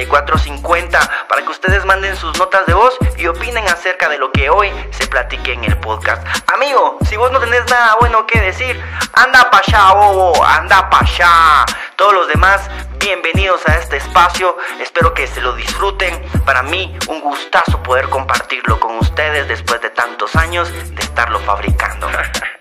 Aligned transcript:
74 0.00 0.38
50 0.38 1.26
para 1.28 1.42
que 1.42 1.50
ustedes 1.50 1.84
manden 1.84 2.16
sus 2.16 2.38
notas 2.38 2.64
de 2.66 2.72
voz 2.72 2.96
y 3.18 3.26
opinen 3.26 3.66
acerca 3.68 4.08
de 4.08 4.16
lo 4.16 4.32
que 4.32 4.48
hoy 4.48 4.72
se 4.92 5.06
platique 5.06 5.52
en 5.52 5.64
el 5.64 5.76
podcast. 5.78 6.26
Amigo, 6.54 6.98
si 7.06 7.16
vos 7.16 7.30
no 7.30 7.38
tenés 7.38 7.68
nada 7.68 7.96
bueno 8.00 8.26
que 8.26 8.40
decir, 8.40 8.80
anda 9.12 9.50
pa' 9.50 9.58
allá, 9.58 9.92
bobo, 9.92 10.42
anda 10.42 10.88
pa' 10.88 11.00
allá. 11.00 11.66
Todos 11.96 12.14
los 12.14 12.28
demás, 12.28 12.70
bienvenidos 12.98 13.60
a 13.68 13.76
este 13.76 13.98
espacio. 13.98 14.56
Espero 14.80 15.12
que 15.12 15.26
se 15.26 15.42
lo 15.42 15.54
disfruten. 15.54 16.22
Para 16.46 16.62
mí, 16.62 16.96
un 17.08 17.20
gustazo 17.20 17.82
poder 17.82 18.08
compartirlo 18.08 18.80
con 18.80 18.96
ustedes 18.96 19.48
después 19.48 19.82
de 19.82 19.90
tantos 19.90 20.34
años 20.34 20.72
de 20.94 21.02
estarlo 21.02 21.40
fabricando. 21.40 22.08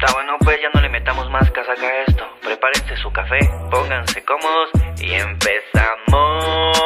Está 0.00 0.14
bueno, 0.14 0.32
pues 0.40 0.56
ya 0.62 0.70
no 0.72 0.80
le 0.80 0.88
metamos 0.88 1.30
más 1.30 1.50
casaca 1.50 1.86
a 1.86 2.04
esto. 2.08 2.24
Prepárense 2.40 2.96
su 3.02 3.12
café, 3.12 3.38
pónganse 3.70 4.24
cómodos 4.24 4.70
y 4.98 5.12
empezamos. 5.12 6.78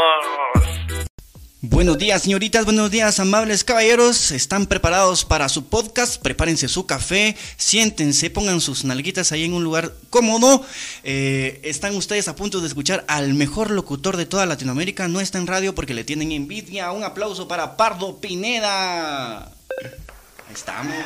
Buenos 1.61 1.97
días, 1.97 2.23
señoritas, 2.23 2.65
buenos 2.65 2.91
días, 2.91 3.21
amables 3.21 3.63
caballeros. 3.63 4.33
¿Están 4.33 4.67
preparados 4.67 5.25
para 5.25 5.49
su 5.49 5.69
podcast? 5.69 6.21
Prepárense 6.21 6.67
su 6.67 6.87
café, 6.87 7.37
siéntense, 7.57 8.31
pongan 8.31 8.61
sus 8.61 8.85
nalguitas 8.85 9.31
ahí 9.31 9.45
en 9.45 9.53
un 9.53 9.63
lugar 9.63 9.93
cómodo. 10.11 10.67
Eh, 11.05 11.61
están 11.63 11.95
ustedes 11.95 12.27
a 12.27 12.35
punto 12.35 12.61
de 12.61 12.67
escuchar 12.67 13.05
al 13.07 13.33
mejor 13.35 13.71
locutor 13.71 14.17
de 14.17 14.27
toda 14.27 14.45
Latinoamérica. 14.45 15.07
No 15.07 15.21
está 15.21 15.39
en 15.39 15.47
radio 15.47 15.73
porque 15.73 15.95
le 15.95 16.03
tienen 16.03 16.33
envidia. 16.33 16.91
Un 16.91 17.05
aplauso 17.05 17.47
para 17.47 17.77
Pardo 17.77 18.21
Pineda. 18.21 19.45
Ahí 19.45 20.53
estamos. 20.53 20.97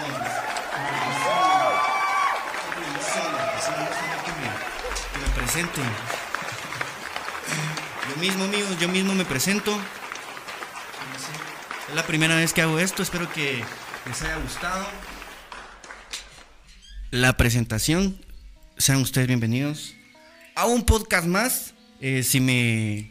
Presento. 5.49 5.81
Yo 8.11 8.21
mismo, 8.21 8.45
amigos, 8.45 8.79
yo 8.79 8.89
mismo 8.89 9.15
me 9.15 9.25
presento. 9.25 9.81
Es 11.89 11.95
la 11.95 12.07
primera 12.07 12.37
vez 12.37 12.53
que 12.53 12.61
hago 12.61 12.79
esto, 12.79 13.03
espero 13.03 13.33
que 13.33 13.65
les 14.07 14.23
haya 14.23 14.37
gustado. 14.37 14.87
La 17.11 17.39
presentación, 17.39 18.21
sean 18.77 19.01
ustedes 19.01 19.27
bienvenidos 19.27 19.95
a 20.55 20.67
un 20.67 20.85
podcast 20.85 21.27
más. 21.27 21.73
Eh, 22.03 22.25
si 22.25 22.41
me 22.41 23.11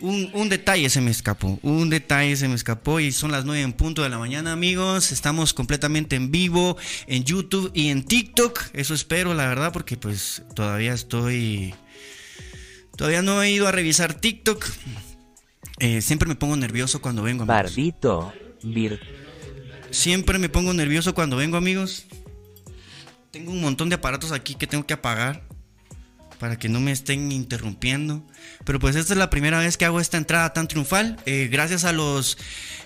un, 0.00 0.48
detalle 0.48 0.88
se 0.88 1.00
me 1.00 1.10
escapó, 1.10 1.58
un 1.62 1.90
detalle 1.90 2.36
se 2.36 2.48
me 2.48 2.54
escapó 2.54 3.00
y 3.00 3.12
son 3.12 3.32
las 3.32 3.44
9 3.44 3.62
en 3.62 3.72
punto 3.72 4.02
de 4.02 4.08
la 4.08 4.18
mañana 4.18 4.52
amigos, 4.52 5.12
estamos 5.12 5.52
completamente 5.52 6.16
en 6.16 6.30
vivo 6.30 6.76
en 7.06 7.24
YouTube 7.24 7.70
y 7.74 7.88
en 7.88 8.04
TikTok, 8.04 8.60
eso 8.72 8.94
espero 8.94 9.34
la 9.34 9.46
verdad 9.48 9.72
porque 9.72 9.96
pues 9.96 10.42
todavía 10.54 10.94
estoy, 10.94 11.74
todavía 12.96 13.22
no 13.22 13.42
he 13.42 13.50
ido 13.50 13.68
a 13.68 13.72
revisar 13.72 14.14
TikTok, 14.14 14.66
eh, 15.78 16.00
siempre 16.02 16.28
me 16.28 16.34
pongo 16.34 16.56
nervioso 16.56 17.00
cuando 17.00 17.22
vengo 17.22 17.42
amigos. 17.42 17.62
Barbito, 17.62 18.32
vir. 18.62 19.00
Siempre 19.90 20.38
me 20.38 20.48
pongo 20.48 20.72
nervioso 20.72 21.14
cuando 21.14 21.36
vengo 21.36 21.56
amigos, 21.56 22.06
tengo 23.30 23.52
un 23.52 23.60
montón 23.60 23.88
de 23.88 23.96
aparatos 23.96 24.32
aquí 24.32 24.54
que 24.54 24.66
tengo 24.66 24.86
que 24.86 24.94
apagar 24.94 25.49
para 26.40 26.58
que 26.58 26.70
no 26.70 26.80
me 26.80 26.90
estén 26.90 27.30
interrumpiendo. 27.30 28.26
Pero 28.64 28.80
pues 28.80 28.96
esta 28.96 29.12
es 29.12 29.18
la 29.18 29.28
primera 29.28 29.58
vez 29.58 29.76
que 29.76 29.84
hago 29.84 30.00
esta 30.00 30.16
entrada 30.16 30.54
tan 30.54 30.66
triunfal. 30.66 31.18
Eh, 31.26 31.48
gracias 31.52 31.84
a 31.84 31.92
los 31.92 32.38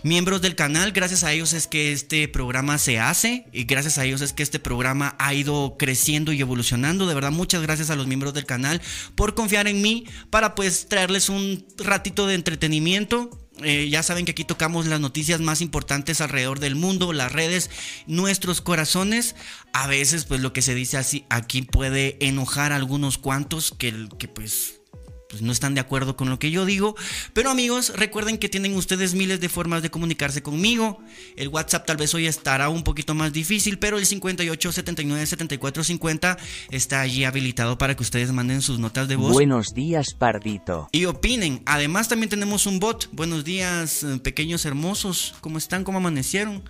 miembros 0.02 0.42
del 0.42 0.56
canal, 0.56 0.90
gracias 0.90 1.22
a 1.22 1.32
ellos 1.32 1.52
es 1.52 1.68
que 1.68 1.92
este 1.92 2.26
programa 2.26 2.78
se 2.78 2.98
hace 2.98 3.46
y 3.52 3.64
gracias 3.64 3.96
a 3.96 4.04
ellos 4.04 4.20
es 4.22 4.32
que 4.32 4.42
este 4.42 4.58
programa 4.58 5.14
ha 5.20 5.32
ido 5.34 5.76
creciendo 5.78 6.32
y 6.32 6.40
evolucionando. 6.40 7.06
De 7.06 7.14
verdad, 7.14 7.30
muchas 7.30 7.62
gracias 7.62 7.90
a 7.90 7.96
los 7.96 8.08
miembros 8.08 8.34
del 8.34 8.44
canal 8.44 8.82
por 9.14 9.34
confiar 9.34 9.68
en 9.68 9.80
mí 9.80 10.04
para 10.30 10.56
pues 10.56 10.88
traerles 10.88 11.28
un 11.28 11.64
ratito 11.78 12.26
de 12.26 12.34
entretenimiento 12.34 13.43
eh, 13.62 13.88
ya 13.88 14.02
saben 14.02 14.24
que 14.24 14.32
aquí 14.32 14.44
tocamos 14.44 14.86
las 14.86 15.00
noticias 15.00 15.40
más 15.40 15.60
importantes 15.60 16.20
alrededor 16.20 16.58
del 16.58 16.74
mundo, 16.74 17.12
las 17.12 17.32
redes, 17.32 17.70
nuestros 18.06 18.60
corazones. 18.60 19.36
A 19.72 19.86
veces, 19.86 20.24
pues 20.24 20.40
lo 20.40 20.52
que 20.52 20.62
se 20.62 20.74
dice 20.74 20.96
así 20.96 21.24
aquí 21.30 21.62
puede 21.62 22.16
enojar 22.20 22.72
a 22.72 22.76
algunos 22.76 23.18
cuantos 23.18 23.72
que, 23.76 24.08
que 24.18 24.28
pues 24.28 24.80
pues, 25.34 25.42
no 25.42 25.50
están 25.50 25.74
de 25.74 25.80
acuerdo 25.80 26.16
con 26.16 26.30
lo 26.30 26.38
que 26.38 26.52
yo 26.52 26.64
digo. 26.64 26.94
Pero 27.32 27.50
amigos, 27.50 27.92
recuerden 27.96 28.38
que 28.38 28.48
tienen 28.48 28.76
ustedes 28.76 29.14
miles 29.14 29.40
de 29.40 29.48
formas 29.48 29.82
de 29.82 29.90
comunicarse 29.90 30.44
conmigo. 30.44 31.02
El 31.34 31.48
WhatsApp 31.48 31.86
tal 31.86 31.96
vez 31.96 32.14
hoy 32.14 32.28
estará 32.28 32.68
un 32.68 32.84
poquito 32.84 33.14
más 33.14 33.32
difícil, 33.32 33.80
pero 33.80 33.98
el 33.98 34.06
58 34.06 34.70
79 34.70 35.26
74 35.26 35.82
50 35.82 36.36
está 36.70 37.00
allí 37.00 37.24
habilitado 37.24 37.78
para 37.78 37.96
que 37.96 38.04
ustedes 38.04 38.30
manden 38.30 38.62
sus 38.62 38.78
notas 38.78 39.08
de 39.08 39.16
voz. 39.16 39.32
Buenos 39.32 39.74
días, 39.74 40.14
Pardito. 40.14 40.88
Y 40.92 41.06
opinen. 41.06 41.62
Además 41.66 42.06
también 42.06 42.30
tenemos 42.30 42.66
un 42.66 42.78
bot. 42.78 43.08
Buenos 43.10 43.44
días, 43.44 44.04
eh, 44.04 44.20
pequeños 44.22 44.64
hermosos. 44.66 45.34
¿Cómo 45.40 45.58
están? 45.58 45.82
¿Cómo 45.82 45.98
amanecieron? 45.98 46.62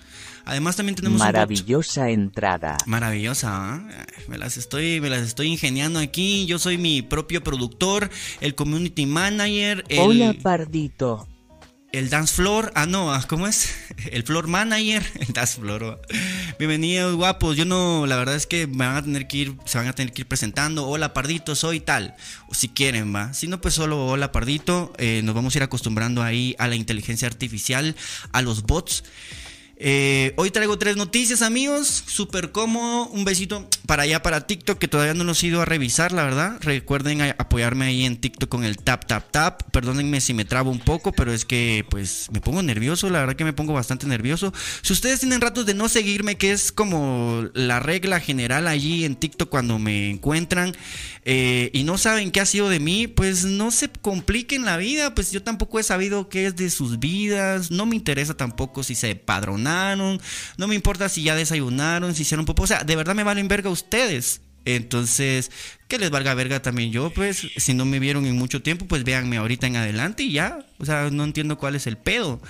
Además 0.46 0.76
también 0.76 0.94
tenemos 0.94 1.18
maravillosa 1.18 2.10
entrada. 2.10 2.76
Maravillosa, 2.86 3.82
¿eh? 3.90 4.06
me 4.28 4.36
las 4.38 4.56
estoy 4.56 5.00
me 5.00 5.08
las 5.08 5.22
estoy 5.22 5.48
ingeniando 5.48 5.98
aquí. 5.98 6.44
Yo 6.46 6.58
soy 6.58 6.76
mi 6.76 7.02
propio 7.02 7.42
productor, 7.42 8.10
el 8.40 8.54
community 8.54 9.06
manager, 9.06 9.84
el 9.88 10.00
Hola, 10.00 10.34
Pardito. 10.42 11.28
El 11.92 12.10
dance 12.10 12.34
floor, 12.34 12.72
ah 12.74 12.86
no, 12.86 13.14
ah, 13.14 13.24
¿cómo 13.28 13.46
es? 13.46 13.72
El 14.10 14.24
floor 14.24 14.48
manager, 14.48 15.06
el 15.20 15.32
dance 15.32 15.60
floor. 15.60 16.02
Bienvenidos, 16.58 17.14
guapos. 17.14 17.56
Yo 17.56 17.64
no, 17.64 18.04
la 18.06 18.16
verdad 18.16 18.34
es 18.34 18.48
que 18.48 18.66
me 18.66 18.84
van 18.84 18.96
a 18.96 19.02
tener 19.04 19.28
que 19.28 19.36
ir, 19.36 19.56
se 19.64 19.78
van 19.78 19.86
a 19.86 19.92
tener 19.92 20.12
que 20.12 20.22
ir 20.22 20.26
presentando. 20.26 20.88
Hola, 20.88 21.14
Pardito, 21.14 21.54
soy 21.54 21.78
tal. 21.78 22.16
O 22.48 22.54
si 22.54 22.68
quieren, 22.68 23.14
va. 23.14 23.32
Si 23.32 23.46
no, 23.46 23.60
pues 23.60 23.74
solo 23.74 24.08
hola, 24.08 24.32
Pardito. 24.32 24.92
Eh, 24.98 25.20
nos 25.22 25.36
vamos 25.36 25.54
a 25.54 25.58
ir 25.58 25.62
acostumbrando 25.62 26.24
ahí 26.24 26.56
a 26.58 26.66
la 26.66 26.74
inteligencia 26.74 27.28
artificial, 27.28 27.94
a 28.32 28.42
los 28.42 28.64
bots. 28.64 29.04
Eh, 29.86 30.32
hoy 30.38 30.50
traigo 30.50 30.78
tres 30.78 30.96
noticias, 30.96 31.42
amigos. 31.42 32.04
Súper 32.06 32.52
cómodo. 32.52 33.06
Un 33.08 33.26
besito 33.26 33.68
para 33.86 34.04
allá, 34.04 34.22
para 34.22 34.46
TikTok, 34.46 34.78
que 34.78 34.88
todavía 34.88 35.12
no 35.12 35.24
los 35.24 35.42
he 35.42 35.48
ido 35.48 35.60
a 35.60 35.66
revisar, 35.66 36.10
la 36.10 36.24
verdad. 36.24 36.56
Recuerden 36.62 37.20
apoyarme 37.20 37.84
ahí 37.84 38.06
en 38.06 38.16
TikTok 38.16 38.48
con 38.48 38.64
el 38.64 38.78
tap, 38.78 39.04
tap, 39.04 39.30
tap. 39.30 39.62
Perdónenme 39.72 40.22
si 40.22 40.32
me 40.32 40.46
trabo 40.46 40.70
un 40.70 40.78
poco, 40.78 41.12
pero 41.12 41.34
es 41.34 41.44
que, 41.44 41.84
pues, 41.90 42.28
me 42.32 42.40
pongo 42.40 42.62
nervioso. 42.62 43.10
La 43.10 43.20
verdad 43.20 43.36
que 43.36 43.44
me 43.44 43.52
pongo 43.52 43.74
bastante 43.74 44.06
nervioso. 44.06 44.54
Si 44.80 44.94
ustedes 44.94 45.20
tienen 45.20 45.42
ratos 45.42 45.66
de 45.66 45.74
no 45.74 45.90
seguirme, 45.90 46.38
que 46.38 46.52
es 46.52 46.72
como 46.72 47.44
la 47.52 47.78
regla 47.78 48.20
general 48.20 48.68
allí 48.68 49.04
en 49.04 49.16
TikTok 49.16 49.50
cuando 49.50 49.78
me 49.78 50.08
encuentran 50.08 50.74
eh, 51.26 51.68
y 51.74 51.84
no 51.84 51.98
saben 51.98 52.30
qué 52.30 52.40
ha 52.40 52.46
sido 52.46 52.70
de 52.70 52.80
mí, 52.80 53.06
pues 53.06 53.44
no 53.44 53.70
se 53.70 53.90
compliquen 53.90 54.64
la 54.64 54.78
vida. 54.78 55.14
Pues 55.14 55.30
yo 55.30 55.42
tampoco 55.42 55.78
he 55.78 55.82
sabido 55.82 56.30
qué 56.30 56.46
es 56.46 56.56
de 56.56 56.70
sus 56.70 56.98
vidas. 56.98 57.70
No 57.70 57.84
me 57.84 57.96
interesa 57.96 58.32
tampoco 58.32 58.82
si 58.82 58.94
se 58.94 59.14
padronan 59.14 59.73
no 59.96 60.68
me 60.68 60.74
importa 60.74 61.08
si 61.08 61.22
ya 61.22 61.34
desayunaron, 61.34 62.14
si 62.14 62.22
hicieron 62.22 62.46
popó, 62.46 62.64
o 62.64 62.66
sea, 62.66 62.84
de 62.84 62.96
verdad 62.96 63.14
me 63.14 63.24
valen 63.24 63.48
verga 63.48 63.70
ustedes. 63.70 64.40
Entonces, 64.66 65.50
que 65.88 65.98
les 65.98 66.10
valga 66.10 66.32
verga 66.34 66.62
también 66.62 66.90
yo, 66.90 67.10
pues, 67.10 67.48
si 67.56 67.74
no 67.74 67.84
me 67.84 67.98
vieron 67.98 68.24
en 68.24 68.36
mucho 68.36 68.62
tiempo, 68.62 68.86
pues 68.86 69.04
véanme 69.04 69.36
ahorita 69.36 69.66
en 69.66 69.76
adelante 69.76 70.22
y 70.22 70.32
ya. 70.32 70.66
O 70.78 70.86
sea, 70.86 71.10
no 71.10 71.24
entiendo 71.24 71.58
cuál 71.58 71.74
es 71.74 71.86
el 71.86 71.98
pedo. 71.98 72.40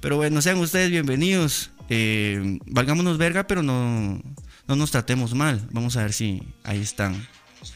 Pero 0.00 0.16
bueno, 0.16 0.42
sean 0.42 0.58
ustedes 0.58 0.90
bienvenidos. 0.90 1.70
Eh, 1.88 2.58
valgámonos 2.66 3.18
verga, 3.18 3.46
pero 3.46 3.62
no, 3.62 4.22
no 4.68 4.76
nos 4.76 4.90
tratemos 4.90 5.34
mal. 5.34 5.66
Vamos 5.70 5.96
a 5.96 6.02
ver 6.02 6.12
si 6.12 6.42
ahí 6.64 6.80
están. 6.80 7.26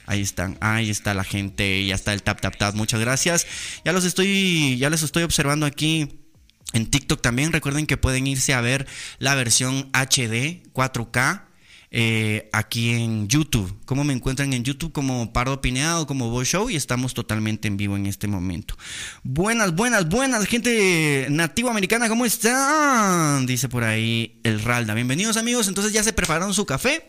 Ahí 0.07 0.21
están, 0.21 0.59
ahí 0.61 0.91
está 0.91 1.15
la 1.15 1.23
gente, 1.23 1.85
ya 1.87 1.95
está 1.95 2.13
el 2.13 2.23
tap 2.23 2.41
tap 2.41 2.57
tap. 2.57 2.75
Muchas 2.75 3.01
gracias. 3.01 3.47
Ya 3.85 3.93
los 3.93 4.05
estoy, 4.05 4.77
ya 4.79 4.91
les 4.91 5.03
estoy 5.03 5.23
observando 5.23 5.65
aquí 5.65 6.26
en 6.77 6.87
TikTok 6.87 7.21
también. 7.21 7.53
Recuerden 7.53 7.87
que 7.87 7.97
pueden 7.97 8.27
irse 8.27 8.55
a 8.55 8.61
ver 8.61 8.87
la 9.19 9.35
versión 9.35 9.91
HD 9.93 10.63
4K. 10.73 11.43
eh, 11.91 12.51
aquí 12.53 12.91
en 12.91 13.29
YouTube. 13.29 13.75
¿Cómo 13.87 14.05
me 14.05 14.13
encuentran 14.13 14.53
en 14.53 14.65
YouTube? 14.65 14.93
Como 14.93 15.33
Pardo 15.33 15.61
Pineado, 15.61 16.07
como 16.07 16.31
Boy 16.31 16.45
Show 16.45 16.69
y 16.69 16.77
estamos 16.77 17.15
totalmente 17.15 17.69
en 17.69 17.77
vivo 17.77 17.97
en 17.97 18.07
este 18.07 18.27
momento. 18.27 18.77
Buenas, 19.23 19.75
buenas, 19.75 20.09
buenas, 20.09 20.47
gente 20.47 21.29
nativa 21.31 21.71
americana, 21.71 22.09
¿cómo 22.09 22.27
están? 22.27 23.47
Dice 23.47 23.69
por 23.69 23.85
ahí 23.85 24.39
el 24.43 24.63
Ralda. 24.63 24.95
Bienvenidos 24.95 25.37
amigos, 25.37 25.69
entonces 25.69 25.93
ya 25.93 26.03
se 26.03 26.13
prepararon 26.13 26.53
su 26.53 26.67
café. 26.67 27.07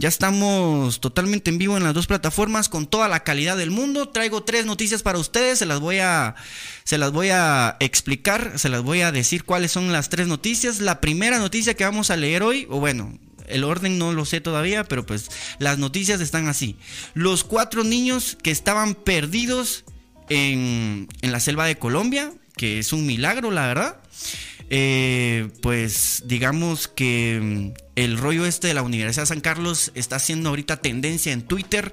Ya 0.00 0.08
estamos 0.08 1.00
totalmente 1.00 1.50
en 1.50 1.58
vivo 1.58 1.76
en 1.76 1.82
las 1.82 1.92
dos 1.92 2.06
plataformas 2.06 2.68
con 2.68 2.86
toda 2.86 3.08
la 3.08 3.24
calidad 3.24 3.56
del 3.56 3.72
mundo. 3.72 4.10
Traigo 4.10 4.44
tres 4.44 4.64
noticias 4.64 5.02
para 5.02 5.18
ustedes, 5.18 5.58
se 5.58 5.66
las 5.66 5.80
voy 5.80 5.98
a 5.98 6.36
se 6.84 6.98
las 6.98 7.10
voy 7.10 7.30
a 7.30 7.76
explicar, 7.80 8.60
se 8.60 8.68
las 8.68 8.84
voy 8.84 9.00
a 9.00 9.10
decir 9.10 9.42
cuáles 9.42 9.72
son 9.72 9.90
las 9.90 10.08
tres 10.08 10.28
noticias. 10.28 10.78
La 10.78 11.00
primera 11.00 11.40
noticia 11.40 11.74
que 11.74 11.82
vamos 11.82 12.10
a 12.10 12.16
leer 12.16 12.44
hoy, 12.44 12.68
o 12.70 12.78
bueno, 12.78 13.18
el 13.48 13.64
orden 13.64 13.98
no 13.98 14.12
lo 14.12 14.24
sé 14.24 14.40
todavía, 14.40 14.84
pero 14.84 15.04
pues 15.04 15.32
las 15.58 15.78
noticias 15.78 16.20
están 16.20 16.46
así. 16.46 16.76
Los 17.14 17.42
cuatro 17.42 17.82
niños 17.82 18.38
que 18.40 18.52
estaban 18.52 18.94
perdidos 18.94 19.84
en, 20.28 21.08
en 21.22 21.32
la 21.32 21.40
selva 21.40 21.66
de 21.66 21.76
Colombia, 21.76 22.32
que 22.56 22.78
es 22.78 22.92
un 22.92 23.04
milagro, 23.04 23.50
la 23.50 23.66
verdad. 23.66 24.00
Eh, 24.70 25.48
pues 25.62 26.22
digamos 26.26 26.88
que 26.88 27.72
el 28.04 28.16
rollo 28.16 28.46
este 28.46 28.68
de 28.68 28.74
la 28.74 28.82
Universidad 28.82 29.24
de 29.24 29.26
San 29.26 29.40
Carlos 29.40 29.90
está 29.96 30.16
haciendo 30.16 30.50
ahorita 30.50 30.76
tendencia 30.76 31.32
en 31.32 31.42
Twitter. 31.42 31.92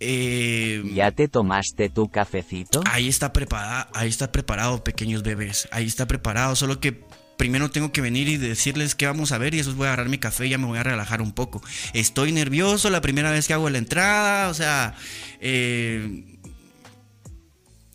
Eh, 0.00 0.82
¿Ya 0.94 1.10
te 1.10 1.28
tomaste 1.28 1.90
tu 1.90 2.08
cafecito? 2.08 2.82
Ahí 2.86 3.08
está 3.08 3.34
preparado, 3.34 3.86
ahí 3.92 4.08
está 4.08 4.32
preparado, 4.32 4.82
pequeños 4.82 5.22
bebés. 5.22 5.68
Ahí 5.72 5.84
está 5.84 6.06
preparado, 6.06 6.56
solo 6.56 6.80
que 6.80 7.04
primero 7.36 7.70
tengo 7.70 7.92
que 7.92 8.00
venir 8.00 8.28
y 8.28 8.38
decirles 8.38 8.94
qué 8.94 9.04
vamos 9.04 9.30
a 9.32 9.36
ver 9.36 9.54
y 9.54 9.58
eso 9.58 9.74
voy 9.74 9.84
a 9.84 9.88
agarrar 9.88 10.08
mi 10.08 10.16
café 10.16 10.46
y 10.46 10.50
ya 10.50 10.58
me 10.58 10.66
voy 10.66 10.78
a 10.78 10.82
relajar 10.82 11.20
un 11.20 11.32
poco. 11.32 11.62
Estoy 11.92 12.32
nervioso 12.32 12.88
la 12.88 13.02
primera 13.02 13.30
vez 13.30 13.46
que 13.46 13.52
hago 13.52 13.68
la 13.68 13.76
entrada, 13.76 14.48
o 14.48 14.54
sea, 14.54 14.94
eh, 15.42 16.38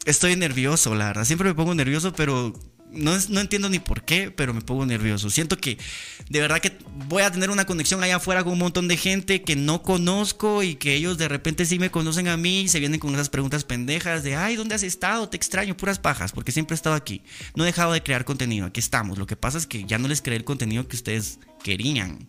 estoy 0.06 0.36
nervioso, 0.36 0.94
la 0.94 1.08
verdad. 1.08 1.26
Siempre 1.26 1.50
me 1.50 1.56
pongo 1.56 1.74
nervioso, 1.74 2.14
pero 2.14 2.54
no, 2.92 3.18
no 3.30 3.40
entiendo 3.40 3.70
ni 3.70 3.80
por 3.80 4.04
qué, 4.04 4.32
pero 4.32 4.54
me 4.54 4.62
pongo 4.62 4.86
nervioso. 4.86 5.30
Siento 5.30 5.58
que 5.58 5.78
de 6.30 6.42
verdad 6.42 6.60
que 6.60 6.78
voy 7.08 7.24
a 7.24 7.32
tener 7.32 7.50
una 7.50 7.66
conexión 7.66 8.04
allá 8.04 8.18
afuera 8.18 8.44
con 8.44 8.54
un 8.54 8.60
montón 8.60 8.88
de 8.88 8.98
gente 8.98 9.42
que 9.44 9.56
no 9.56 9.82
conozco 9.82 10.64
y 10.64 10.76
que 10.76 10.96
ellos 10.96 11.18
de 11.18 11.28
repente 11.28 11.66
sí 11.66 11.80
me 11.80 11.92
conocen 11.92 12.28
a 12.28 12.38
mí 12.38 12.62
y 12.62 12.68
se 12.68 12.80
vienen 12.80 13.00
con 13.00 13.14
esas 13.14 13.30
preguntas 13.30 13.64
pendejas 13.64 14.24
de, 14.24 14.36
ay, 14.36 14.56
¿dónde 14.56 14.76
has 14.76 14.84
estado? 14.84 15.30
Te 15.30 15.38
extraño, 15.38 15.78
puras 15.78 16.00
pajas, 16.00 16.32
porque 16.32 16.52
siempre 16.52 16.74
he 16.74 16.76
estado 16.76 16.96
aquí. 16.96 17.22
No 17.56 17.64
he 17.64 17.68
dejado 17.68 17.94
de 17.94 18.04
crear 18.04 18.26
contenido, 18.26 18.68
aquí 18.68 18.80
estamos. 18.80 19.18
Lo 19.18 19.28
que 19.28 19.36
pasa 19.36 19.58
es 19.58 19.68
que 19.68 19.86
ya 19.86 19.98
no 19.98 20.08
les 20.08 20.22
creé 20.22 20.38
el 20.38 20.44
contenido 20.44 20.88
que 20.88 20.96
ustedes 20.96 21.40
querían. 21.64 22.28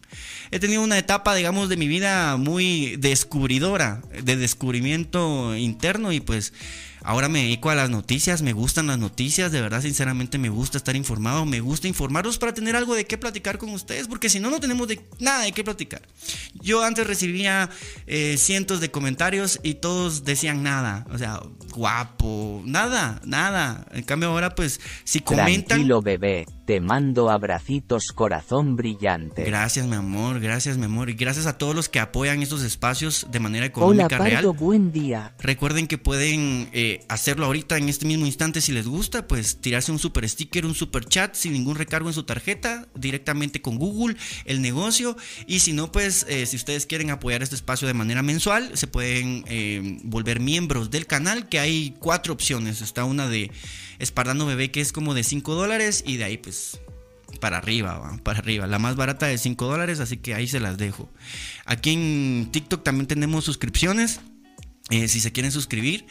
He 0.51 0.59
tenido 0.59 0.83
una 0.83 0.99
etapa, 0.99 1.35
digamos, 1.35 1.69
de 1.69 1.77
mi 1.77 1.89
vida 1.89 2.37
muy 2.37 2.97
descubridora, 2.97 4.03
de 4.23 4.37
descubrimiento 4.37 5.57
interno 5.57 6.13
y 6.13 6.21
pues 6.21 6.53
ahora 7.05 7.29
me 7.29 7.43
dedico 7.43 7.71
a 7.71 7.75
las 7.75 7.91
noticias, 7.91 8.43
me 8.43 8.53
gustan 8.53 8.87
las 8.87 8.99
noticias, 8.99 9.53
de 9.53 9.61
verdad, 9.61 9.83
sinceramente 9.83 10.39
me 10.39 10.49
gusta 10.49 10.79
estar 10.79 10.97
informado, 10.97 11.45
me 11.45 11.61
gusta 11.61 11.89
informarlos 11.89 12.39
para 12.39 12.55
tener 12.55 12.77
algo 12.77 12.95
de 12.95 13.05
qué 13.05 13.19
platicar 13.19 13.59
con 13.59 13.71
ustedes, 13.71 14.09
porque 14.09 14.29
si 14.29 14.41
no, 14.41 14.51
no 14.51 14.61
tenemos 14.61 14.89
de, 14.89 15.01
nada 15.19 15.45
de 15.45 15.53
qué 15.53 15.65
platicar. 15.65 16.03
Yo 16.61 16.83
antes 16.83 17.07
recibía 17.07 17.71
eh, 18.07 18.37
cientos 18.39 18.81
de 18.81 18.91
comentarios 18.91 19.61
y 19.63 19.75
todos 19.75 20.25
decían 20.25 20.63
nada, 20.63 21.07
o 21.13 21.19
sea, 21.19 21.41
guapo, 21.75 22.63
nada, 22.65 23.21
nada. 23.25 23.87
En 23.93 24.03
cambio 24.05 24.29
ahora, 24.29 24.55
pues, 24.55 24.81
si 25.05 25.21
comentan... 25.21 25.65
Tranquilo 25.65 26.03
bebé, 26.03 26.47
te 26.67 26.81
mando 26.81 27.31
abracitos 27.31 28.13
corazón 28.15 28.77
brillante. 28.77 29.45
Gracias, 29.45 29.87
mi 29.87 29.97
amor, 29.97 30.41
gracias, 30.41 30.77
mi 30.77 30.85
amor. 30.85 31.11
Y 31.11 31.15
gracias 31.15 31.47
a 31.47 31.59
todos 31.59 31.75
los 31.75 31.89
que 31.89 32.01
apoyan 32.01 32.43
estos 32.43 32.63
espacios 32.63 33.27
de 33.31 33.41
manera 33.41 33.67
Hola 33.67 33.71
económica 33.71 34.19
real. 34.19 34.45
Pardo, 34.45 34.55
buen 34.55 34.93
día. 34.93 35.35
Recuerden 35.39 35.87
que 35.87 35.99
pueden 35.99 36.69
eh, 36.73 36.92
hacerlo 37.09 37.47
ahorita 37.47 37.77
en 37.77 37.89
este 37.89 38.07
mismo 38.07 38.27
instante 38.27 38.61
si 38.61 38.73
les 38.73 38.87
gusta, 38.87 39.27
pues 39.27 39.61
tirarse 39.61 39.93
un 39.93 39.99
super 39.99 40.29
sticker, 40.29 40.67
un 40.67 40.75
super 40.75 41.05
chat 41.05 41.35
sin 41.35 41.53
ningún 41.53 41.77
recargo 41.77 42.09
en 42.09 42.15
su 42.15 42.25
tarjeta, 42.25 42.89
directamente 42.95 43.61
con 43.61 43.77
Google, 43.77 44.17
el 44.45 44.63
negocio. 44.63 45.17
Y 45.47 45.61
si 45.61 45.73
no, 45.73 45.93
pues 45.93 46.27
eh, 46.29 46.47
si 46.47 46.57
ustedes 46.57 46.87
quieren 46.87 47.11
apoyar 47.11 47.43
este 47.43 47.55
espacio 47.55 47.89
de 47.89 47.95
manera 47.95 48.23
mensual, 48.23 48.71
se 48.75 48.87
pueden 48.87 49.45
eh, 49.47 49.99
volver 50.05 50.41
miembros 50.41 50.91
del 50.91 51.07
canal, 51.07 51.49
que 51.49 51.59
hay 51.59 51.95
cuatro 51.99 52.33
opciones. 52.33 52.81
Está 52.83 53.05
una 53.05 53.29
de 53.29 53.51
Espardano 53.99 54.47
Bebé 54.47 54.71
que 54.71 54.81
es 54.81 54.93
como 54.93 55.15
de 55.15 55.25
5 55.25 55.55
dólares 55.55 56.03
y 56.07 56.17
de 56.17 56.25
ahí 56.25 56.37
pues 56.37 56.81
para 57.41 57.59
arriba, 57.59 57.99
va, 57.99 58.17
para 58.23 58.39
arriba. 58.39 58.67
La 58.67 58.79
más 58.79 58.97
barata 58.97 59.27
de 59.27 59.39
5 59.39 59.67
dólares, 59.67 60.01
así 60.01 60.17
que 60.17 60.35
ahí 60.35 60.47
se 60.47 60.61
las 60.61 60.77
dejo. 60.79 61.11
Aquí 61.65 61.91
en 61.91 62.49
TikTok 62.53 62.83
también 62.83 63.07
tenemos 63.07 63.45
suscripciones. 63.45 64.21
Eh, 64.91 65.09
si 65.09 65.21
se 65.21 65.33
quieren 65.33 65.53
suscribir. 65.53 66.07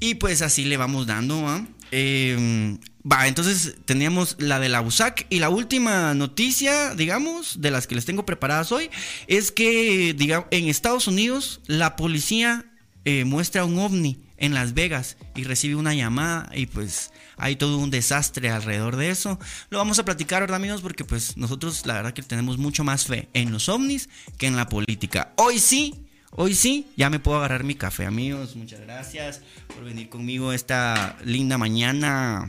Y 0.00 0.16
pues 0.16 0.42
así 0.42 0.64
le 0.64 0.76
vamos 0.76 1.06
dando. 1.06 1.42
¿va? 1.42 1.66
Eh, 1.92 2.76
va, 3.10 3.28
entonces 3.28 3.76
teníamos 3.84 4.36
la 4.38 4.58
de 4.58 4.68
la 4.68 4.80
USAC. 4.80 5.26
Y 5.30 5.38
la 5.38 5.48
última 5.48 6.14
noticia, 6.14 6.94
digamos, 6.94 7.60
de 7.60 7.70
las 7.70 7.86
que 7.86 7.94
les 7.94 8.04
tengo 8.04 8.26
preparadas 8.26 8.72
hoy, 8.72 8.90
es 9.26 9.52
que 9.52 10.10
en 10.50 10.68
Estados 10.68 11.06
Unidos 11.06 11.60
la 11.66 11.96
policía 11.96 12.66
eh, 13.04 13.24
muestra 13.24 13.64
un 13.64 13.78
ovni 13.78 14.18
en 14.38 14.54
Las 14.54 14.74
Vegas 14.74 15.16
y 15.34 15.44
recibe 15.44 15.76
una 15.76 15.94
llamada 15.94 16.50
y 16.54 16.66
pues 16.66 17.12
hay 17.36 17.56
todo 17.56 17.78
un 17.78 17.90
desastre 17.90 18.50
alrededor 18.50 18.96
de 18.96 19.10
eso. 19.10 19.38
Lo 19.70 19.78
vamos 19.78 19.98
a 19.98 20.04
platicar, 20.04 20.40
¿verdad, 20.40 20.56
amigos? 20.56 20.80
Porque 20.80 21.04
pues 21.04 21.36
nosotros 21.36 21.86
la 21.86 21.94
verdad 21.94 22.12
que 22.12 22.22
tenemos 22.22 22.58
mucho 22.58 22.84
más 22.84 23.06
fe 23.06 23.28
en 23.32 23.52
los 23.52 23.68
ovnis 23.68 24.08
que 24.38 24.46
en 24.46 24.56
la 24.56 24.68
política. 24.68 25.32
Hoy 25.36 25.58
sí, 25.58 26.05
hoy 26.30 26.54
sí, 26.54 26.88
ya 26.96 27.10
me 27.10 27.18
puedo 27.18 27.38
agarrar 27.38 27.64
mi 27.64 27.74
café, 27.74 28.06
amigos. 28.06 28.56
Muchas 28.56 28.80
gracias 28.80 29.42
por 29.68 29.84
venir 29.84 30.08
conmigo 30.08 30.52
esta 30.52 31.16
linda 31.24 31.58
mañana. 31.58 32.46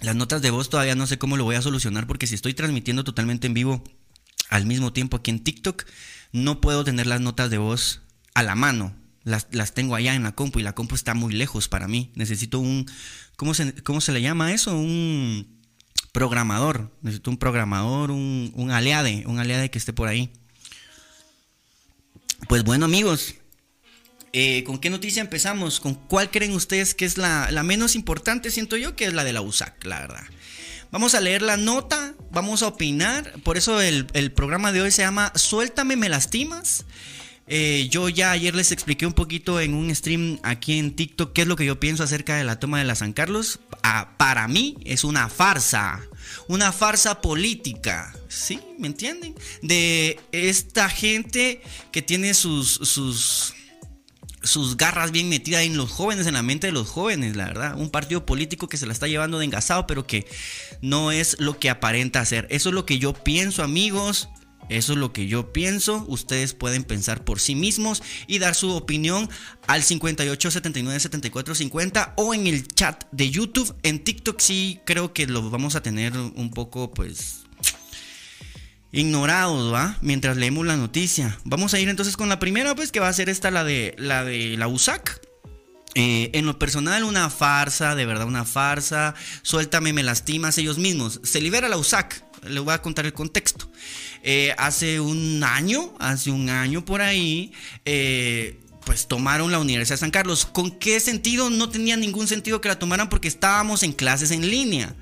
Las 0.00 0.14
notas 0.14 0.42
de 0.42 0.50
voz 0.50 0.68
todavía 0.68 0.94
no 0.94 1.06
sé 1.06 1.18
cómo 1.18 1.36
lo 1.36 1.44
voy 1.44 1.56
a 1.56 1.62
solucionar 1.62 2.06
porque 2.06 2.26
si 2.26 2.34
estoy 2.34 2.54
transmitiendo 2.54 3.02
totalmente 3.02 3.46
en 3.46 3.54
vivo 3.54 3.82
al 4.50 4.66
mismo 4.66 4.92
tiempo 4.92 5.16
aquí 5.16 5.30
en 5.30 5.42
TikTok, 5.42 5.84
no 6.32 6.60
puedo 6.60 6.84
tener 6.84 7.06
las 7.06 7.20
notas 7.20 7.50
de 7.50 7.58
voz 7.58 8.02
a 8.34 8.42
la 8.42 8.54
mano. 8.54 8.94
Las, 9.24 9.48
las 9.50 9.74
tengo 9.74 9.96
allá 9.96 10.14
en 10.14 10.22
la 10.22 10.32
compu 10.32 10.60
y 10.60 10.62
la 10.62 10.74
compu 10.74 10.94
está 10.94 11.14
muy 11.14 11.32
lejos 11.32 11.68
para 11.68 11.88
mí. 11.88 12.12
Necesito 12.14 12.60
un... 12.60 12.86
¿Cómo 13.36 13.54
se, 13.54 13.74
cómo 13.82 14.00
se 14.00 14.12
le 14.12 14.22
llama 14.22 14.52
eso? 14.52 14.76
Un 14.76 15.60
programador. 16.12 16.96
Necesito 17.02 17.30
un 17.30 17.38
programador, 17.38 18.12
un, 18.12 18.52
un 18.54 18.70
aliade, 18.70 19.24
un 19.26 19.38
aliade 19.38 19.70
que 19.70 19.78
esté 19.78 19.92
por 19.92 20.08
ahí. 20.08 20.30
Pues 22.48 22.62
bueno 22.64 22.84
amigos, 22.84 23.34
eh, 24.32 24.62
¿con 24.64 24.78
qué 24.78 24.90
noticia 24.90 25.20
empezamos? 25.20 25.80
¿Con 25.80 25.94
cuál 25.94 26.30
creen 26.30 26.52
ustedes 26.52 26.94
que 26.94 27.04
es 27.04 27.18
la, 27.18 27.50
menos 27.64 27.96
importante? 27.96 28.50
Siento 28.50 28.76
yo 28.76 28.94
que 28.94 29.06
es 29.06 29.14
la 29.14 29.24
de 29.24 29.32
la 29.32 29.40
USAC, 29.40 29.84
la 29.84 30.00
verdad. 30.00 30.24
Vamos 30.92 31.14
a 31.14 31.20
leer 31.20 31.42
la 31.42 31.56
nota, 31.56 32.14
vamos 32.30 32.62
a 32.62 32.68
opinar. 32.68 33.32
Por 33.42 33.56
eso 33.56 33.80
el, 33.80 34.06
el 34.12 34.30
programa 34.32 34.72
de 34.72 34.82
hoy 34.82 34.90
se 34.90 35.02
llama 35.02 35.32
Suéltame, 35.34 35.96
me 35.96 36.08
lastimas. 36.08 36.84
Eh, 37.48 37.86
yo 37.90 38.08
ya 38.08 38.32
ayer 38.32 38.54
les 38.54 38.72
expliqué 38.72 39.06
un 39.06 39.12
poquito 39.12 39.60
en 39.60 39.72
un 39.74 39.94
stream 39.94 40.40
aquí 40.42 40.78
en 40.78 40.96
TikTok 40.96 41.32
qué 41.32 41.42
es 41.42 41.48
lo 41.48 41.54
que 41.54 41.64
yo 41.64 41.78
pienso 41.78 42.02
acerca 42.02 42.36
de 42.36 42.44
la 42.44 42.58
toma 42.58 42.78
de 42.78 42.84
la 42.84 42.94
San 42.96 43.12
Carlos. 43.12 43.60
Ah, 43.82 44.14
para 44.16 44.48
mí 44.48 44.76
es 44.84 45.04
una 45.04 45.28
farsa, 45.28 46.00
una 46.48 46.72
farsa 46.72 47.20
política, 47.20 48.14
¿sí? 48.28 48.60
¿Me 48.78 48.86
entienden? 48.86 49.34
De 49.62 50.20
esta 50.32 50.88
gente 50.88 51.62
que 51.92 52.02
tiene 52.02 52.34
sus, 52.34 52.68
sus, 52.72 53.54
sus 54.42 54.76
garras 54.76 55.10
bien 55.10 55.28
metidas 55.28 55.62
en 55.62 55.76
los 55.76 55.90
jóvenes, 55.90 56.26
en 56.26 56.34
la 56.34 56.42
mente 56.42 56.68
de 56.68 56.72
los 56.72 56.88
jóvenes, 56.88 57.36
la 57.36 57.46
verdad. 57.46 57.74
Un 57.76 57.90
partido 57.90 58.24
político 58.26 58.68
que 58.68 58.76
se 58.76 58.86
la 58.86 58.92
está 58.92 59.08
llevando 59.08 59.38
de 59.38 59.44
engasado, 59.44 59.86
pero 59.86 60.06
que 60.06 60.26
no 60.80 61.10
es 61.10 61.38
lo 61.40 61.58
que 61.58 61.70
aparenta 61.70 62.24
ser. 62.24 62.46
Eso 62.50 62.68
es 62.70 62.74
lo 62.74 62.86
que 62.86 62.98
yo 62.98 63.12
pienso, 63.12 63.62
amigos. 63.62 64.28
Eso 64.68 64.94
es 64.94 64.98
lo 64.98 65.12
que 65.12 65.28
yo 65.28 65.52
pienso. 65.52 66.04
Ustedes 66.08 66.52
pueden 66.54 66.84
pensar 66.84 67.24
por 67.24 67.40
sí 67.40 67.54
mismos 67.54 68.02
y 68.26 68.38
dar 68.38 68.54
su 68.54 68.72
opinión 68.72 69.28
al 69.66 69.82
58 69.82 70.50
79 70.50 70.98
74 71.00 71.54
50 71.54 72.14
o 72.16 72.34
en 72.34 72.46
el 72.46 72.66
chat 72.66 73.04
de 73.12 73.30
YouTube. 73.30 73.74
En 73.82 74.02
TikTok 74.02 74.40
sí 74.40 74.80
creo 74.84 75.12
que 75.12 75.26
lo 75.26 75.50
vamos 75.50 75.76
a 75.76 75.82
tener 75.82 76.16
un 76.16 76.50
poco, 76.50 76.92
pues, 76.92 77.44
ignorados, 78.92 79.72
¿va? 79.72 79.98
Mientras 80.00 80.36
leemos 80.36 80.66
la 80.66 80.76
noticia. 80.76 81.38
Vamos 81.44 81.74
a 81.74 81.78
ir 81.78 81.88
entonces 81.88 82.16
con 82.16 82.28
la 82.28 82.38
primera, 82.38 82.74
pues, 82.74 82.90
que 82.90 83.00
va 83.00 83.08
a 83.08 83.12
ser 83.12 83.28
esta, 83.28 83.50
la 83.50 83.62
de 83.62 83.94
la, 83.98 84.24
de 84.24 84.56
la 84.56 84.68
USAC. 84.68 85.20
Eh, 85.94 86.30
en 86.34 86.44
lo 86.44 86.58
personal, 86.58 87.04
una 87.04 87.30
farsa, 87.30 87.94
de 87.94 88.04
verdad, 88.04 88.26
una 88.26 88.44
farsa. 88.44 89.14
Suéltame, 89.42 89.92
me 89.92 90.02
lastimas 90.02 90.58
ellos 90.58 90.76
mismos. 90.78 91.20
Se 91.22 91.40
libera 91.40 91.68
la 91.68 91.78
USAC. 91.78 92.22
Les 92.48 92.62
voy 92.62 92.74
a 92.74 92.82
contar 92.82 93.06
el 93.06 93.12
contexto. 93.12 93.70
Eh, 94.22 94.54
hace 94.58 95.00
un 95.00 95.42
año, 95.44 95.94
hace 95.98 96.30
un 96.30 96.48
año 96.48 96.84
por 96.84 97.02
ahí, 97.02 97.52
eh, 97.84 98.58
pues 98.84 99.06
tomaron 99.06 99.50
la 99.50 99.58
Universidad 99.58 99.94
de 99.94 100.00
San 100.00 100.10
Carlos. 100.10 100.46
¿Con 100.46 100.70
qué 100.70 101.00
sentido? 101.00 101.50
No 101.50 101.68
tenía 101.68 101.96
ningún 101.96 102.28
sentido 102.28 102.60
que 102.60 102.68
la 102.68 102.78
tomaran 102.78 103.08
porque 103.08 103.28
estábamos 103.28 103.82
en 103.82 103.92
clases 103.92 104.30
en 104.30 104.48
línea 104.48 104.94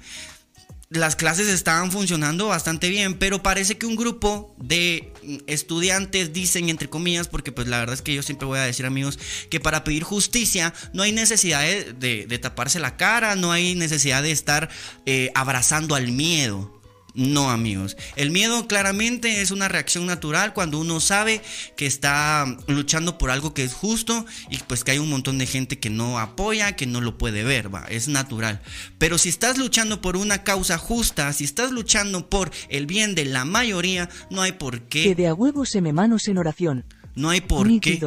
las 0.98 1.16
clases 1.16 1.48
estaban 1.48 1.90
funcionando 1.90 2.46
bastante 2.46 2.88
bien, 2.88 3.14
pero 3.14 3.42
parece 3.42 3.76
que 3.76 3.86
un 3.86 3.96
grupo 3.96 4.54
de 4.58 5.12
estudiantes 5.46 6.32
dicen, 6.32 6.68
entre 6.68 6.88
comillas, 6.88 7.28
porque 7.28 7.52
pues 7.52 7.68
la 7.68 7.78
verdad 7.78 7.94
es 7.94 8.02
que 8.02 8.14
yo 8.14 8.22
siempre 8.22 8.46
voy 8.46 8.58
a 8.58 8.62
decir 8.62 8.86
amigos, 8.86 9.18
que 9.50 9.60
para 9.60 9.84
pedir 9.84 10.02
justicia 10.02 10.72
no 10.92 11.02
hay 11.02 11.12
necesidad 11.12 11.62
de, 11.62 12.38
taparse 12.40 12.80
la 12.80 12.96
cara, 12.96 13.36
no 13.36 13.52
hay 13.52 13.74
necesidad 13.74 14.22
de 14.22 14.30
estar 14.30 14.68
eh, 15.06 15.30
abrazando 15.34 15.94
al 15.94 16.12
miedo. 16.12 16.80
No, 17.14 17.50
amigos. 17.50 17.96
El 18.16 18.32
miedo 18.32 18.66
claramente 18.66 19.40
es 19.40 19.52
una 19.52 19.68
reacción 19.68 20.04
natural 20.06 20.52
cuando 20.52 20.80
uno 20.80 20.98
sabe 20.98 21.40
que 21.76 21.86
está 21.86 22.44
luchando 22.66 23.18
por 23.18 23.30
algo 23.30 23.54
que 23.54 23.62
es 23.62 23.72
justo 23.72 24.26
y 24.50 24.58
pues 24.58 24.82
que 24.82 24.90
hay 24.90 24.98
un 24.98 25.10
montón 25.10 25.38
de 25.38 25.46
gente 25.46 25.78
que 25.78 25.90
no 25.90 26.18
apoya, 26.18 26.74
que 26.74 26.86
no 26.86 27.00
lo 27.00 27.16
puede 27.16 27.44
ver, 27.44 27.72
va, 27.72 27.84
es 27.88 28.08
natural. 28.08 28.60
Pero 28.98 29.18
si 29.18 29.28
estás 29.28 29.58
luchando 29.58 30.00
por 30.00 30.16
una 30.16 30.42
causa 30.42 30.76
justa, 30.76 31.32
si 31.32 31.44
estás 31.44 31.70
luchando 31.70 32.28
por 32.28 32.50
el 32.68 32.86
bien 32.86 33.14
de 33.14 33.26
la 33.26 33.44
mayoría, 33.44 34.08
no 34.30 34.42
hay 34.42 34.52
por 34.52 34.82
qué. 34.82 35.04
Que 35.04 35.14
de 35.14 35.28
a 35.28 35.34
huevo 35.34 35.64
se 35.66 35.80
me 35.80 35.92
manos 35.92 36.26
en 36.26 36.38
oración. 36.38 36.84
No 37.14 37.30
hay 37.30 37.40
por 37.40 37.68
qué 37.78 38.00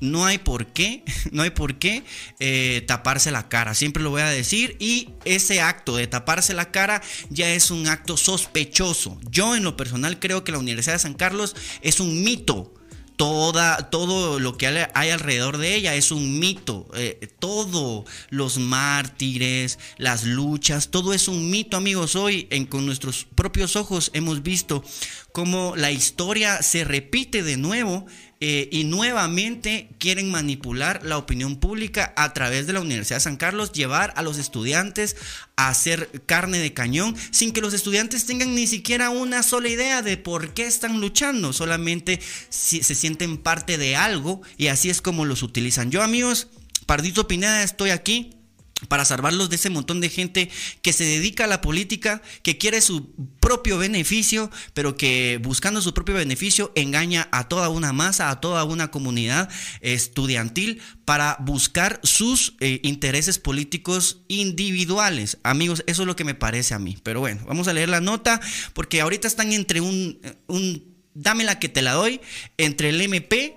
no 0.00 0.24
hay 0.24 0.38
por 0.38 0.66
qué, 0.66 1.02
no 1.32 1.42
hay 1.42 1.50
por 1.50 1.78
qué 1.78 2.04
eh, 2.38 2.84
taparse 2.86 3.30
la 3.30 3.48
cara. 3.48 3.74
Siempre 3.74 4.02
lo 4.02 4.10
voy 4.10 4.22
a 4.22 4.28
decir. 4.28 4.76
Y 4.78 5.10
ese 5.24 5.60
acto 5.60 5.96
de 5.96 6.06
taparse 6.06 6.54
la 6.54 6.70
cara 6.70 7.02
ya 7.30 7.50
es 7.50 7.70
un 7.70 7.88
acto 7.88 8.16
sospechoso. 8.16 9.18
Yo 9.30 9.56
en 9.56 9.64
lo 9.64 9.76
personal 9.76 10.18
creo 10.18 10.44
que 10.44 10.52
la 10.52 10.58
Universidad 10.58 10.94
de 10.94 11.00
San 11.00 11.14
Carlos 11.14 11.56
es 11.82 12.00
un 12.00 12.22
mito. 12.22 12.74
Toda, 13.16 13.90
todo 13.90 14.38
lo 14.38 14.56
que 14.56 14.68
hay 14.68 15.10
alrededor 15.10 15.58
de 15.58 15.74
ella 15.74 15.96
es 15.96 16.12
un 16.12 16.38
mito. 16.38 16.86
Eh, 16.94 17.28
todo, 17.40 18.04
los 18.30 18.58
mártires, 18.58 19.80
las 19.96 20.22
luchas, 20.22 20.90
todo 20.90 21.12
es 21.12 21.26
un 21.26 21.50
mito, 21.50 21.76
amigos. 21.76 22.14
Hoy 22.14 22.46
en, 22.50 22.66
con 22.66 22.86
nuestros 22.86 23.26
propios 23.34 23.74
ojos 23.74 24.12
hemos 24.14 24.44
visto 24.44 24.84
cómo 25.32 25.74
la 25.74 25.90
historia 25.90 26.62
se 26.62 26.84
repite 26.84 27.42
de 27.42 27.56
nuevo 27.56 28.06
eh, 28.40 28.68
y 28.70 28.84
nuevamente 28.84 29.88
quieren 29.98 30.30
manipular 30.30 31.04
la 31.04 31.18
opinión 31.18 31.56
pública 31.56 32.12
a 32.16 32.32
través 32.32 32.68
de 32.68 32.72
la 32.72 32.80
Universidad 32.80 33.16
de 33.16 33.22
San 33.24 33.36
Carlos, 33.36 33.72
llevar 33.72 34.12
a 34.16 34.22
los 34.22 34.38
estudiantes 34.38 35.16
a 35.56 35.68
hacer 35.68 36.08
carne 36.24 36.58
de 36.58 36.72
cañón 36.72 37.16
sin 37.32 37.52
que 37.52 37.60
los 37.60 37.74
estudiantes 37.74 38.26
tengan 38.26 38.54
ni 38.54 38.68
siquiera 38.68 39.10
una 39.10 39.42
sola 39.42 39.68
idea 39.68 40.02
de 40.02 40.16
por 40.16 40.54
qué 40.54 40.66
están 40.66 41.00
luchando, 41.00 41.52
solamente 41.52 42.20
si 42.48 42.84
se 42.84 42.94
sienten 42.94 43.38
parte 43.38 43.76
de 43.76 43.96
algo 43.96 44.40
y 44.56 44.68
así 44.68 44.88
es 44.88 45.02
como 45.02 45.24
los 45.24 45.42
utilizan. 45.42 45.90
Yo 45.90 46.02
amigos, 46.02 46.46
Pardito 46.86 47.26
Pineda, 47.26 47.64
estoy 47.64 47.90
aquí 47.90 48.37
para 48.86 49.04
salvarlos 49.04 49.50
de 49.50 49.56
ese 49.56 49.70
montón 49.70 50.00
de 50.00 50.08
gente 50.08 50.50
que 50.82 50.92
se 50.92 51.04
dedica 51.04 51.44
a 51.44 51.48
la 51.48 51.60
política, 51.60 52.22
que 52.42 52.58
quiere 52.58 52.80
su 52.80 53.12
propio 53.40 53.78
beneficio, 53.78 54.50
pero 54.74 54.96
que 54.96 55.40
buscando 55.42 55.80
su 55.80 55.94
propio 55.94 56.14
beneficio 56.14 56.70
engaña 56.76 57.28
a 57.32 57.48
toda 57.48 57.70
una 57.70 57.92
masa, 57.92 58.30
a 58.30 58.40
toda 58.40 58.62
una 58.64 58.90
comunidad 58.90 59.48
estudiantil 59.80 60.80
para 61.04 61.36
buscar 61.40 62.00
sus 62.04 62.54
eh, 62.60 62.80
intereses 62.84 63.38
políticos 63.38 64.22
individuales. 64.28 65.38
Amigos, 65.42 65.82
eso 65.86 66.02
es 66.02 66.06
lo 66.06 66.14
que 66.14 66.24
me 66.24 66.34
parece 66.34 66.74
a 66.74 66.78
mí. 66.78 66.98
Pero 67.02 67.20
bueno, 67.20 67.42
vamos 67.46 67.66
a 67.66 67.72
leer 67.72 67.88
la 67.88 68.00
nota 68.00 68.40
porque 68.74 69.00
ahorita 69.00 69.26
están 69.26 69.52
entre 69.52 69.80
un, 69.80 70.20
un 70.46 70.96
dame 71.14 71.44
la 71.44 71.58
que 71.58 71.68
te 71.68 71.82
la 71.82 71.92
doy, 71.94 72.20
entre 72.58 72.90
el 72.90 73.00
MP 73.00 73.56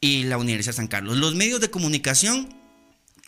y 0.00 0.24
la 0.24 0.38
Universidad 0.38 0.72
de 0.72 0.76
San 0.76 0.88
Carlos. 0.88 1.16
Los 1.16 1.34
medios 1.34 1.60
de 1.60 1.70
comunicación 1.70 2.65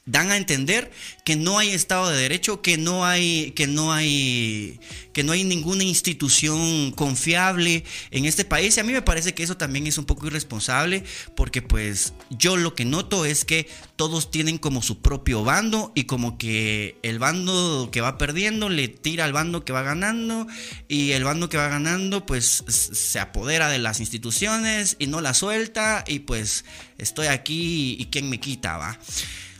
dan 0.08 0.30
a 0.30 0.36
entender 0.36 0.90
que 1.24 1.36
no 1.36 1.58
hay 1.58 1.70
Estado 1.70 2.08
de 2.08 2.16
Derecho, 2.16 2.62
que 2.62 2.78
no 2.78 3.04
hay, 3.04 3.52
que 3.52 3.66
no 3.66 3.92
hay, 3.92 4.80
que 5.12 5.22
no 5.22 5.32
hay 5.32 5.44
ninguna 5.44 5.84
institución 5.84 6.92
confiable 6.92 7.84
en 8.10 8.24
este 8.24 8.46
país. 8.46 8.76
Y 8.76 8.80
a 8.80 8.84
mí 8.84 8.92
me 8.92 9.02
parece 9.02 9.34
que 9.34 9.42
eso 9.42 9.56
también 9.58 9.86
es 9.86 9.98
un 9.98 10.06
poco 10.06 10.26
irresponsable, 10.26 11.04
porque 11.36 11.60
pues 11.60 12.14
yo 12.30 12.56
lo 12.56 12.74
que 12.74 12.86
noto 12.86 13.26
es 13.26 13.44
que 13.44 13.68
todos 13.96 14.30
tienen 14.30 14.56
como 14.56 14.80
su 14.80 15.02
propio 15.02 15.44
bando 15.44 15.92
y 15.94 16.04
como 16.04 16.38
que 16.38 16.98
el 17.02 17.18
bando 17.18 17.90
que 17.92 18.00
va 18.00 18.16
perdiendo 18.16 18.70
le 18.70 18.88
tira 18.88 19.26
al 19.26 19.32
bando 19.32 19.64
que 19.64 19.72
va 19.72 19.82
ganando 19.82 20.46
y 20.88 21.12
el 21.12 21.24
bando 21.24 21.48
que 21.48 21.58
va 21.58 21.68
ganando 21.68 22.24
pues 22.24 22.64
se 22.68 23.18
apodera 23.18 23.68
de 23.68 23.78
las 23.78 24.00
instituciones 24.00 24.96
y 24.98 25.08
no 25.08 25.20
la 25.20 25.34
suelta 25.34 26.04
y 26.06 26.20
pues 26.20 26.64
estoy 26.96 27.26
aquí 27.26 27.96
y 27.98 28.06
quién 28.06 28.30
me 28.30 28.40
quita, 28.40 28.78
va. 28.78 28.98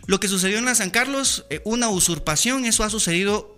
Lo 0.09 0.21
que 0.21 0.27
sucedió 0.27 0.57
en 0.57 0.65
la 0.65 0.75
San 0.75 0.89
Carlos, 0.89 1.45
eh, 1.51 1.61
una 1.65 1.91
usurpación, 1.91 2.65
eso 2.65 2.83
ha 2.83 2.89
sucedido 2.89 3.55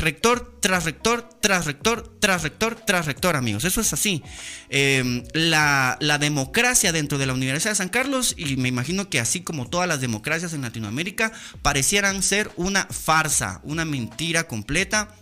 rector 0.00 0.56
tras 0.58 0.86
rector, 0.86 1.28
tras 1.42 1.66
rector, 1.66 2.16
tras 2.18 2.42
rector, 2.42 2.76
tras 2.76 3.04
rector, 3.04 3.36
amigos. 3.36 3.66
Eso 3.66 3.82
es 3.82 3.92
así. 3.92 4.22
Em, 4.70 5.22
la, 5.34 5.98
la, 6.00 6.16
democracia 6.16 6.92
dentro 6.92 7.18
de 7.18 7.26
la 7.26 7.34
Universidad 7.34 7.72
de 7.72 7.76
San 7.76 7.90
Carlos, 7.90 8.34
y 8.38 8.56
me 8.56 8.70
imagino 8.70 9.10
que 9.10 9.20
así 9.20 9.42
como 9.42 9.68
todas 9.68 9.86
las 9.86 10.00
democracias 10.00 10.54
en 10.54 10.62
Latinoamérica, 10.62 11.30
parecieran 11.60 12.22
ser 12.22 12.50
una 12.56 12.86
farsa, 12.86 13.60
una 13.62 13.84
mentira 13.84 14.44
completa 14.44 15.14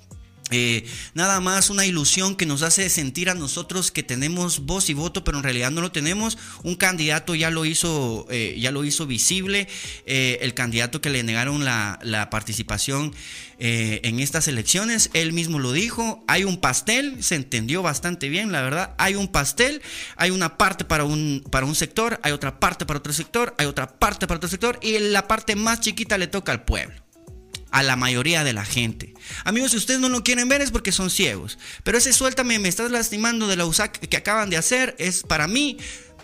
eh, 0.50 0.84
nada 1.14 1.40
más 1.40 1.70
una 1.70 1.86
ilusión 1.86 2.36
que 2.36 2.46
nos 2.46 2.62
hace 2.62 2.88
sentir 2.90 3.30
a 3.30 3.34
nosotros 3.34 3.90
que 3.90 4.02
tenemos 4.02 4.66
voz 4.66 4.90
y 4.90 4.94
voto, 4.94 5.24
pero 5.24 5.38
en 5.38 5.44
realidad 5.44 5.70
no 5.70 5.80
lo 5.80 5.92
tenemos. 5.92 6.38
Un 6.62 6.74
candidato 6.74 7.34
ya 7.34 7.50
lo 7.50 7.64
hizo, 7.64 8.26
eh, 8.30 8.56
ya 8.58 8.70
lo 8.72 8.84
hizo 8.84 9.06
visible. 9.06 9.68
Eh, 10.06 10.38
el 10.42 10.54
candidato 10.54 11.00
que 11.00 11.10
le 11.10 11.22
negaron 11.22 11.64
la, 11.64 11.98
participación 12.30 13.14
en 13.62 14.20
estas 14.20 14.48
elecciones, 14.48 15.10
él 15.12 15.32
mismo 15.32 15.58
lo 15.58 15.72
dijo. 15.72 16.24
Hay 16.26 16.44
un 16.44 16.58
pastel, 16.58 17.22
se 17.22 17.34
entendió 17.34 17.82
bastante 17.82 18.28
bien, 18.28 18.52
la 18.52 18.62
verdad. 18.62 18.94
Hay 18.98 19.16
un 19.16 19.28
pastel, 19.28 19.82
hay 20.16 20.30
una 20.30 20.56
parte 20.56 20.84
para 20.84 21.04
un, 21.04 21.44
para 21.50 21.66
un 21.66 21.74
sector, 21.74 22.20
hay 22.22 22.32
otra 22.32 22.58
parte 22.58 22.86
para 22.86 22.98
otro 22.98 23.12
sector, 23.12 23.54
hay 23.58 23.66
otra 23.66 23.98
parte 23.98 24.26
para 24.26 24.38
otro 24.38 24.48
sector, 24.48 24.78
y 24.82 24.98
la 24.98 25.28
parte 25.28 25.56
más 25.56 25.80
chiquita 25.80 26.16
le 26.16 26.26
toca 26.26 26.52
al 26.52 26.64
pueblo 26.64 27.09
a 27.70 27.82
la 27.82 27.96
mayoría 27.96 28.44
de 28.44 28.52
la 28.52 28.64
gente. 28.64 29.14
Amigos, 29.44 29.72
si 29.72 29.76
ustedes 29.76 30.00
no 30.00 30.08
lo 30.08 30.22
quieren 30.22 30.48
ver 30.48 30.60
es 30.60 30.70
porque 30.70 30.92
son 30.92 31.10
ciegos. 31.10 31.58
Pero 31.84 31.98
ese 31.98 32.12
suéltame, 32.12 32.58
me 32.58 32.68
estás 32.68 32.90
lastimando 32.90 33.46
de 33.46 33.56
la 33.56 33.66
USAC 33.66 33.98
que 33.98 34.16
acaban 34.16 34.50
de 34.50 34.56
hacer 34.56 34.96
es 34.98 35.22
para 35.22 35.48
mí 35.48 35.78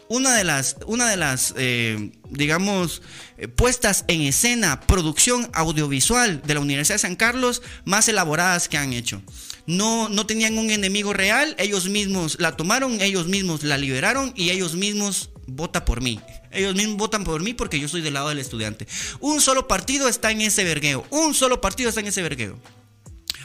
una 0.08 0.34
de 0.34 0.44
las, 0.44 0.76
una 0.86 1.08
de 1.08 1.16
las 1.16 1.54
eh, 1.56 2.10
digamos, 2.30 3.02
eh, 3.38 3.48
puestas 3.48 4.04
en 4.08 4.22
escena, 4.22 4.80
producción 4.80 5.50
audiovisual 5.52 6.42
de 6.42 6.54
la 6.54 6.60
Universidad 6.60 6.96
de 6.96 7.00
San 7.00 7.16
Carlos 7.16 7.62
más 7.84 8.08
elaboradas 8.08 8.68
que 8.68 8.78
han 8.78 8.92
hecho. 8.92 9.22
No, 9.66 10.08
no 10.08 10.26
tenían 10.26 10.58
un 10.58 10.70
enemigo 10.70 11.12
real, 11.12 11.56
ellos 11.58 11.88
mismos 11.88 12.36
la 12.38 12.56
tomaron, 12.56 13.00
ellos 13.00 13.26
mismos 13.26 13.64
la 13.64 13.78
liberaron 13.78 14.32
y 14.36 14.50
ellos 14.50 14.74
mismos 14.74 15.30
vota 15.46 15.84
por 15.84 16.00
mí. 16.00 16.20
Ellos 16.52 16.74
mismos 16.74 16.96
votan 16.96 17.24
por 17.24 17.42
mí 17.42 17.52
porque 17.52 17.80
yo 17.80 17.88
soy 17.88 18.00
del 18.00 18.14
lado 18.14 18.28
del 18.28 18.38
estudiante. 18.38 18.86
Un 19.20 19.40
solo 19.40 19.66
partido 19.68 20.08
está 20.08 20.30
en 20.30 20.40
ese 20.40 20.64
vergueo. 20.64 21.04
Un 21.10 21.34
solo 21.34 21.60
partido 21.60 21.88
está 21.88 22.00
en 22.00 22.06
ese 22.06 22.22
vergueo. 22.22 22.58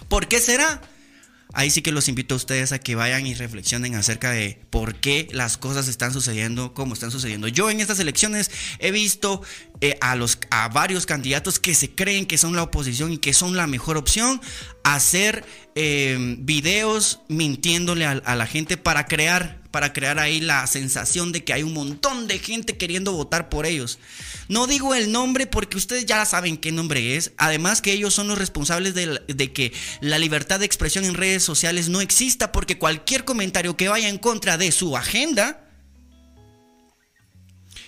¿Por 0.08 0.28
qué 0.28 0.40
será? 0.40 0.82
Ahí 1.54 1.70
sí 1.70 1.82
que 1.82 1.92
los 1.92 2.08
invito 2.08 2.36
a 2.36 2.38
ustedes 2.38 2.72
a 2.72 2.80
que 2.80 2.96
vayan 2.96 3.28
y 3.28 3.34
reflexionen 3.34 3.96
acerca 3.96 4.32
de 4.32 4.60
por 4.70 4.96
qué 4.96 5.28
las 5.32 5.58
cosas 5.58 5.88
están 5.88 6.14
sucediendo 6.14 6.74
como 6.74 6.94
están 6.94 7.12
sucediendo. 7.12 7.48
Yo 7.48 7.70
en 7.70 7.80
estas 7.80 8.00
elecciones 8.00 8.52
he 8.80 8.92
visto 8.92 9.42
eh, 9.82 9.98
a, 10.02 10.16
los, 10.16 10.40
a 10.50 10.70
varios 10.70 11.06
candidatos 11.06 11.60
que 11.60 11.76
se 11.76 11.92
creen 11.92 12.26
que 12.26 12.38
son 12.38 12.56
la 12.56 12.64
oposición 12.64 13.12
y 13.12 13.18
que 13.18 13.34
son 13.34 13.56
la 13.56 13.68
mejor 13.68 13.98
opción 13.98 14.42
hacer 14.84 15.46
eh, 15.76 16.18
videos 16.40 17.20
mintiéndole 17.28 18.06
a, 18.06 18.36
la 18.36 18.46
gente 18.46 18.78
para 18.78 19.06
crear 19.06 19.61
para 19.72 19.94
crear 19.94 20.20
ahí 20.20 20.42
la 20.42 20.68
sensación 20.68 21.32
de 21.32 21.44
que 21.44 21.54
hay 21.54 21.64
un 21.64 21.74
montón 21.74 22.28
de 22.28 22.40
gente 22.40 22.78
queriendo 22.78 23.14
votar 23.14 23.50
por 23.50 23.66
ellos. 23.66 24.00
No 24.48 24.68
digo 24.68 24.94
el 24.94 25.12
nombre 25.12 25.48
porque 25.48 25.78
ustedes 25.78 26.06
ya 26.06 26.26
saben 26.26 26.58
qué 26.58 26.72
nombre 26.72 27.16
es. 27.16 27.32
Además 27.38 27.82
que 27.82 27.94
ellos 27.94 28.14
son 28.14 28.28
los 28.28 28.38
responsables 28.38 28.94
de, 28.94 29.54
que 29.54 29.72
la 30.02 30.20
libertad 30.20 30.60
de 30.60 30.66
expresión 30.66 31.06
en 31.06 31.14
redes 31.14 31.44
sociales 31.44 31.90
no 31.90 32.02
exista 32.02 32.52
porque 32.52 32.78
cualquier 32.78 33.24
comentario 33.24 33.78
que 33.78 33.90
vaya 33.90 34.10
en 34.10 34.18
contra 34.18 34.58
de 34.58 34.72
su 34.72 34.98
agenda 34.98 35.68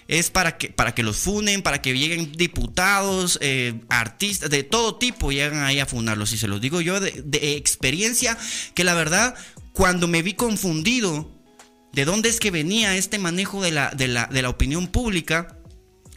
es 0.08 0.30
para 0.30 0.58
que, 0.58 0.70
para 0.70 0.94
que 0.94 1.04
los 1.04 1.18
funen, 1.18 1.62
para 1.62 1.82
que 1.82 1.98
lleguen 1.98 2.32
diputados, 2.34 3.40
eh, 3.42 3.82
artistas, 3.90 4.50
de 4.50 4.64
todo 4.64 4.96
tipo, 4.96 5.32
llegan 5.32 5.64
ahí 5.64 5.80
a 5.80 5.86
funarlos. 5.86 6.34
Y 6.34 6.38
se 6.38 6.48
los 6.48 6.62
digo 6.62 6.82
yo 6.82 7.00
de, 7.00 7.58
experiencia, 7.58 8.38
que 8.74 8.84
la 8.84 8.94
verdad, 8.94 9.36
cuando 9.74 10.08
me 10.08 10.22
vi 10.22 10.34
confundido 10.34 11.32
de 11.94 12.06
dónde 12.06 12.30
es 12.30 12.40
que 12.40 12.52
venía 12.52 12.98
este 12.98 13.20
manejo 13.20 13.62
de 13.62 13.72
la, 13.72 13.92
de 13.92 14.08
la, 14.08 14.50
opinión 14.50 14.88
pública, 14.88 15.60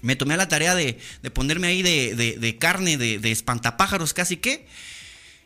me 0.00 0.16
tomé 0.16 0.35
a 0.35 0.38
la 0.38 0.49
tarea 0.49 0.75
de, 0.75 0.99
ponerme 1.33 1.68
ahí 1.68 1.83
de, 1.83 2.14
de 2.14 2.59
carne, 2.59 2.97
de, 2.97 3.30
espantapájaros 3.30 4.14
casi 4.14 4.38
que, 4.38 4.66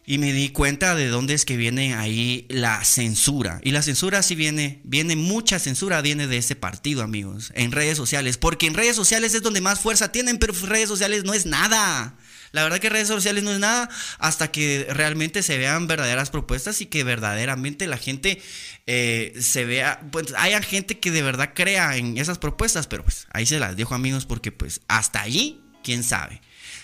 y 0.06 0.18
me 0.18 0.32
di 0.32 0.48
cuenta 0.50 0.94
de 0.94 1.08
dónde 1.08 1.34
es 1.34 1.44
que 1.44 1.56
viene 1.56 1.94
ahí 1.94 2.46
la 2.48 2.82
censura. 2.84 3.60
Y 3.62 3.72
la 3.72 3.82
censura 3.82 4.22
sí 4.22 4.34
viene, 4.34 4.80
viene 4.84 5.14
mucha 5.14 5.58
censura, 5.58 6.00
viene 6.00 6.26
de 6.26 6.38
ese 6.38 6.56
partido, 6.56 7.02
amigos, 7.02 7.52
en 7.54 7.70
redes 7.70 7.96
sociales. 7.96 8.36
Porque 8.36 8.66
en 8.66 8.74
redes 8.74 8.96
sociales 8.96 9.34
es 9.34 9.42
donde 9.42 9.60
más 9.60 9.80
fuerza 9.80 10.10
tienen, 10.10 10.38
pero 10.38 10.52
redes 10.52 10.88
sociales 10.88 11.24
no 11.24 11.34
es 11.34 11.46
nada. 11.46 12.16
La 12.52 12.62
verdad 12.62 12.78
que 12.78 12.88
redes 12.88 13.08
sociales 13.08 13.42
no 13.42 13.52
es 13.52 13.58
nada 13.58 13.88
hasta 14.18 14.50
que 14.50 14.86
realmente 14.90 15.42
se 15.42 15.58
vean 15.58 15.86
verdaderas 15.86 16.30
propuestas 16.30 16.80
y 16.80 16.86
que 16.86 17.04
verdaderamente 17.04 17.86
la 17.86 17.96
gente 17.96 18.42
eh, 18.86 19.34
se 19.40 19.64
vea, 19.64 20.00
pues 20.10 20.34
haya 20.36 20.60
gente 20.62 20.98
que 20.98 21.10
de 21.10 21.22
verdad 21.22 21.52
crea 21.54 21.96
en 21.96 22.18
esas 22.18 22.38
propuestas, 22.38 22.86
pero 22.86 23.04
pues 23.04 23.26
ahí 23.32 23.46
se 23.46 23.60
las 23.60 23.76
dejo 23.76 23.94
amigos 23.94 24.26
porque 24.26 24.52
pues 24.52 24.80
hasta 24.88 25.22
allí, 25.22 25.60
quién 25.82 26.02
sabe 26.02 26.40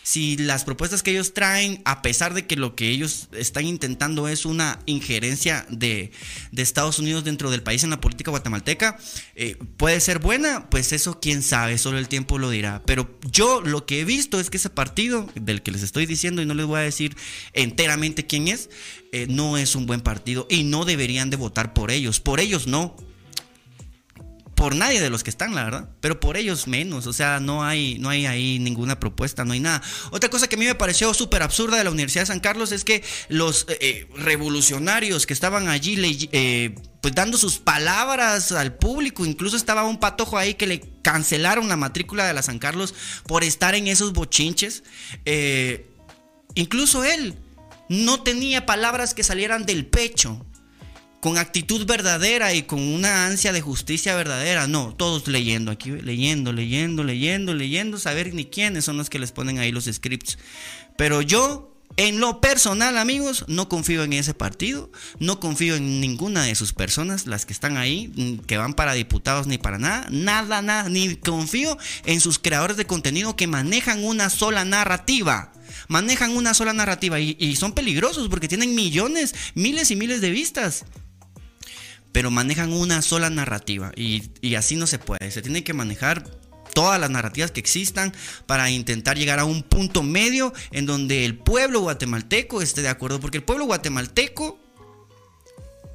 si 0.06 0.36
las 0.36 0.62
propuestas 0.62 1.02
que 1.02 1.10
ellos 1.10 1.34
traen, 1.34 1.82
a 1.84 2.00
pesar 2.00 2.32
de 2.32 2.46
que 2.46 2.54
lo 2.54 2.76
que 2.76 2.90
ellos 2.90 3.26
están 3.32 3.66
intentando 3.66 4.28
es 4.28 4.46
una 4.46 4.78
injerencia 4.86 5.66
de, 5.68 6.12
Estados 6.56 7.00
Unidos 7.00 7.24
dentro 7.24 7.50
del 7.50 7.64
país 7.64 7.82
en 7.82 7.90
la 7.90 8.00
política 8.00 8.30
guatemalteca, 8.30 8.98
eh, 9.34 9.56
puede 9.76 9.98
ser 9.98 10.20
buena, 10.20 10.70
pues 10.70 10.92
eso 10.92 11.18
quién 11.18 11.42
sabe, 11.42 11.76
solo 11.76 11.98
el 11.98 12.06
tiempo 12.06 12.38
lo 12.38 12.50
dirá. 12.50 12.84
Pero 12.86 13.18
yo 13.32 13.60
lo 13.60 13.84
que 13.84 14.00
he 14.00 14.04
visto 14.04 14.38
es 14.38 14.48
que 14.48 14.58
ese 14.58 14.70
partido 14.70 15.28
del 15.34 15.62
que 15.62 15.72
les 15.72 15.82
estoy 15.82 16.06
diciendo 16.06 16.40
y 16.40 16.46
no 16.46 16.54
les 16.54 16.66
voy 16.66 16.78
a 16.78 16.82
decir 16.82 17.16
enteramente 17.52 18.26
quién 18.26 18.46
es, 18.46 18.70
eh, 19.10 19.26
no 19.28 19.56
es 19.56 19.74
un 19.74 19.86
buen 19.86 20.02
partido 20.02 20.46
y 20.48 20.62
no 20.62 20.84
deberían 20.84 21.30
de 21.30 21.36
votar 21.36 21.74
por 21.74 21.90
ellos. 21.90 22.20
Por 22.20 22.38
ellos 22.38 22.68
no, 22.68 22.96
por 24.66 24.74
nadie 24.74 25.00
de 25.00 25.10
los 25.10 25.22
que 25.22 25.30
están, 25.30 25.54
la 25.54 25.62
verdad, 25.62 25.88
pero 26.00 26.18
por 26.18 26.36
ellos 26.36 26.66
menos, 26.66 27.06
o 27.06 27.12
sea, 27.12 27.38
no 27.38 27.62
hay, 27.62 28.00
no 28.00 28.08
hay 28.08 28.26
ahí 28.26 28.58
ninguna 28.58 28.98
propuesta, 28.98 29.44
no 29.44 29.52
hay 29.52 29.60
nada. 29.60 29.80
Otra 30.10 30.28
cosa 30.28 30.48
que 30.48 30.56
a 30.56 30.58
mí 30.58 30.64
me 30.64 30.74
pareció 30.74 31.14
súper 31.14 31.44
absurda 31.44 31.78
de 31.78 31.84
la 31.84 31.92
Universidad 31.92 32.22
de 32.22 32.26
San 32.26 32.40
Carlos 32.40 32.72
es 32.72 32.82
que 32.82 33.04
los 33.28 33.64
eh, 33.68 33.78
eh, 33.80 34.08
revolucionarios 34.16 35.24
que 35.24 35.34
estaban 35.34 35.68
allí 35.68 36.28
eh, 36.32 36.74
pues 37.00 37.14
dando 37.14 37.38
sus 37.38 37.58
palabras 37.58 38.50
al 38.50 38.74
público, 38.74 39.24
incluso 39.24 39.56
estaba 39.56 39.84
un 39.84 40.00
patojo 40.00 40.36
ahí 40.36 40.54
que 40.54 40.66
le 40.66 40.80
cancelaron 41.00 41.68
la 41.68 41.76
matrícula 41.76 42.26
de 42.26 42.34
la 42.34 42.42
San 42.42 42.58
Carlos 42.58 42.92
por 43.28 43.44
estar 43.44 43.76
en 43.76 43.86
esos 43.86 44.14
bochinches, 44.14 44.82
incluso 46.56 47.04
él 47.04 47.38
no 47.88 48.24
tenía 48.24 48.66
palabras 48.66 49.14
que 49.14 49.22
salieran 49.22 49.64
del 49.64 49.86
pecho 49.86 50.44
con 51.20 51.38
actitud 51.38 51.86
verdadera 51.86 52.54
y 52.54 52.62
con 52.62 52.80
una 52.80 53.26
ansia 53.26 53.52
de 53.52 53.60
justicia 53.60 54.14
verdadera. 54.14 54.66
No, 54.66 54.94
todos 54.94 55.28
leyendo 55.28 55.70
aquí, 55.70 55.90
leyendo, 55.90 56.52
leyendo, 56.52 57.04
leyendo, 57.04 57.54
leyendo, 57.54 57.98
saber 57.98 58.34
ni 58.34 58.44
quiénes 58.44 58.84
son 58.84 58.96
los 58.96 59.10
que 59.10 59.18
les 59.18 59.32
ponen 59.32 59.58
ahí 59.58 59.72
los 59.72 59.84
scripts. 59.84 60.38
Pero 60.96 61.22
yo, 61.22 61.74
en 61.96 62.20
lo 62.20 62.40
personal, 62.40 62.98
amigos, 62.98 63.44
no 63.48 63.68
confío 63.68 64.04
en 64.04 64.12
ese 64.12 64.34
partido, 64.34 64.90
no 65.18 65.40
confío 65.40 65.76
en 65.76 66.00
ninguna 66.00 66.44
de 66.44 66.54
sus 66.54 66.72
personas, 66.72 67.26
las 67.26 67.46
que 67.46 67.52
están 67.52 67.76
ahí, 67.76 68.12
mm, 68.14 68.44
que 68.44 68.58
van 68.58 68.74
para 68.74 68.92
diputados 68.92 69.46
ni 69.46 69.58
para 69.58 69.78
nada, 69.78 70.06
nada, 70.10 70.62
nada, 70.62 70.88
ni 70.88 71.16
confío 71.16 71.76
en 72.04 72.20
sus 72.20 72.38
creadores 72.38 72.76
de 72.76 72.86
contenido 72.86 73.36
que 73.36 73.46
manejan 73.46 74.04
una 74.04 74.30
sola 74.30 74.64
narrativa 74.64 75.52
manejan 75.88 76.36
una 76.36 76.54
sola 76.54 76.72
narrativa 76.72 77.20
y, 77.20 77.36
y, 77.38 77.54
son 77.54 77.72
peligrosos 77.72 78.28
porque 78.28 78.48
tienen 78.48 78.74
millones, 78.74 79.34
miles 79.54 79.90
y 79.90 79.96
miles 79.96 80.20
de 80.20 80.30
vistas 80.30 80.84
pero 82.16 82.30
manejan 82.30 82.72
una 82.72 83.02
sola 83.02 83.28
narrativa 83.28 83.92
y, 83.94 84.54
así 84.54 84.76
no 84.76 84.86
se 84.86 84.98
puede. 84.98 85.30
Se 85.30 85.42
tiene 85.42 85.62
que 85.62 85.74
manejar 85.74 86.24
todas 86.72 86.98
las 86.98 87.10
narrativas 87.10 87.50
que 87.50 87.60
existan 87.60 88.10
para 88.46 88.70
intentar 88.70 89.18
llegar 89.18 89.38
a 89.38 89.44
un 89.44 89.62
punto 89.62 90.02
medio 90.02 90.54
en 90.70 90.86
donde 90.86 91.26
el 91.26 91.36
pueblo 91.36 91.80
guatemalteco 91.80 92.62
esté 92.62 92.80
de 92.80 92.88
acuerdo, 92.88 93.20
porque 93.20 93.36
el 93.36 93.44
pueblo 93.44 93.66
guatemalteco 93.66 94.58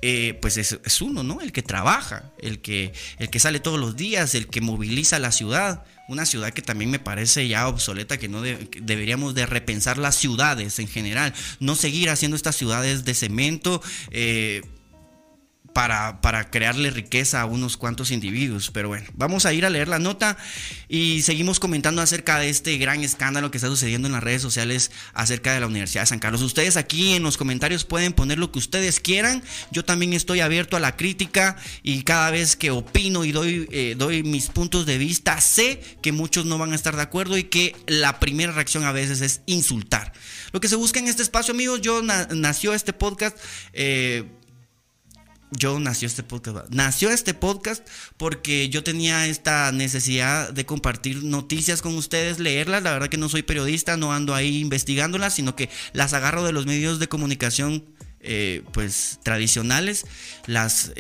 eh, 0.03 0.38
pues 0.43 0.57
es, 0.57 1.01
uno, 1.01 1.23
¿no? 1.23 1.41
El 1.41 1.51
que 1.51 1.63
trabaja, 1.63 2.31
el 2.38 2.62
que, 2.62 2.93
el 3.17 3.31
que 3.31 3.39
sale 3.39 3.60
todos 3.60 3.79
los 3.79 3.95
días, 3.95 4.36
el 4.36 4.45
que 4.45 4.62
moviliza 4.62 5.17
la 5.17 5.31
ciudad. 5.31 5.86
Una 6.07 6.27
ciudad 6.27 6.51
que 6.51 6.62
también 6.62 6.91
me 6.91 6.99
parece 6.99 7.47
ya 7.47 7.67
obsoleta, 7.67 8.17
que 8.17 8.27
no 8.27 8.43
deberíamos 8.43 9.34
de 9.34 9.47
repensar 9.47 9.97
las 9.97 10.17
ciudades 10.17 10.77
en 10.77 10.88
general, 10.88 11.34
no 11.60 11.75
seguir 11.75 12.12
haciendo 12.12 12.38
estas 12.38 12.55
ciudades 12.55 13.05
de 13.05 13.15
cemento. 13.15 13.81
Eh, 14.12 14.62
para, 15.73 16.49
crearle 16.49 16.91
riqueza 16.91 17.41
a 17.41 17.45
unos 17.45 17.77
cuantos 17.77 18.12
individuos. 18.12 18.71
Pero 18.71 18.89
bueno, 18.89 19.05
vamos 19.13 19.45
a 19.45 19.53
ir 19.53 19.65
a 19.65 19.69
leer 19.69 19.88
la 19.88 19.99
nota 19.99 20.38
y 20.88 21.21
seguimos 21.21 21.60
comentando 21.60 22.01
acerca 22.01 22.39
de 22.39 22.49
este 22.49 22.77
gran 22.77 23.03
escándalo 23.03 23.51
que 23.51 23.57
está 23.57 23.67
sucediendo 23.67 24.07
en 24.07 24.13
las 24.13 24.23
redes 24.23 24.41
sociales 24.41 24.91
acerca 25.13 25.53
de 25.53 25.60
la 25.60 25.67
Universidad 25.67 26.03
de 26.03 26.07
San 26.07 26.19
Carlos. 26.19 26.41
Ustedes 26.41 26.77
aquí 26.77 27.13
en 27.13 27.23
los 27.23 27.38
comentarios 27.38 27.86
pueden 27.86 28.13
poner 28.13 28.38
lo 28.38 28.51
que 28.51 28.60
ustedes 28.60 28.99
quieran. 28.99 29.43
Yo 29.71 29.86
también 29.86 30.13
estoy 30.13 30.39
abierto 30.39 30.77
a 30.77 30.79
la 30.79 30.95
crítica 30.95 31.55
y 31.84 32.03
cada 32.03 32.31
vez 32.31 32.55
que 32.55 32.71
opino 32.71 33.25
y 33.25 33.31
doy, 33.31 33.67
eh, 33.71 33.95
doy 33.97 34.23
mis 34.23 34.47
puntos 34.47 34.86
de 34.86 34.97
vista, 34.97 35.39
sé 35.41 35.81
que 36.01 36.12
muchos 36.12 36.45
no 36.45 36.57
van 36.57 36.73
a 36.73 36.75
estar 36.75 36.95
de 36.95 37.01
acuerdo 37.01 37.38
y 37.38 37.43
que 37.45 37.75
la 37.88 38.19
primera 38.19 38.51
reacción 38.51 38.84
a 38.84 38.91
veces 38.91 39.21
es 39.21 39.41
insultar. 39.45 40.13
Lo 40.51 40.60
que 40.60 40.67
se 40.67 40.75
busca 40.75 40.99
en 40.99 41.07
este 41.07 41.23
espacio, 41.23 41.53
amigos, 41.53 41.81
yo 41.81 42.01
nació 42.01 42.73
este 42.73 42.93
podcast. 42.93 43.38
Eh, 43.73 44.25
yo 45.51 45.79
nació 45.79 46.07
este 46.07 46.23
podcast. 46.23 46.69
Nació 46.73 47.11
este 47.11 47.33
podcast 47.33 47.87
porque 48.17 48.69
yo 48.69 48.83
tenía 48.83 49.27
esta 49.27 49.71
necesidad 49.71 50.51
de 50.51 50.65
compartir 50.65 51.23
noticias 51.23 51.81
con 51.81 51.95
ustedes, 51.95 52.39
leerlas. 52.39 52.83
La 52.83 52.91
verdad 52.91 53.09
que 53.09 53.17
no 53.17 53.29
soy 53.29 53.43
periodista, 53.43 53.97
no 53.97 54.13
ando 54.13 54.33
ahí 54.33 54.59
investigándolas, 54.59 55.33
sino 55.33 55.55
que 55.55 55.69
las 55.93 56.13
agarro 56.13 56.43
de 56.43 56.53
los 56.53 56.65
medios 56.65 56.99
de 56.99 57.07
comunicación 57.07 57.85
eh, 58.23 58.63
pues 58.73 59.19
tradicionales, 59.23 60.05
las, 60.45 60.91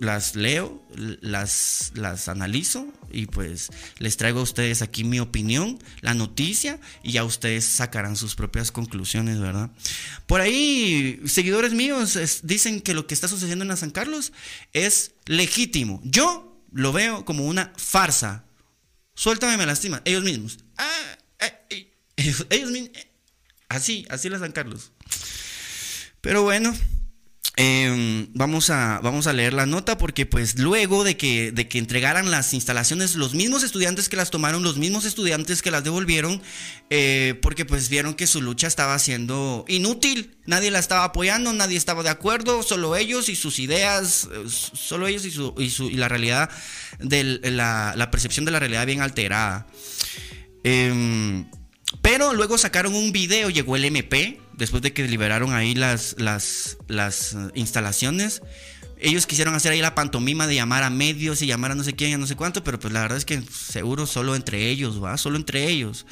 las 0.00 0.34
leo, 0.36 0.82
las, 0.94 1.92
las 1.94 2.28
analizo 2.28 2.86
y 3.12 3.26
pues 3.26 3.70
les 3.98 4.16
traigo 4.16 4.40
a 4.40 4.42
ustedes 4.42 4.82
aquí 4.82 5.04
mi 5.04 5.20
opinión, 5.20 5.78
la 6.00 6.14
noticia 6.14 6.80
y 7.02 7.12
ya 7.12 7.24
ustedes 7.24 7.64
sacarán 7.64 8.16
sus 8.16 8.34
propias 8.34 8.72
conclusiones, 8.72 9.38
¿verdad? 9.38 9.70
Por 10.26 10.40
ahí, 10.40 11.20
seguidores 11.26 11.72
míos 11.72 12.18
dicen 12.42 12.80
que 12.80 12.94
lo 12.94 13.06
que 13.06 13.14
está 13.14 13.28
sucediendo 13.28 13.64
en 13.64 13.76
San 13.76 13.90
Carlos 13.90 14.32
es 14.72 15.12
legítimo. 15.26 16.00
Yo 16.04 16.60
lo 16.72 16.92
veo 16.92 17.24
como 17.24 17.46
una 17.46 17.72
farsa. 17.76 18.44
Suéltame, 19.14 19.56
me 19.56 19.66
lastima. 19.66 20.02
Ellos 20.04 20.24
mismos. 20.24 20.58
Ah, 20.76 21.18
eh, 21.38 21.52
eh, 21.70 21.92
ellos 22.50 22.70
mismos. 22.70 22.90
Así, 23.68 24.06
así 24.10 24.28
la 24.28 24.38
San 24.38 24.52
Carlos. 24.52 24.92
Pero 26.24 26.42
bueno, 26.42 26.74
em, 27.56 28.28
vamos, 28.32 28.70
a, 28.70 28.98
vamos 29.02 29.26
a 29.26 29.34
leer 29.34 29.52
la 29.52 29.66
nota 29.66 29.98
porque 29.98 30.24
pues 30.24 30.58
luego 30.58 31.04
de 31.04 31.18
que, 31.18 31.52
de 31.52 31.68
que 31.68 31.78
entregaran 31.78 32.30
las 32.30 32.54
instalaciones 32.54 33.14
los 33.14 33.34
mismos 33.34 33.62
estudiantes 33.62 34.08
que 34.08 34.16
las 34.16 34.30
tomaron, 34.30 34.62
los 34.62 34.78
mismos 34.78 35.04
estudiantes 35.04 35.60
que 35.60 35.70
las 35.70 35.84
devolvieron, 35.84 36.40
eh, 36.88 37.38
porque 37.42 37.66
pues 37.66 37.90
vieron 37.90 38.14
que 38.14 38.26
su 38.26 38.40
lucha 38.40 38.66
estaba 38.66 38.98
siendo 38.98 39.66
inútil, 39.68 40.38
nadie 40.46 40.70
la 40.70 40.78
estaba 40.78 41.04
apoyando, 41.04 41.52
nadie 41.52 41.76
estaba 41.76 42.02
de 42.02 42.08
acuerdo, 42.08 42.62
solo 42.62 42.96
ellos 42.96 43.28
y 43.28 43.36
sus 43.36 43.58
ideas, 43.58 44.26
eh, 44.32 44.48
solo 44.48 45.06
ellos 45.06 45.26
y, 45.26 45.30
su, 45.30 45.54
y, 45.58 45.68
su, 45.68 45.90
y 45.90 45.96
la 45.96 46.08
realidad, 46.08 46.48
de 47.00 47.38
la, 47.50 47.92
la, 47.94 48.10
percepción 48.10 48.46
de 48.46 48.50
la 48.50 48.60
realidad 48.60 48.86
bien 48.86 49.02
alterada. 49.02 49.66
Eh, 50.64 51.44
pero 52.00 52.32
luego 52.32 52.56
sacaron 52.56 52.94
un 52.94 53.12
video, 53.12 53.50
llegó 53.50 53.76
el 53.76 53.84
MP, 53.84 54.40
después 54.56 54.82
de 54.82 54.92
que 54.92 55.06
liberaron 55.06 55.52
ahí 55.52 55.74
las, 55.74 56.16
las, 56.18 56.78
las 56.88 57.34
eh, 57.34 57.36
instalaciones. 57.54 58.42
ellos 58.98 59.26
quisieron 59.26 59.54
hacer 59.54 59.72
ahí 59.72 59.80
la 59.80 59.94
pantomima 59.94 60.46
de 60.46 60.54
llamar 60.54 60.82
a 60.82 60.90
medios 60.90 61.42
y 61.42 61.46
llamar 61.46 61.72
a 61.72 61.74
no 61.74 61.84
sé 61.84 61.94
quién, 61.94 62.14
a 62.14 62.18
no 62.18 62.26
sé 62.26 62.36
cuánto, 62.36 62.64
pero 62.64 62.78
pues 62.78 62.92
la 62.92 63.02
verdad 63.02 63.18
es 63.18 63.24
que 63.24 63.42
seguro 63.42 64.06
solo 64.06 64.36
entre 64.36 64.68
ellos, 64.70 65.02
¿va? 65.02 65.16
Solo 65.18 65.36
entre 65.36 65.68
ellos. 65.68 66.06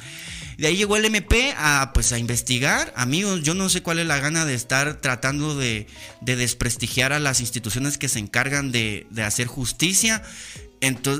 De 0.57 0.67
ahí 0.67 0.77
llegó 0.77 0.97
el 0.97 1.05
MP 1.05 1.53
a, 1.57 1.91
pues, 1.93 2.11
a 2.13 2.19
investigar. 2.19 2.93
Amigos, 2.95 3.41
yo 3.43 3.53
no 3.53 3.69
sé 3.69 3.81
cuál 3.81 3.99
es 3.99 4.05
la 4.05 4.19
gana 4.19 4.45
de 4.45 4.53
estar 4.53 5.01
tratando 5.01 5.55
de, 5.55 5.87
desprestigiar 6.21 7.13
a 7.13 7.19
las 7.19 7.39
instituciones 7.39 7.97
que 7.97 8.09
se 8.09 8.19
encargan 8.19 8.71
de, 8.71 9.07
de 9.09 9.23
hacer 9.23 9.47
justicia 9.47 10.21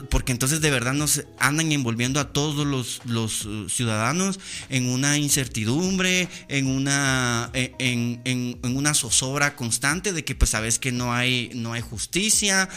porque 0.09 0.31
entonces 0.31 0.61
de 0.61 0.71
verdad 0.71 0.93
nos 0.93 1.23
andan 1.39 1.71
envolviendo 1.71 2.19
a 2.19 2.33
todos 2.33 2.65
los, 3.05 3.45
uh, 3.45 3.69
ciudadanos 3.69 4.39
en 4.69 4.89
una 4.89 5.17
incertidumbre, 5.17 6.27
en 6.49 6.67
una, 6.67 7.49
e, 7.53 7.73
en, 7.79 8.59
una 8.63 8.93
zozobra 8.93 9.55
constante 9.55 10.11
de 10.11 10.25
que 10.25 10.35
pues 10.35 10.51
sabes 10.51 10.79
que 10.79 10.91
no 10.91 11.13
hay, 11.13 11.51
no 11.55 11.73
hay 11.73 11.81
justicia. 11.81 12.69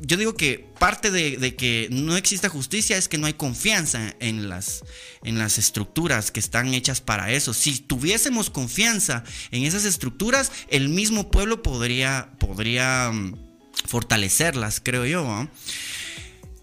Yo 0.00 0.16
digo 0.16 0.34
que 0.34 0.66
parte 0.78 1.10
de, 1.10 1.54
que 1.54 1.88
no 1.90 2.16
exista 2.16 2.48
justicia 2.48 2.98
es 2.98 3.08
que 3.08 3.16
no 3.16 3.26
hay 3.26 3.34
confianza 3.34 4.14
en 4.18 4.48
las, 4.48 4.82
en 5.22 5.38
las 5.38 5.56
estructuras 5.56 6.30
que 6.30 6.40
están 6.40 6.74
hechas 6.74 7.00
para 7.00 7.30
eso. 7.32 7.54
Si 7.54 7.78
tuviésemos 7.78 8.50
confianza 8.50 9.24
en 9.52 9.62
esas 9.62 9.84
estructuras, 9.84 10.50
el 10.68 10.88
mismo 10.88 11.30
pueblo 11.30 11.62
podría, 11.62 12.30
podría 12.38 13.10
mm, 13.12 13.43
fortalecerlas, 13.84 14.80
creo 14.82 15.06
yo. 15.06 15.48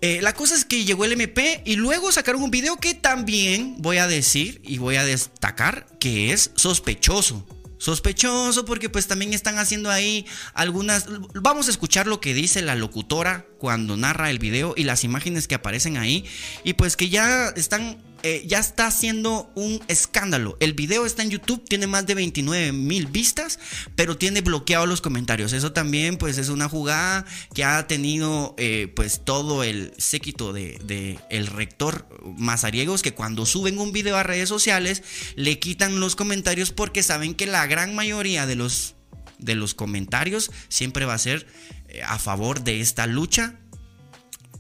Eh, 0.02 0.20
la 0.22 0.34
cosa 0.34 0.56
es 0.56 0.66
que 0.66 0.84
llegó 0.84 1.06
el 1.06 1.12
MP 1.14 1.62
y 1.64 1.76
luego 1.76 2.12
sacaron 2.12 2.42
un 2.42 2.50
video 2.50 2.78
que 2.78 2.96
también 2.96 3.76
voy 3.78 3.98
a 3.98 4.08
decir 4.08 4.60
y 4.64 4.80
voy 4.80 4.96
a 4.96 5.06
destacar 5.06 5.86
que 6.00 6.34
es 6.34 6.52
sospechoso. 6.56 7.46
Sospechoso 7.78 8.66
porque 8.66 8.90
pues 8.90 9.08
también 9.08 9.34
están 9.34 9.60
haciendo 9.60 9.92
ahí 9.92 10.26
algunas... 10.54 11.06
Vamos 11.34 11.68
a 11.68 11.72
escuchar 11.72 12.08
lo 12.08 12.20
que 12.20 12.34
dice 12.34 12.62
la 12.62 12.76
locutora 12.76 13.46
cuando 13.60 13.96
narra 13.98 14.30
el 14.32 14.40
video 14.40 14.74
y 14.76 14.84
las 14.84 15.04
imágenes 15.04 15.48
que 15.48 15.56
aparecen 15.56 15.98
ahí 15.98 16.26
y 16.64 16.74
pues 16.74 16.96
que 16.96 17.10
ya 17.10 17.50
están 17.56 17.98
eh, 18.24 18.44
ya 18.46 18.60
está 18.60 18.88
haciendo 18.88 19.52
un 19.56 19.82
escándalo. 19.88 20.58
El 20.60 20.74
video 20.74 21.06
está 21.06 21.24
en 21.24 21.32
YouTube, 21.32 21.64
tiene 21.68 21.88
más 21.88 22.06
de 22.06 22.16
29 22.16 22.72
mil 22.72 23.08
vistas, 23.08 23.60
pero 23.96 24.18
tiene 24.18 24.42
bloqueados 24.42 24.88
los 24.88 25.02
comentarios. 25.02 25.54
Eso 25.54 25.72
también, 25.72 26.18
pues, 26.18 26.38
es 26.38 26.50
una 26.50 26.70
jugada 26.70 27.26
que 27.54 27.64
ha 27.64 27.88
tenido, 27.88 28.56
eh, 28.58 28.92
pues, 28.96 29.22
todo 29.24 29.64
el 29.64 29.94
séquito 29.98 30.54
de, 30.54 31.20
el 31.30 31.48
rector 31.48 32.08
Mazariegos, 32.38 33.02
que 33.02 33.14
cuando 33.14 33.46
suben 33.46 33.80
un 33.80 33.92
video 33.92 34.18
a 34.18 34.24
redes 34.24 34.50
sociales, 34.50 35.04
le 35.36 35.60
quitan 35.60 36.00
los 36.00 36.16
comentarios 36.16 36.72
porque 36.72 37.04
saben 37.04 37.34
que 37.34 37.48
la 37.48 37.66
gran 37.66 37.96
mayoría 37.96 38.46
de 38.46 38.56
los, 38.56 38.96
de 39.40 39.56
los 39.56 39.74
comentarios 39.74 40.52
siempre 40.70 41.06
va 41.06 41.16
a 41.16 41.18
ser 41.18 41.48
eh, 41.90 42.02
a 42.06 42.20
favor 42.20 42.64
de 42.64 42.82
esta 42.82 43.08
lucha, 43.08 43.56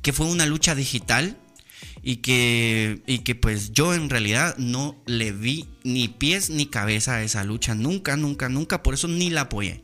que 0.01 0.13
fue 0.13 0.25
una 0.25 0.47
lucha 0.47 0.73
digital 0.73 1.37
y 2.03 2.17
que, 2.17 3.01
y 3.05 3.19
que 3.19 3.35
pues 3.35 3.71
yo 3.71 3.93
en 3.93 4.09
realidad 4.09 4.57
no 4.57 5.01
le 5.05 5.31
vi 5.31 5.67
ni 5.83 6.07
pies 6.07 6.49
ni 6.49 6.65
cabeza 6.65 7.15
a 7.15 7.23
esa 7.23 7.43
lucha, 7.43 7.75
nunca, 7.75 8.17
nunca, 8.17 8.49
nunca, 8.49 8.83
por 8.83 8.93
eso 8.93 9.07
ni 9.07 9.29
la 9.29 9.41
apoyé. 9.41 9.83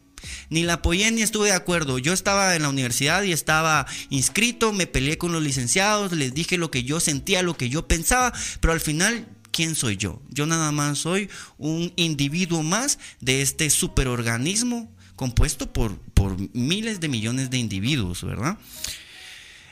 Ni 0.50 0.64
la 0.64 0.74
apoyé 0.74 1.12
ni 1.12 1.22
estuve 1.22 1.50
de 1.50 1.54
acuerdo. 1.54 2.00
Yo 2.00 2.12
estaba 2.12 2.56
en 2.56 2.64
la 2.64 2.70
universidad 2.70 3.24
y 3.24 3.32
estaba 3.32 3.86
inscrito, 4.10 4.74
me 4.74 4.88
peleé 4.88 5.18
con 5.18 5.32
los 5.32 5.44
licenciados, 5.44 6.12
les 6.12 6.34
dije 6.34 6.58
lo 6.58 6.72
que 6.72 6.84
yo 6.84 7.00
sentía, 7.00 7.44
lo 7.44 7.56
que 7.56 7.70
yo 7.70 7.88
pensaba, 7.88 8.34
pero 8.60 8.74
al 8.74 8.80
final 8.80 9.28
¿quién 9.58 9.74
soy 9.74 9.98
yo? 9.98 10.22
Yo 10.30 10.46
nada 10.46 10.72
más 10.72 11.00
soy 11.00 11.30
un 11.58 11.92
individuo 11.96 12.62
más 12.62 13.00
de 13.22 13.42
este 13.42 13.72
superorganismo 13.72 14.92
compuesto 15.16 15.74
por, 15.74 15.98
por 16.14 16.38
miles 16.56 17.00
de 17.00 17.10
millones 17.10 17.50
de 17.50 17.58
individuos, 17.58 18.24
¿verdad? 18.24 18.60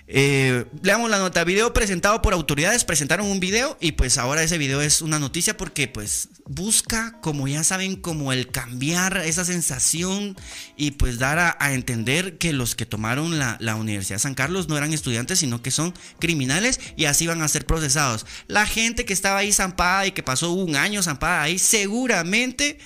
Eh, 0.08 0.66
leamos 0.84 1.10
la 1.10 1.18
nota. 1.18 1.44
Video 1.44 1.74
presentado 1.74 2.22
por 2.22 2.34
autoridades. 2.34 2.84
Presentaron 2.84 3.26
un 3.26 3.40
video 3.40 3.78
y 3.82 3.94
pues 3.94 4.18
ahora 4.18 4.44
ese 4.44 4.58
video 4.58 4.82
es 4.82 5.02
una 5.02 5.18
noticia 5.18 5.58
porque 5.58 5.88
pues 5.88 6.30
busca, 6.46 7.20
como 7.22 7.48
ya 7.48 7.64
saben, 7.64 7.96
como 7.96 8.32
el 8.32 8.52
cambiar 8.52 9.18
esa 9.18 9.46
sensación 9.46 10.36
y 10.78 10.92
pues 10.92 11.18
dar 11.18 11.40
a, 11.40 11.74
entender 11.74 12.38
que 12.38 12.54
los 12.54 12.76
que 12.76 12.86
tomaron 12.86 13.40
la, 13.40 13.76
Universidad 13.76 14.16
de 14.16 14.20
San 14.20 14.36
Carlos 14.36 14.70
no 14.70 14.78
eran 14.78 14.94
estudiantes, 14.94 15.40
sino 15.40 15.62
que 15.62 15.72
son 15.72 15.94
criminales 16.20 16.80
y 16.96 17.06
así 17.06 17.26
van 17.28 17.42
a 17.42 17.48
ser 17.48 17.66
procesados. 17.66 18.26
La 18.48 18.66
gente 18.66 19.06
que 19.06 19.14
estaba 19.14 19.40
ahí 19.40 19.52
zampada 19.52 20.06
y 20.06 20.12
que 20.12 20.24
pasó 20.24 20.52
un 20.52 20.76
año 20.76 21.02
zampada 21.02 21.42
ahí 21.42 21.58
seguramente 21.58 22.78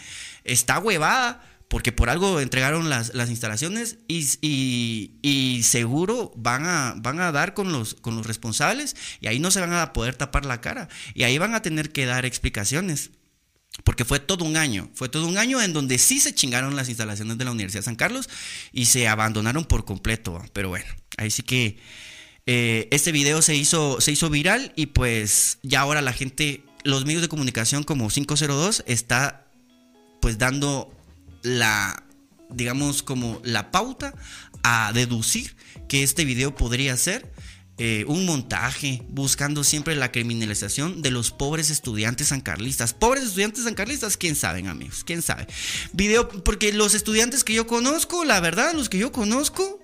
está 0.46 0.80
huevada 0.80 1.49
porque 1.70 1.92
por 1.92 2.10
algo 2.10 2.40
entregaron 2.42 2.90
las, 2.90 3.14
instalaciones 3.30 4.00
y, 4.08 5.62
seguro 5.64 6.34
van 6.36 6.66
a, 6.66 6.96
van 6.98 7.22
a 7.22 7.32
dar 7.32 7.54
con 7.54 7.72
los, 7.72 7.94
con 7.94 8.16
los 8.16 8.26
responsables 8.26 8.96
y 9.22 9.28
ahí 9.28 9.40
no 9.40 9.52
se 9.52 9.62
van 9.62 9.74
a 9.74 9.94
poder 9.94 10.16
tapar 10.16 10.46
la 10.46 10.62
cara 10.62 10.90
y 11.14 11.24
ahí 11.24 11.38
van 11.38 11.54
a 11.54 11.62
tener 11.62 11.92
que 11.92 12.06
dar 12.06 12.26
explicaciones. 12.26 13.12
Porque 13.84 14.04
fue 14.04 14.20
todo 14.20 14.44
un 14.44 14.58
año, 14.58 14.90
fue 14.94 15.08
todo 15.08 15.26
un 15.26 15.38
año 15.38 15.62
en 15.62 15.72
donde 15.72 16.00
sí 16.00 16.20
se 16.20 16.34
chingaron 16.34 16.76
las 16.76 16.90
instalaciones 16.90 17.38
de 17.38 17.46
la 17.46 17.52
Universidad 17.52 17.80
de 17.80 17.86
San 17.86 17.96
Carlos 17.96 18.28
y 18.74 18.86
se 18.86 19.08
abandonaron 19.08 19.64
por 19.64 19.86
completo. 19.86 20.44
Pero 20.52 20.68
bueno, 20.68 20.86
ahí 21.18 21.32
sí 21.32 21.44
que 21.44 21.78
eh, 22.46 22.90
este 22.92 23.14
video 23.14 23.42
se 23.42 23.56
hizo, 23.56 24.02
se 24.02 24.12
hizo 24.12 24.30
viral 24.30 24.74
y 24.76 24.88
pues 24.88 25.60
ya 25.62 25.82
ahora 25.82 26.02
la 26.02 26.12
gente, 26.12 26.64
los 26.84 27.06
medios 27.06 27.22
de 27.22 27.30
comunicación 27.30 27.84
como 27.84 28.10
502 28.10 28.84
está 28.86 29.46
pues 30.20 30.38
dando 30.40 30.99
la, 31.42 32.04
digamos, 32.50 33.04
como 33.04 33.42
la 33.44 33.72
pauta 33.72 34.14
a 34.64 34.92
deducir 34.94 35.56
que 35.88 36.04
este 36.04 36.26
video 36.26 36.56
podría 36.56 36.96
ser 36.98 37.32
eh, 37.82 38.04
un 38.10 38.26
montaje 38.26 39.04
buscando 39.08 39.64
siempre 39.64 39.96
la 39.96 40.12
criminalización 40.12 41.02
de 41.02 41.12
los 41.12 41.32
pobres 41.32 41.70
estudiantes 41.70 42.28
sancarlistas. 42.28 42.94
Pobres 42.94 43.24
estudiantes 43.24 43.64
sancarlistas, 43.64 44.18
quién 44.18 44.36
saben, 44.36 44.68
amigos, 44.68 45.06
quién 45.06 45.22
sabe. 45.22 45.48
Video, 45.94 46.28
porque 46.28 46.74
los 46.74 46.94
estudiantes 46.94 47.46
que 47.46 47.54
yo 47.54 47.68
conozco, 47.68 48.26
la 48.26 48.42
verdad, 48.42 48.74
los 48.74 48.90
que 48.90 48.98
yo 48.98 49.14
conozco, 49.14 49.80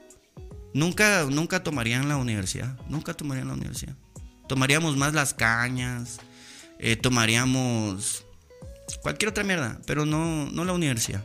nunca, 0.74 1.26
nunca 1.30 1.64
tomarían 1.64 2.10
la 2.10 2.18
universidad. 2.18 2.78
Nunca 2.90 3.14
tomarían 3.14 3.48
la 3.48 3.54
universidad. 3.54 3.96
Tomaríamos 4.50 4.98
más 4.98 5.14
las 5.14 5.34
cañas, 5.34 6.18
eh, 6.80 6.98
tomaríamos 6.98 8.26
cualquier 9.02 9.30
otra 9.30 9.46
mierda, 9.46 9.80
pero 9.88 10.06
no, 10.06 10.52
no 10.52 10.66
la 10.66 10.74
universidad. 10.74 11.24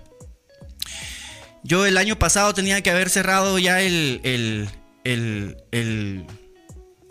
Yo 1.62 1.87
el 1.87 1.96
año 1.96 2.18
pasado 2.18 2.55
tenía 2.55 2.83
que 2.83 2.90
haber 2.90 3.11
cerrado 3.11 3.59
ya 3.59 3.83
el, 3.83 4.20
el, 4.25 4.68
el, 5.05 5.57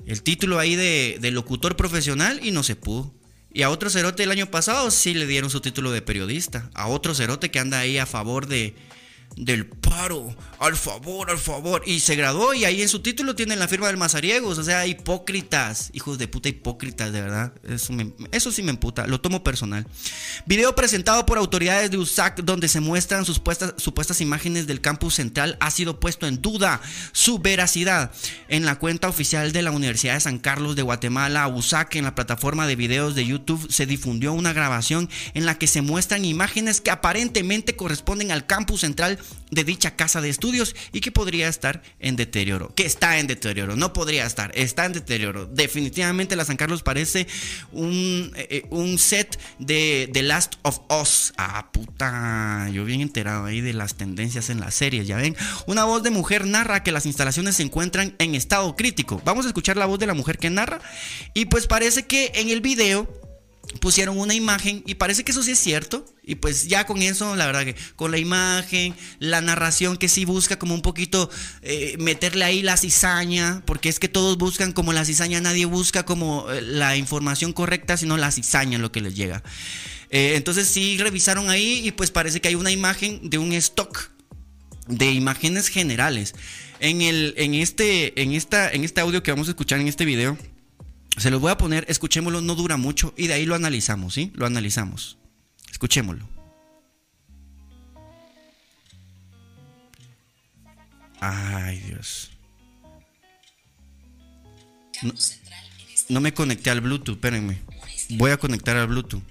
el, 0.05 0.23
título 0.23 0.59
ahí 0.59 0.75
de, 0.75 1.17
de, 1.21 1.31
locutor 1.31 1.75
profesional 1.75 2.39
y 2.43 2.51
no 2.51 2.63
se 2.63 2.75
pudo. 2.75 3.13
Y 3.53 3.63
a 3.63 3.69
otro 3.69 3.89
cerote 3.89 4.23
el 4.23 4.31
año 4.31 4.47
pasado 4.47 4.89
sí 4.91 5.13
le 5.13 5.25
dieron 5.27 5.49
su 5.49 5.61
título 5.61 5.91
de 5.91 6.01
periodista. 6.01 6.69
A 6.73 6.87
otro 6.87 7.13
cerote 7.13 7.51
que 7.51 7.59
anda 7.59 7.79
ahí 7.79 7.97
a 7.97 8.05
favor 8.05 8.47
de, 8.47 8.75
del 9.35 9.65
paro, 9.67 10.35
al 10.59 10.75
favor, 10.75 11.29
al 11.29 11.37
favor. 11.37 11.81
Y 11.85 12.01
se 12.01 12.15
graduó 12.15 12.53
y 12.53 12.65
ahí 12.65 12.81
en 12.81 12.89
su 12.89 13.01
título 13.01 13.35
tienen 13.35 13.59
la 13.59 13.67
firma 13.67 13.87
del 13.87 13.97
Mazariegos. 13.97 14.57
O 14.57 14.63
sea, 14.63 14.85
hipócritas, 14.85 15.89
hijos 15.93 16.17
de 16.17 16.27
puta 16.27 16.49
hipócritas, 16.49 17.11
de 17.13 17.21
verdad. 17.21 17.53
Eso, 18.31 18.51
sí 18.51 18.63
me 18.63 18.71
emputa, 18.71 19.07
lo 19.07 19.21
tomo 19.21 19.43
personal. 19.43 19.85
Video 20.45 20.75
presentado 20.75 21.25
por 21.25 21.37
autoridades 21.37 21.91
de 21.91 21.97
USAC 21.97 22.41
donde 22.43 22.67
se 22.67 22.79
muestran 22.79 23.25
supuestas 23.25 24.21
imágenes 24.21 24.67
del 24.67 24.81
campus 24.81 25.15
central 25.15 25.57
ha 25.59 25.71
sido 25.71 25.99
puesto 25.99 26.27
en 26.27 26.41
duda 26.41 26.81
su 27.11 27.39
veracidad. 27.39 28.11
En 28.47 28.65
la 28.65 28.77
cuenta 28.77 29.07
oficial 29.07 29.51
de 29.51 29.61
la 29.61 29.71
Universidad 29.71 30.15
de 30.15 30.19
San 30.19 30.39
Carlos 30.39 30.75
de 30.75 30.81
Guatemala, 30.81 31.47
USAC, 31.47 31.95
en 31.95 32.05
la 32.05 32.15
plataforma 32.15 32.67
de 32.67 32.75
videos 32.75 33.15
de 33.15 33.25
YouTube, 33.25 33.71
se 33.71 33.85
difundió 33.85 34.33
una 34.33 34.53
grabación 34.53 35.09
en 35.33 35.45
la 35.45 35.57
que 35.57 35.67
se 35.67 35.81
muestran 35.81 36.25
imágenes 36.25 36.81
que 36.81 36.91
aparentemente 36.91 37.75
corresponden 37.75 38.31
al 38.31 38.45
campus 38.45 38.81
central 38.81 39.18
de 39.51 39.63
dicha 39.63 39.95
casa 39.95 40.21
de 40.21 40.29
estudios 40.29 40.75
y 40.93 41.01
que 41.01 41.11
podría 41.11 41.47
estar 41.47 41.81
en 41.99 42.15
deterioro. 42.15 42.73
Que 42.75 42.85
está 42.85 43.19
en 43.19 43.27
deterioro, 43.27 43.75
no 43.75 43.93
podría 43.93 44.25
estar, 44.25 44.51
está 44.55 44.85
en 44.85 44.93
deterioro. 44.93 45.45
Definitivamente 45.45 46.35
la 46.35 46.45
San 46.45 46.57
Carlos 46.57 46.83
parece 46.83 47.27
un, 47.71 48.31
eh, 48.35 48.47
eh, 48.49 48.65
un 48.69 48.97
set 48.97 49.39
de 49.57 50.09
The 50.13 50.23
Last 50.23 50.55
of 50.63 50.79
Us. 50.89 51.33
Ah, 51.37 51.71
puta, 51.71 52.69
yo 52.71 52.85
bien 52.85 53.01
enterado 53.01 53.45
ahí 53.45 53.61
de 53.61 53.73
las 53.73 53.95
tendencias 53.95 54.49
en 54.49 54.59
las 54.59 54.75
series, 54.75 55.07
ya 55.07 55.17
ven. 55.17 55.35
Una 55.65 55.83
voz 55.85 56.03
de 56.03 56.11
mujer 56.11 56.45
narra 56.45 56.83
que 56.83 56.91
las 56.91 57.05
instalaciones 57.05 57.55
se 57.55 57.63
encuentran 57.63 58.15
en 58.19 58.35
estado 58.35 58.75
crítico. 58.75 59.21
Vamos 59.25 59.45
a 59.45 59.49
escuchar 59.49 59.77
la 59.77 59.85
voz 59.85 59.99
de 59.99 60.07
la 60.07 60.13
mujer 60.13 60.37
que 60.37 60.49
narra 60.49 60.79
y 61.33 61.45
pues 61.45 61.67
parece 61.67 62.05
que 62.05 62.31
en 62.35 62.49
el 62.49 62.61
video 62.61 63.28
pusieron 63.79 64.17
una 64.17 64.33
imagen 64.33 64.83
y 64.85 64.95
parece 64.95 65.23
que 65.23 65.31
eso 65.31 65.43
sí 65.43 65.51
es 65.51 65.59
cierto. 65.59 66.05
Y 66.23 66.35
pues 66.35 66.67
ya 66.67 66.85
con 66.85 67.01
eso, 67.01 67.35
la 67.35 67.45
verdad 67.45 67.65
que 67.65 67.75
con 67.95 68.11
la 68.11 68.17
imagen, 68.17 68.95
la 69.19 69.41
narración 69.41 69.97
que 69.97 70.09
sí 70.09 70.25
busca 70.25 70.59
como 70.59 70.75
un 70.75 70.81
poquito 70.81 71.29
eh, 71.61 71.95
meterle 71.99 72.45
ahí 72.45 72.61
la 72.61 72.77
cizaña, 72.77 73.63
porque 73.65 73.89
es 73.89 73.99
que 73.99 74.09
todos 74.09 74.37
buscan 74.37 74.71
como 74.71 74.93
la 74.93 75.05
cizaña, 75.05 75.41
nadie 75.41 75.65
busca 75.65 76.03
como 76.05 76.49
eh, 76.51 76.61
la 76.61 76.97
información 76.97 77.53
correcta, 77.53 77.97
sino 77.97 78.17
la 78.17 78.31
cizaña 78.31 78.77
lo 78.77 78.91
que 78.91 79.01
les 79.01 79.15
llega. 79.15 79.43
Eh, 80.11 80.33
entonces 80.35 80.67
sí 80.67 80.97
revisaron 80.97 81.49
ahí 81.49 81.81
y 81.83 81.91
pues 81.91 82.11
parece 82.11 82.41
que 82.41 82.49
hay 82.49 82.55
una 82.55 82.71
imagen 82.71 83.29
de 83.29 83.37
un 83.37 83.53
stock 83.53 84.09
de 84.87 85.11
imágenes 85.11 85.67
generales. 85.67 86.33
En, 86.79 87.01
el, 87.01 87.33
en, 87.37 87.53
este, 87.53 88.21
en, 88.21 88.33
esta, 88.33 88.71
en 88.71 88.83
este 88.83 89.01
audio 89.01 89.21
que 89.21 89.31
vamos 89.31 89.47
a 89.47 89.51
escuchar 89.51 89.79
en 89.79 89.87
este 89.87 90.05
video, 90.05 90.37
se 91.19 91.31
los 91.31 91.41
voy 91.41 91.51
a 91.51 91.57
poner, 91.57 91.85
escuchémoslo, 91.87 92.41
no 92.41 92.55
dura 92.55 92.77
mucho 92.77 93.13
y 93.17 93.27
de 93.27 93.33
ahí 93.33 93.45
lo 93.45 93.55
analizamos, 93.55 94.13
¿sí? 94.13 94.31
Lo 94.35 94.45
analizamos. 94.45 95.17
Escuchémoslo. 95.71 96.27
Ay, 101.19 101.79
Dios. 101.79 102.31
No, 105.01 105.13
no 106.09 106.21
me 106.21 106.33
conecté 106.33 106.69
al 106.69 106.81
Bluetooth, 106.81 107.15
espérenme. 107.15 107.61
Voy 108.09 108.31
a 108.31 108.37
conectar 108.37 108.75
al 108.77 108.87
Bluetooth. 108.87 109.23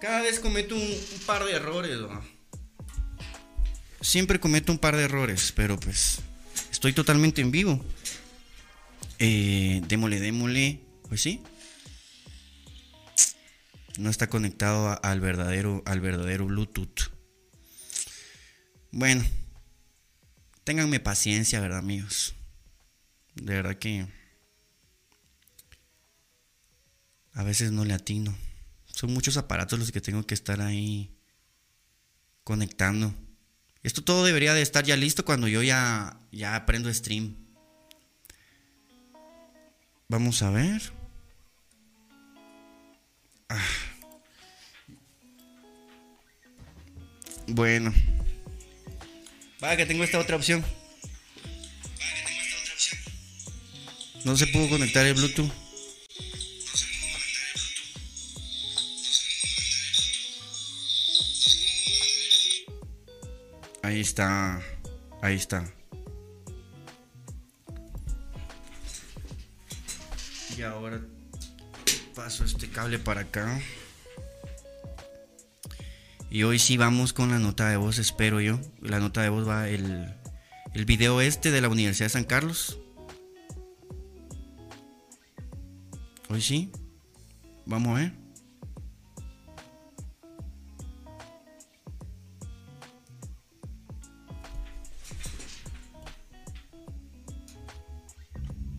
Cada 0.00 0.22
vez 0.22 0.40
cometo 0.40 0.74
un, 0.74 0.98
par 1.26 1.44
de 1.44 1.52
errores. 1.52 1.96
Siempre 4.00 4.40
cometo 4.40 4.72
un 4.72 4.78
par 4.78 4.96
de 4.96 5.04
errores, 5.04 5.52
pero 5.54 5.78
pues 5.78 6.18
estoy 6.72 6.92
totalmente 6.92 7.40
en 7.40 7.52
vivo. 7.52 7.84
Eh, 9.24 9.80
démosle, 9.86 10.18
démosle. 10.18 10.80
Pues 11.08 11.22
sí. 11.22 11.40
No 13.96 14.10
está 14.10 14.26
conectado 14.26 14.98
al 15.00 15.20
verdadero, 15.20 15.80
al 15.86 16.00
verdadero 16.00 16.46
Bluetooth. 16.46 17.12
Bueno, 18.90 19.24
ténganme 20.64 20.98
paciencia, 20.98 21.60
¿verdad, 21.60 21.78
amigos? 21.78 22.34
De 23.36 23.54
verdad 23.54 23.76
que 23.78 24.08
a 27.34 27.44
veces 27.44 27.70
no 27.70 27.84
le 27.84 27.94
atino. 27.94 28.36
Son 28.86 29.12
muchos 29.12 29.36
aparatos 29.36 29.78
los 29.78 29.92
que 29.92 30.00
tengo 30.00 30.26
que 30.26 30.34
estar 30.34 30.60
ahí 30.60 31.16
conectando. 32.42 33.14
Esto 33.84 34.02
todo 34.02 34.24
debería 34.24 34.52
de 34.52 34.62
estar 34.62 34.84
ya 34.84 34.96
listo 34.96 35.24
cuando 35.24 35.46
yo 35.46 35.62
ya, 35.62 36.18
ya 36.32 36.56
aprendo 36.56 36.92
stream. 36.92 37.41
Vamos 40.12 40.42
a 40.42 40.50
ver. 40.50 40.82
Ah. 43.48 43.56
Bueno. 47.46 47.94
Vaya 49.58 49.78
que 49.78 49.86
tengo 49.86 50.04
esta 50.04 50.18
otra 50.18 50.36
opción. 50.36 50.62
No 54.26 54.36
se 54.36 54.48
pudo 54.48 54.68
conectar 54.68 55.06
el 55.06 55.14
Bluetooth. 55.14 55.50
Ahí 63.82 64.00
está. 64.00 64.60
Ahí 65.22 65.36
está. 65.36 65.72
Ahora 70.64 71.00
paso 72.14 72.44
este 72.44 72.68
cable 72.68 72.98
para 72.98 73.22
acá. 73.22 73.60
Y 76.30 76.44
hoy 76.44 76.58
sí 76.58 76.76
vamos 76.76 77.12
con 77.12 77.30
la 77.30 77.38
nota 77.38 77.68
de 77.68 77.76
voz, 77.76 77.98
espero 77.98 78.40
yo. 78.40 78.60
La 78.80 79.00
nota 79.00 79.22
de 79.22 79.28
voz 79.28 79.46
va 79.48 79.68
el, 79.68 80.14
el 80.72 80.84
video 80.84 81.20
este 81.20 81.50
de 81.50 81.60
la 81.60 81.68
Universidad 81.68 82.06
de 82.06 82.10
San 82.10 82.24
Carlos. 82.24 82.78
Hoy 86.28 86.40
sí. 86.40 86.70
Vamos 87.66 87.98
a 87.98 88.00
ver. 88.00 88.12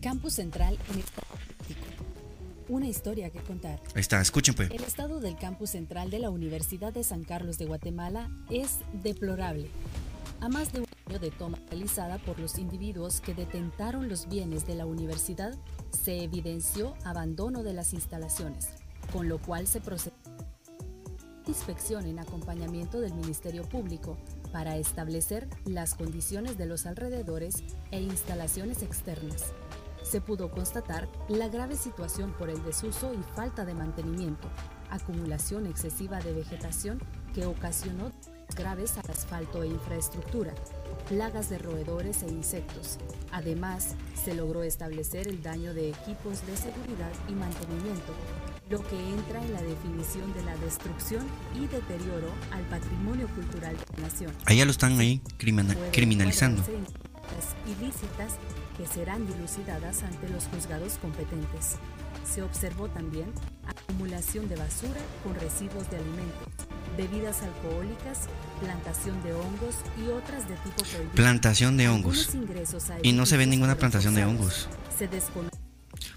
Campus 0.00 0.34
Central 0.34 0.78
en. 0.92 0.96
Una 0.96 1.23
historia 2.94 3.30
que 3.30 3.40
contar. 3.40 3.80
Ahí 3.94 4.00
está, 4.00 4.20
escuchen 4.20 4.54
pues. 4.54 4.70
El 4.70 4.84
estado 4.84 5.20
del 5.20 5.36
campus 5.36 5.70
central 5.70 6.10
de 6.10 6.20
la 6.20 6.30
Universidad 6.30 6.92
de 6.92 7.02
San 7.02 7.24
Carlos 7.24 7.58
de 7.58 7.66
Guatemala 7.66 8.30
es 8.50 8.78
deplorable. 9.02 9.68
A 10.40 10.48
más 10.48 10.72
de 10.72 10.80
un 10.80 10.86
año 11.06 11.18
de 11.18 11.30
toma 11.30 11.58
realizada 11.70 12.18
por 12.18 12.38
los 12.38 12.58
individuos 12.58 13.20
que 13.20 13.34
detentaron 13.34 14.08
los 14.08 14.28
bienes 14.28 14.66
de 14.66 14.76
la 14.76 14.86
universidad, 14.86 15.54
se 15.90 16.22
evidenció 16.22 16.94
abandono 17.04 17.62
de 17.62 17.72
las 17.72 17.94
instalaciones, 17.94 18.68
con 19.12 19.28
lo 19.28 19.38
cual 19.40 19.66
se 19.66 19.80
procedió 19.80 20.18
a 21.46 21.48
inspección 21.48 22.06
en 22.06 22.20
acompañamiento 22.20 23.00
del 23.00 23.14
Ministerio 23.14 23.64
Público 23.68 24.16
para 24.52 24.76
establecer 24.76 25.48
las 25.64 25.94
condiciones 25.94 26.56
de 26.58 26.66
los 26.66 26.86
alrededores 26.86 27.64
e 27.90 28.00
instalaciones 28.00 28.82
externas 28.82 29.52
se 30.14 30.20
pudo 30.20 30.48
constatar 30.48 31.08
la 31.26 31.48
grave 31.48 31.74
situación 31.74 32.32
por 32.38 32.48
el 32.48 32.62
desuso 32.62 33.12
y 33.12 33.34
falta 33.34 33.64
de 33.64 33.74
mantenimiento, 33.74 34.48
acumulación 34.88 35.66
excesiva 35.66 36.20
de 36.20 36.32
vegetación 36.32 37.02
que 37.34 37.46
ocasionó 37.46 38.12
graves 38.56 38.96
al 38.96 39.10
asfalto 39.10 39.64
e 39.64 39.66
infraestructura, 39.66 40.54
plagas 41.08 41.50
de 41.50 41.58
roedores 41.58 42.22
e 42.22 42.28
insectos. 42.28 42.98
Además, 43.32 43.96
se 44.14 44.34
logró 44.34 44.62
establecer 44.62 45.26
el 45.26 45.42
daño 45.42 45.74
de 45.74 45.88
equipos 45.88 46.46
de 46.46 46.56
seguridad 46.58 47.10
y 47.28 47.32
mantenimiento, 47.32 48.14
lo 48.70 48.86
que 48.86 49.14
entra 49.14 49.44
en 49.44 49.52
la 49.52 49.62
definición 49.62 50.32
de 50.32 50.44
la 50.44 50.56
destrucción 50.58 51.26
y 51.56 51.66
deterioro 51.66 52.28
al 52.52 52.62
patrimonio 52.66 53.26
cultural 53.34 53.76
de 53.76 53.96
la 53.96 54.02
nación 54.04 54.32
ya 54.48 54.64
lo 54.64 54.70
están 54.70 54.96
ahí 55.00 55.20
criminalizando. 55.90 56.62
Ilícitas 57.66 58.34
que 58.76 58.86
serán 58.86 59.26
dilucidadas 59.26 60.02
ante 60.02 60.28
los 60.28 60.46
juzgados 60.46 60.98
competentes. 61.00 61.76
Se 62.24 62.42
observó 62.42 62.88
también 62.88 63.32
acumulación 63.66 64.48
de 64.48 64.56
basura 64.56 65.00
con 65.22 65.34
residuos 65.34 65.88
de 65.90 65.96
alimentos, 65.98 66.48
bebidas 66.96 67.42
alcohólicas, 67.42 68.28
plantación 68.60 69.22
de 69.22 69.34
hongos 69.34 69.76
y 69.98 70.08
otras 70.10 70.48
de 70.48 70.54
tipo 70.56 70.82
prohibido. 70.82 71.14
Plantación 71.14 71.76
de 71.76 71.88
hongos. 71.88 72.30
Y 73.02 73.12
no 73.12 73.26
se 73.26 73.36
ve 73.36 73.46
ninguna 73.46 73.76
plantación 73.76 74.14
de 74.14 74.24
hongos. 74.24 74.68
Se 74.98 75.08
desconoce 75.08 75.53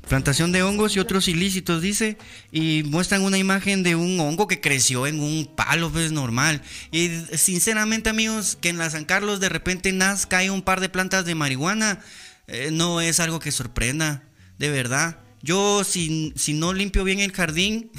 Plantación 0.08 0.54
de 0.54 0.64
hongos 0.64 0.96
y 0.96 1.00
otros 1.00 1.28
ilícitos, 1.28 1.82
dice. 1.82 2.18
Y 2.52 2.84
muestran 2.84 3.24
una 3.24 3.38
imagen 3.38 3.84
de 3.84 3.96
un 3.96 4.20
hongo 4.20 4.48
que 4.48 4.62
creció 4.62 5.06
en 5.06 5.20
un 5.20 5.46
palo, 5.54 5.92
pues 5.92 6.12
normal. 6.12 6.62
Y 6.92 7.10
sinceramente, 7.34 8.10
amigos, 8.10 8.58
que 8.60 8.70
en 8.70 8.78
la 8.78 8.90
San 8.90 9.04
Carlos 9.04 9.40
de 9.40 9.50
repente 9.50 9.92
nazca 9.92 10.38
hay 10.38 10.50
un 10.50 10.62
par 10.62 10.80
de 10.80 10.90
plantas 10.90 11.26
de 11.26 11.36
marihuana, 11.36 12.00
eh, 12.48 12.70
no 12.72 13.02
es 13.02 13.20
algo 13.20 13.40
que 13.40 13.52
sorprenda, 13.52 14.24
de 14.58 14.70
verdad. 14.70 15.20
Yo, 15.42 15.84
si, 15.84 16.34
si 16.38 16.54
no 16.54 16.72
limpio 16.72 17.04
bien 17.04 17.20
el 17.20 17.34
jardín, 17.34 17.92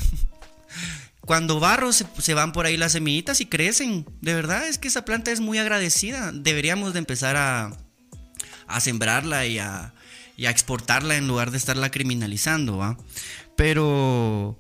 cuando 1.21 1.61
barro 1.61 1.93
se, 1.93 2.07
se 2.19 2.33
van 2.33 2.53
por 2.53 2.65
ahí 2.65 2.79
las 2.79 2.93
semillitas 2.93 3.43
y 3.43 3.47
crecen. 3.47 4.07
De 4.23 4.33
verdad, 4.33 4.67
es 4.67 4.79
que 4.79 4.89
esa 4.89 5.05
planta 5.05 5.31
es 5.31 5.41
muy 5.41 5.59
agradecida. 5.59 6.33
Deberíamos 6.33 6.95
de 6.95 7.01
empezar 7.01 7.37
a, 7.37 7.77
a 8.67 8.81
sembrarla 8.81 9.47
y 9.47 9.59
a, 9.59 9.93
y 10.39 10.47
a 10.47 10.51
exportarla 10.51 11.17
en 11.17 11.29
lugar 11.29 11.51
de 11.51 11.59
estarla 11.59 11.91
criminalizando, 11.91 12.79
¿va? 12.79 12.97
Pero, 13.57 14.59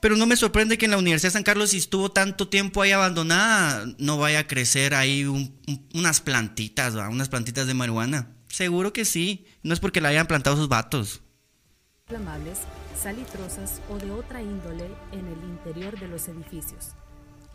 pero 0.00 0.16
no 0.16 0.24
me 0.26 0.36
sorprende 0.36 0.78
que 0.78 0.84
en 0.84 0.92
la 0.92 0.98
Universidad 0.98 1.30
de 1.30 1.34
San 1.34 1.42
Carlos, 1.42 1.70
si 1.70 1.78
estuvo 1.78 2.10
tanto 2.12 2.48
tiempo 2.48 2.80
ahí 2.80 2.92
abandonada, 2.92 3.84
no 3.98 4.18
vaya 4.18 4.38
a 4.38 4.46
crecer 4.46 4.94
ahí 4.94 5.24
un- 5.24 5.58
un- 5.66 5.88
unas 5.94 6.20
plantitas, 6.20 6.96
¿va? 6.96 7.08
Unas 7.08 7.28
plantitas 7.28 7.66
de 7.66 7.74
marihuana. 7.74 8.32
Seguro 8.48 8.92
que 8.92 9.04
sí. 9.04 9.46
No 9.62 9.74
es 9.74 9.80
porque 9.80 10.00
la 10.00 10.08
hayan 10.10 10.26
plantado 10.28 10.56
sus 10.56 10.68
vatos. 10.68 11.22
inflamables, 12.08 12.58
salitrosas 13.02 13.80
o 13.90 13.98
de 13.98 14.12
otra 14.12 14.40
índole 14.40 14.86
en 15.10 15.26
el 15.26 15.42
interior 15.50 15.98
de 15.98 16.06
los 16.06 16.28
edificios. 16.28 16.90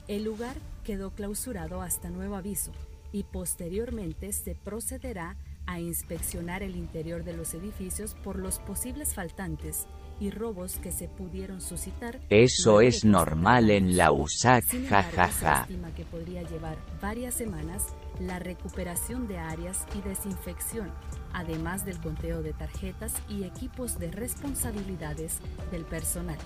El 0.10 0.26
lugar 0.26 0.58
quedó 0.84 1.12
clausurado 1.12 1.82
hasta 1.82 2.10
nuevo 2.10 2.36
aviso 2.36 2.74
y 3.14 3.24
posteriormente 3.24 4.34
se 4.34 4.56
procederá 4.56 5.38
inspeccionar 5.80 6.64
el 6.64 6.76
interior 6.76 7.24
de 7.24 7.34
los 7.34 7.54
edificios 7.54 8.16
por 8.24 8.38
los 8.38 8.60
posibles 8.60 9.14
faltantes 9.14 9.88
y 10.20 10.30
robos 10.30 10.78
que 10.78 10.92
se 10.92 11.08
pudieron 11.08 11.62
suscitar. 11.62 12.20
Eso 12.30 12.80
es 12.80 13.04
normal 13.04 13.72
en 13.72 13.98
la 13.98 14.12
USAC, 14.12 14.64
jajaja. 14.88 15.62
estima 15.62 15.94
que 15.96 16.06
podría 16.06 16.44
llevar 16.44 16.78
varias 17.02 17.34
semanas 17.34 17.88
la 18.20 18.38
recuperación 18.38 19.28
de 19.28 19.40
áreas 19.40 19.86
y 19.98 20.08
desinfección, 20.08 20.92
además 21.34 21.86
del 21.86 22.00
conteo 22.00 22.44
de 22.44 22.54
tarjetas 22.54 23.14
y 23.28 23.46
equipos 23.46 23.98
de 23.98 24.12
responsabilidades 24.12 25.40
del 25.72 25.86
personal. 25.86 26.38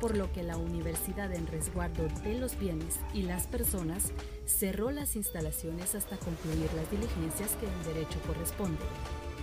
Por 0.00 0.16
lo 0.16 0.30
que 0.32 0.42
la 0.42 0.56
universidad 0.56 1.32
en 1.32 1.46
resguardo 1.46 2.08
de 2.22 2.38
los 2.38 2.58
bienes 2.58 2.98
y 3.12 3.22
las 3.22 3.46
personas 3.46 4.12
cerró 4.44 4.90
las 4.90 5.16
instalaciones 5.16 5.94
hasta 5.94 6.16
concluir 6.16 6.70
las 6.74 6.90
diligencias 6.90 7.50
que 7.56 7.66
en 7.66 7.94
derecho 7.94 8.18
corresponde. 8.26 8.84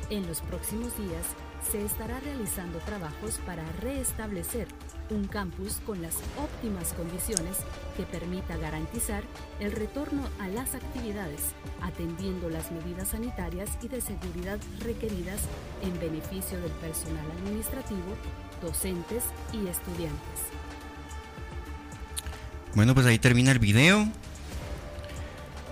En 0.09 0.27
los 0.27 0.41
próximos 0.41 0.95
días 0.97 1.25
se 1.71 1.83
estará 1.83 2.19
realizando 2.19 2.79
trabajos 2.79 3.39
para 3.45 3.63
restablecer 3.79 4.67
un 5.11 5.27
campus 5.27 5.79
con 5.85 6.01
las 6.01 6.15
óptimas 6.37 6.93
condiciones 6.93 7.57
que 7.97 8.03
permita 8.03 8.57
garantizar 8.57 9.23
el 9.59 9.71
retorno 9.71 10.23
a 10.39 10.47
las 10.47 10.73
actividades, 10.73 11.41
atendiendo 11.81 12.49
las 12.49 12.71
medidas 12.71 13.09
sanitarias 13.09 13.69
y 13.81 13.89
de 13.89 14.01
seguridad 14.01 14.59
requeridas 14.79 15.41
en 15.81 15.99
beneficio 15.99 16.59
del 16.61 16.71
personal 16.71 17.25
administrativo, 17.39 18.15
docentes 18.61 19.23
y 19.53 19.67
estudiantes. 19.67 20.39
Bueno, 22.73 22.93
pues 22.93 23.05
ahí 23.05 23.19
termina 23.19 23.51
el 23.51 23.59
video. 23.59 24.07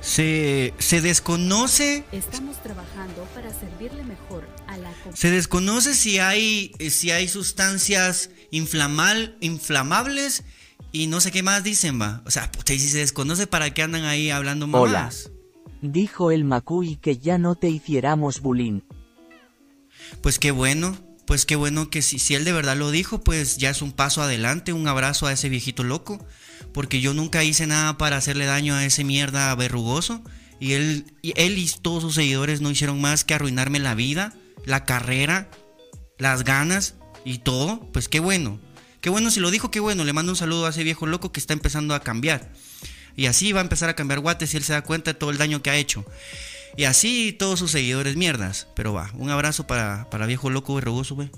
Se, 0.01 0.73
se 0.79 1.01
desconoce. 1.01 2.05
Estamos 2.11 2.61
trabajando 2.63 3.27
para 3.35 3.53
servirle 3.53 4.03
mejor 4.03 4.47
a 4.67 4.77
la 4.77 4.91
Se 5.13 5.29
desconoce 5.29 5.93
si 5.93 6.19
hay, 6.19 6.71
si 6.89 7.11
hay 7.11 7.27
sustancias 7.27 8.29
inflamal, 8.51 9.37
inflamables 9.41 10.43
y 10.91 11.07
no 11.07 11.19
sé 11.21 11.31
qué 11.31 11.43
más 11.43 11.63
dicen, 11.63 12.01
va. 12.01 12.21
O 12.25 12.31
sea, 12.31 12.51
puta, 12.51 12.73
y 12.73 12.79
si 12.79 12.89
se 12.89 12.99
desconoce, 12.99 13.47
¿para 13.47 13.73
qué 13.73 13.83
andan 13.83 14.05
ahí 14.05 14.29
hablando 14.29 14.67
más? 14.67 14.81
Hola. 14.81 15.11
Dijo 15.81 16.31
el 16.31 16.45
Macuy 16.45 16.97
que 16.97 17.17
ya 17.17 17.37
no 17.37 17.55
te 17.55 17.69
hiciéramos 17.69 18.41
bullying. 18.41 18.81
Pues 20.21 20.39
qué 20.39 20.51
bueno, 20.51 20.97
pues 21.25 21.45
qué 21.45 21.55
bueno 21.55 21.89
que 21.89 22.01
si, 22.01 22.19
si 22.19 22.35
él 22.35 22.43
de 22.43 22.53
verdad 22.53 22.75
lo 22.75 22.89
dijo, 22.89 23.21
pues 23.21 23.57
ya 23.57 23.69
es 23.69 23.81
un 23.81 23.91
paso 23.91 24.21
adelante, 24.21 24.73
un 24.73 24.87
abrazo 24.87 25.27
a 25.27 25.33
ese 25.33 25.49
viejito 25.49 25.83
loco 25.83 26.25
porque 26.73 27.01
yo 27.01 27.13
nunca 27.13 27.43
hice 27.43 27.67
nada 27.67 27.97
para 27.97 28.17
hacerle 28.17 28.45
daño 28.45 28.75
a 28.75 28.85
ese 28.85 29.03
mierda 29.03 29.53
verrugoso. 29.55 30.23
Y 30.59 30.73
él, 30.73 31.05
y 31.21 31.33
él 31.35 31.57
y 31.57 31.69
todos 31.81 32.03
sus 32.03 32.15
seguidores 32.15 32.61
no 32.61 32.69
hicieron 32.69 32.99
más 32.99 33.23
que 33.23 33.33
arruinarme 33.33 33.79
la 33.79 33.95
vida, 33.95 34.33
la 34.65 34.83
carrera, 34.85 35.49
las 36.17 36.43
ganas 36.43 36.95
y 37.23 37.39
todo. 37.39 37.79
Pues 37.93 38.09
qué 38.09 38.19
bueno. 38.19 38.59
Qué 39.01 39.09
bueno, 39.09 39.31
si 39.31 39.39
lo 39.39 39.51
dijo, 39.51 39.71
qué 39.71 39.79
bueno. 39.79 40.03
Le 40.03 40.13
mando 40.13 40.33
un 40.33 40.35
saludo 40.35 40.65
a 40.65 40.69
ese 40.69 40.83
viejo 40.83 41.05
loco 41.05 41.31
que 41.31 41.39
está 41.39 41.53
empezando 41.53 41.95
a 41.95 42.01
cambiar. 42.01 42.51
Y 43.15 43.27
así 43.27 43.51
va 43.53 43.61
a 43.61 43.63
empezar 43.63 43.89
a 43.89 43.95
cambiar 43.95 44.19
guates 44.19 44.49
si 44.49 44.57
él 44.57 44.63
se 44.63 44.73
da 44.73 44.81
cuenta 44.83 45.13
de 45.13 45.19
todo 45.19 45.29
el 45.29 45.37
daño 45.37 45.61
que 45.61 45.69
ha 45.69 45.77
hecho. 45.77 46.05
Y 46.77 46.83
así 46.83 47.35
todos 47.37 47.59
sus 47.59 47.71
seguidores 47.71 48.17
mierdas. 48.17 48.67
Pero 48.75 48.93
va, 48.93 49.11
un 49.13 49.29
abrazo 49.29 49.65
para, 49.67 50.09
para 50.09 50.25
viejo 50.25 50.49
loco 50.49 50.75
verrugoso, 50.75 51.15
güey. 51.15 51.31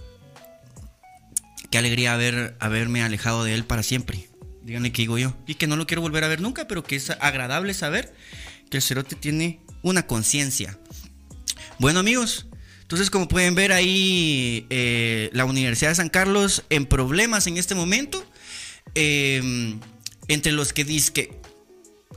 Qué 1.70 1.78
alegría 1.78 2.14
haber, 2.14 2.58
haberme 2.60 3.04
alejado 3.04 3.44
de 3.44 3.54
él 3.54 3.64
para 3.64 3.84
siempre. 3.84 4.31
Díganle 4.64 4.92
que 4.92 5.02
digo 5.04 5.18
yo. 5.18 5.36
Y 5.48 5.56
que 5.56 5.68
no 5.68 5.76
lo 5.76 5.88
quiero 5.88 6.02
volver 6.02 6.24
a 6.24 6.28
ver 6.28 6.42
nunca, 6.42 6.68
pero 6.68 6.84
que 6.84 6.96
es 6.96 7.10
agradable 7.10 7.74
saber 7.74 8.14
que 8.70 8.78
el 8.78 8.84
cerote 8.84 9.16
tiene 9.16 9.60
una 9.82 10.06
conciencia. 10.08 10.78
Bueno 11.80 12.00
amigos, 12.00 12.48
entonces 12.82 13.10
como 13.10 13.28
pueden 13.28 13.56
ver 13.56 13.72
ahí 13.72 14.68
eh, 14.70 15.30
la 15.34 15.46
Universidad 15.46 15.92
de 15.92 15.96
San 15.96 16.10
Carlos 16.10 16.64
en 16.70 16.86
problemas 16.86 17.48
en 17.48 17.58
este 17.58 17.76
momento. 17.76 18.24
Em, 18.94 19.80
entre 20.28 20.52
los 20.52 20.74
que 20.74 20.84
dice 20.84 21.14
que 21.14 21.42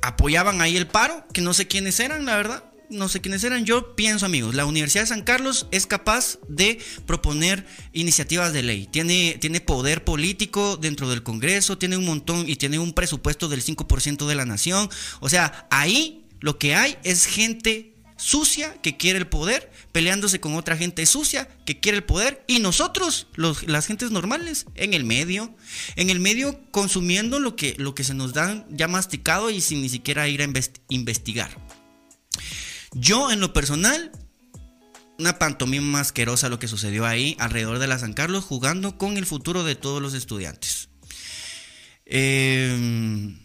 apoyaban 0.02 0.60
ahí 0.60 0.76
el 0.76 0.86
paro, 0.86 1.26
que 1.32 1.40
no 1.40 1.54
sé 1.54 1.66
quiénes 1.66 1.98
eran, 2.00 2.26
la 2.26 2.36
verdad 2.36 2.73
no 2.94 3.08
sé 3.08 3.20
quiénes 3.20 3.44
eran. 3.44 3.64
Yo 3.64 3.94
pienso, 3.94 4.26
amigos, 4.26 4.54
la 4.54 4.66
Universidad 4.66 5.02
de 5.02 5.08
San 5.08 5.22
Carlos 5.22 5.66
es 5.70 5.86
capaz 5.86 6.38
de 6.48 6.78
proponer 7.06 7.66
iniciativas 7.92 8.52
de 8.52 8.62
ley. 8.62 8.88
Tiene, 8.90 9.36
tiene 9.40 9.60
poder 9.60 10.04
político 10.04 10.76
dentro 10.76 11.08
del 11.10 11.22
Congreso, 11.22 11.78
tiene 11.78 11.96
un 11.96 12.04
montón 12.04 12.48
y 12.48 12.56
tiene 12.56 12.78
un 12.78 12.92
presupuesto 12.92 13.48
del 13.48 13.62
5% 13.62 14.26
de 14.26 14.34
la 14.34 14.46
nación. 14.46 14.88
O 15.20 15.28
sea, 15.28 15.66
ahí 15.70 16.24
lo 16.40 16.58
que 16.58 16.74
hay 16.74 16.96
es 17.04 17.26
gente 17.26 17.94
sucia 18.16 18.80
que 18.80 18.96
quiere 18.96 19.18
el 19.18 19.26
poder, 19.26 19.70
peleándose 19.92 20.40
con 20.40 20.54
otra 20.54 20.76
gente 20.76 21.04
sucia 21.06 21.48
que 21.66 21.80
quiere 21.80 21.98
el 21.98 22.04
poder 22.04 22.44
y 22.46 22.58
nosotros, 22.58 23.26
los, 23.34 23.66
las 23.66 23.86
gentes 23.86 24.10
normales, 24.10 24.66
en 24.74 24.94
el 24.94 25.04
medio, 25.04 25.54
en 25.96 26.10
el 26.10 26.20
medio 26.20 26.60
consumiendo 26.70 27.40
lo 27.40 27.56
que, 27.56 27.74
lo 27.78 27.94
que 27.94 28.04
se 28.04 28.14
nos 28.14 28.32
dan 28.32 28.66
ya 28.70 28.88
masticado 28.88 29.50
y 29.50 29.60
sin 29.60 29.82
ni 29.82 29.88
siquiera 29.88 30.28
ir 30.28 30.42
a 30.42 30.48
investigar. 30.88 31.50
Yo, 32.94 33.30
en 33.30 33.40
lo 33.40 33.52
personal, 33.52 34.12
una 35.18 35.38
pantomima 35.38 36.00
asquerosa 36.00 36.48
lo 36.48 36.58
que 36.58 36.68
sucedió 36.68 37.06
ahí 37.06 37.36
alrededor 37.38 37.78
de 37.78 37.86
la 37.86 37.98
San 37.98 38.14
Carlos, 38.14 38.44
jugando 38.44 38.98
con 38.98 39.16
el 39.16 39.26
futuro 39.26 39.64
de 39.64 39.74
todos 39.74 40.00
los 40.00 40.14
estudiantes. 40.14 40.88
Em, 42.06 43.38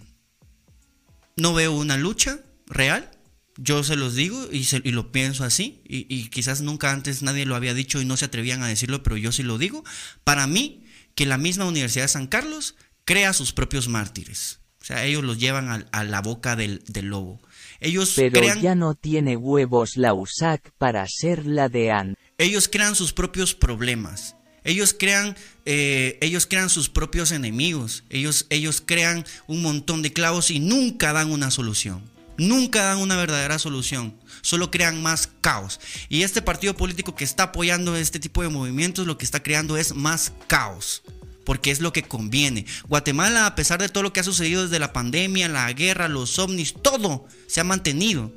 no 1.36 1.54
veo 1.54 1.74
una 1.74 1.98
lucha 1.98 2.40
real. 2.68 3.10
Yo 3.58 3.84
se 3.84 3.98
los 3.98 4.16
digo 4.16 4.48
y, 4.52 4.66
lo 4.92 5.12
pienso 5.12 5.44
así. 5.44 5.82
Y, 5.86 6.06
y, 6.14 6.30
quizás 6.30 6.62
nunca 6.62 6.92
antes 6.92 7.22
nadie 7.24 7.46
lo 7.46 7.56
había 7.56 7.74
dicho 7.74 8.02
y 8.02 8.06
no 8.06 8.16
se 8.16 8.26
atrevían 8.26 8.64
a 8.64 8.68
decirlo, 8.68 9.04
pero 9.04 9.18
yo 9.18 9.32
sí 9.32 9.44
lo 9.44 9.58
digo. 9.58 9.84
Para 10.24 10.48
mí, 10.48 10.86
que 11.16 11.26
la 11.26 11.38
misma 11.38 11.66
Universidad 11.66 12.06
de 12.06 12.10
San 12.10 12.28
Carlos 12.28 12.76
crea 13.04 13.34
sus 13.34 13.52
propios 13.52 13.90
mártires. 13.90 14.60
O 14.82 14.86
sea, 14.86 15.04
ellos 15.04 15.24
los 15.24 15.38
llevan 15.38 15.88
a, 15.92 16.04
la 16.04 16.22
boca 16.22 16.56
del, 16.56 16.82
lobo. 17.02 17.42
Ellos 17.80 18.14
Pero 18.16 18.42
ya 18.56 18.76
no 18.76 18.94
tiene 18.96 19.38
huevos 19.38 19.96
la 19.96 20.14
USAC 20.14 20.72
para 20.78 21.06
ser 21.08 21.46
la 21.46 21.70
de 21.70 21.92
An. 21.92 22.16
Ellos 22.38 22.68
crean 22.68 22.96
sus 22.96 23.14
propios 23.14 23.56
problemas. 23.56 24.36
Ellos 24.64 24.96
crean, 24.98 25.36
eh, 25.66 26.18
ellos 26.22 26.46
crean 26.46 26.70
sus 26.70 26.90
propios 26.90 27.32
enemigos. 27.32 28.04
Ellos, 28.10 28.46
ellos 28.50 28.84
crean 28.86 29.26
un 29.48 29.62
montón 29.62 30.02
de 30.02 30.12
clavos 30.12 30.52
y 30.52 30.60
nunca 30.60 31.14
dan 31.14 31.32
una 31.32 31.52
solución. 31.52 32.04
Nunca 32.38 32.84
dan 32.84 33.00
una 33.00 33.18
verdadera 33.18 33.60
solución. 33.60 34.16
Solo 34.42 34.72
crean 34.72 35.02
más 35.02 35.30
caos. 35.42 35.80
Y 36.08 36.24
este 36.24 36.42
partido 36.42 36.76
político 36.76 37.16
que 37.16 37.24
está 37.24 37.44
apoyando 37.44 37.96
este 37.96 38.20
tipo 38.20 38.42
de 38.42 38.50
movimientos 38.50 39.08
lo 39.08 39.18
que 39.18 39.26
está 39.26 39.42
creando 39.42 39.78
es 39.78 39.94
más 39.94 40.34
caos 40.48 41.04
porque 41.46 41.72
es 41.72 41.80
lo 41.80 41.94
que 41.94 42.04
conviene. 42.04 42.66
Guatemala, 42.88 43.46
a 43.46 43.56
pesar 43.56 43.82
de 43.82 43.90
todo 43.90 44.04
lo 44.04 44.14
que 44.14 44.20
ha 44.20 44.24
sucedido 44.24 44.64
desde 44.64 44.80
la 44.80 44.94
pandemia, 44.94 45.48
la 45.48 45.72
guerra, 45.74 46.08
los 46.08 46.38
ovnis, 46.40 46.74
todo 46.82 47.28
se 47.48 47.60
ha 47.60 47.64
mantenido. 47.64 48.32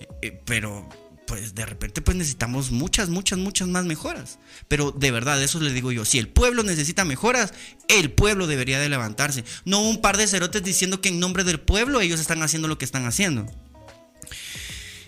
Eh, 0.00 0.08
eh, 0.22 0.42
pero 0.44 0.88
pues 1.26 1.54
de 1.54 1.66
repente 1.66 2.00
pues 2.00 2.16
necesitamos 2.16 2.70
muchas, 2.70 3.08
muchas, 3.08 3.38
muchas 3.38 3.68
más 3.68 3.84
mejoras. 3.84 4.38
Pero 4.68 4.92
de 4.92 5.10
verdad, 5.10 5.42
eso 5.42 5.60
les 5.60 5.74
digo 5.74 5.92
yo, 5.92 6.04
si 6.04 6.18
el 6.18 6.28
pueblo 6.28 6.62
necesita 6.62 7.04
mejoras, 7.04 7.52
el 7.88 8.10
pueblo 8.10 8.46
debería 8.46 8.78
de 8.78 8.88
levantarse. 8.88 9.44
No 9.64 9.82
un 9.82 10.00
par 10.00 10.16
de 10.16 10.26
cerotes 10.26 10.62
diciendo 10.62 11.00
que 11.00 11.08
en 11.08 11.20
nombre 11.20 11.44
del 11.44 11.60
pueblo 11.60 12.00
ellos 12.00 12.20
están 12.20 12.42
haciendo 12.42 12.68
lo 12.68 12.78
que 12.78 12.84
están 12.84 13.06
haciendo. 13.06 13.46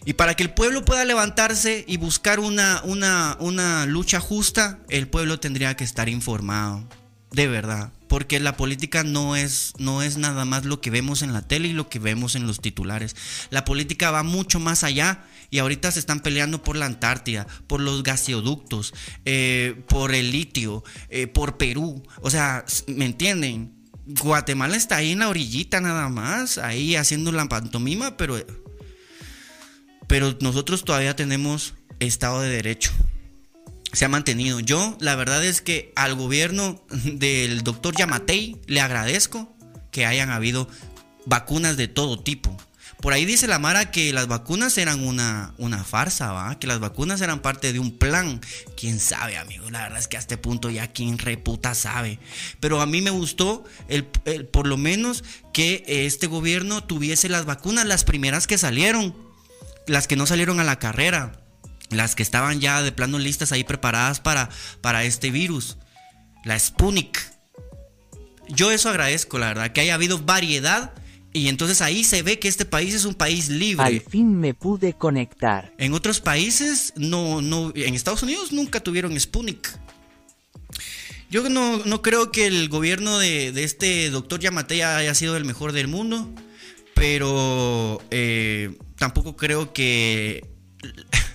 Y 0.04 0.14
para 0.14 0.34
que 0.34 0.42
el 0.42 0.50
pueblo 0.50 0.84
pueda 0.84 1.04
levantarse 1.04 1.84
y 1.86 1.98
buscar 1.98 2.40
una, 2.40 2.80
una, 2.84 3.36
una 3.40 3.86
lucha 3.86 4.20
justa, 4.20 4.78
el 4.88 5.06
pueblo 5.06 5.38
tendría 5.38 5.76
que 5.76 5.84
estar 5.84 6.08
informado 6.08 6.84
de 7.30 7.46
verdad, 7.46 7.92
porque 8.08 8.40
la 8.40 8.56
política 8.56 9.04
no 9.04 9.36
es, 9.36 9.74
no 9.78 10.02
es 10.02 10.16
nada 10.16 10.44
más 10.44 10.64
lo 10.64 10.80
que 10.80 10.90
vemos 10.90 11.22
en 11.22 11.32
la 11.32 11.42
tele 11.42 11.68
y 11.68 11.72
lo 11.72 11.88
que 11.88 11.98
vemos 11.98 12.34
en 12.34 12.46
los 12.46 12.60
titulares. 12.60 13.16
La 13.50 13.64
política 13.64 14.10
va 14.10 14.22
mucho 14.22 14.60
más 14.60 14.82
allá 14.82 15.24
y 15.50 15.58
ahorita 15.58 15.90
se 15.90 16.00
están 16.00 16.20
peleando 16.20 16.62
por 16.62 16.76
la 16.76 16.86
Antártida, 16.86 17.46
por 17.66 17.80
los 17.80 18.02
gaseoductos, 18.02 18.94
eh, 19.24 19.82
por 19.88 20.14
el 20.14 20.30
litio, 20.30 20.84
eh, 21.10 21.26
por 21.26 21.58
Perú. 21.58 22.02
O 22.22 22.30
sea, 22.30 22.64
¿me 22.86 23.04
entienden? 23.04 23.74
Guatemala 24.06 24.76
está 24.76 24.96
ahí 24.96 25.12
en 25.12 25.18
la 25.18 25.28
orillita 25.28 25.82
nada 25.82 26.08
más, 26.08 26.56
ahí 26.56 26.96
haciendo 26.96 27.30
la 27.30 27.46
pantomima, 27.46 28.16
pero, 28.16 28.42
pero 30.06 30.34
nosotros 30.40 30.82
todavía 30.84 31.14
tenemos 31.14 31.74
Estado 32.00 32.40
de 32.40 32.48
Derecho 32.48 32.92
se 33.92 34.04
ha 34.04 34.08
mantenido. 34.08 34.60
Yo, 34.60 34.96
la 35.00 35.16
verdad 35.16 35.44
es 35.44 35.60
que 35.60 35.92
al 35.96 36.14
gobierno 36.14 36.82
del 36.90 37.62
doctor 37.62 37.94
Yamatei 37.96 38.56
le 38.66 38.80
agradezco 38.80 39.54
que 39.90 40.06
hayan 40.06 40.30
habido 40.30 40.68
vacunas 41.26 41.76
de 41.76 41.88
todo 41.88 42.20
tipo. 42.20 42.56
Por 43.00 43.12
ahí 43.12 43.24
dice 43.24 43.46
la 43.46 43.60
Mara 43.60 43.92
que 43.92 44.12
las 44.12 44.26
vacunas 44.26 44.76
eran 44.76 45.06
una, 45.06 45.54
una 45.56 45.84
farsa, 45.84 46.32
¿va? 46.32 46.58
Que 46.58 46.66
las 46.66 46.80
vacunas 46.80 47.20
eran 47.20 47.40
parte 47.40 47.72
de 47.72 47.78
un 47.78 47.96
plan. 47.96 48.40
Quién 48.76 48.98
sabe, 48.98 49.36
amigo. 49.36 49.70
La 49.70 49.82
verdad 49.82 50.00
es 50.00 50.08
que 50.08 50.16
a 50.16 50.20
este 50.20 50.36
punto 50.36 50.68
ya 50.68 50.88
quien 50.88 51.16
reputa 51.16 51.76
sabe. 51.76 52.18
Pero 52.58 52.80
a 52.80 52.86
mí 52.86 53.00
me 53.00 53.10
gustó, 53.10 53.62
el, 53.88 54.04
por 54.04 54.66
lo 54.66 54.76
menos, 54.76 55.22
que 55.52 55.84
este 55.86 56.26
gobierno 56.26 56.82
tuviese 56.82 57.28
las 57.28 57.44
vacunas, 57.44 57.86
las 57.86 58.02
primeras 58.02 58.48
que 58.48 58.58
salieron. 58.58 59.14
Las 59.86 60.08
que 60.08 60.16
no 60.16 60.26
salieron 60.26 60.58
a 60.58 60.64
la 60.64 60.80
carrera 60.80 61.47
las 61.90 62.14
que 62.14 62.22
estaban 62.22 62.60
ya 62.60 62.82
de 62.82 62.92
plano 62.92 63.18
listas 63.18 63.52
ahí 63.52 63.64
preparadas 63.64 64.20
para, 64.20 64.48
para 64.80 65.04
este 65.04 65.30
virus, 65.30 65.78
la 66.44 66.58
Sputnik. 66.58 67.18
Yo 68.48 68.70
eso 68.70 68.88
agradezco, 68.88 69.38
la 69.38 69.48
verdad, 69.48 69.72
que 69.72 69.80
haya 69.80 69.94
habido 69.94 70.18
variedad 70.18 70.92
y 71.32 71.48
entonces 71.48 71.82
ahí 71.82 72.04
se 72.04 72.22
ve 72.22 72.38
que 72.38 72.48
este 72.48 72.64
país 72.64 72.94
es 72.94 73.04
un 73.04 73.14
país 73.14 73.48
libre. 73.48 73.84
Al 73.84 74.00
fin 74.00 74.34
me 74.40 74.54
pude 74.54 74.94
conectar. 74.94 75.72
En 75.78 75.92
otros 75.92 76.20
países, 76.20 76.94
no, 76.96 77.42
no, 77.42 77.72
en 77.74 77.94
Estados 77.94 78.22
Unidos 78.22 78.52
nunca 78.52 78.80
tuvieron 78.80 79.18
Sputnik. 79.18 79.68
Yo 81.30 81.46
no, 81.50 81.84
no 81.84 82.00
creo 82.00 82.32
que 82.32 82.46
el 82.46 82.70
gobierno 82.70 83.18
de, 83.18 83.48
este 83.62 84.08
doctor 84.08 84.40
Yamate 84.40 84.82
haya 84.82 85.14
sido 85.14 85.36
el 85.36 85.44
mejor 85.44 85.72
del 85.72 85.86
mundo, 85.86 86.26
pero 86.94 88.02
eh, 88.10 88.78
tampoco 88.96 89.36
creo 89.36 89.74
que 89.74 90.46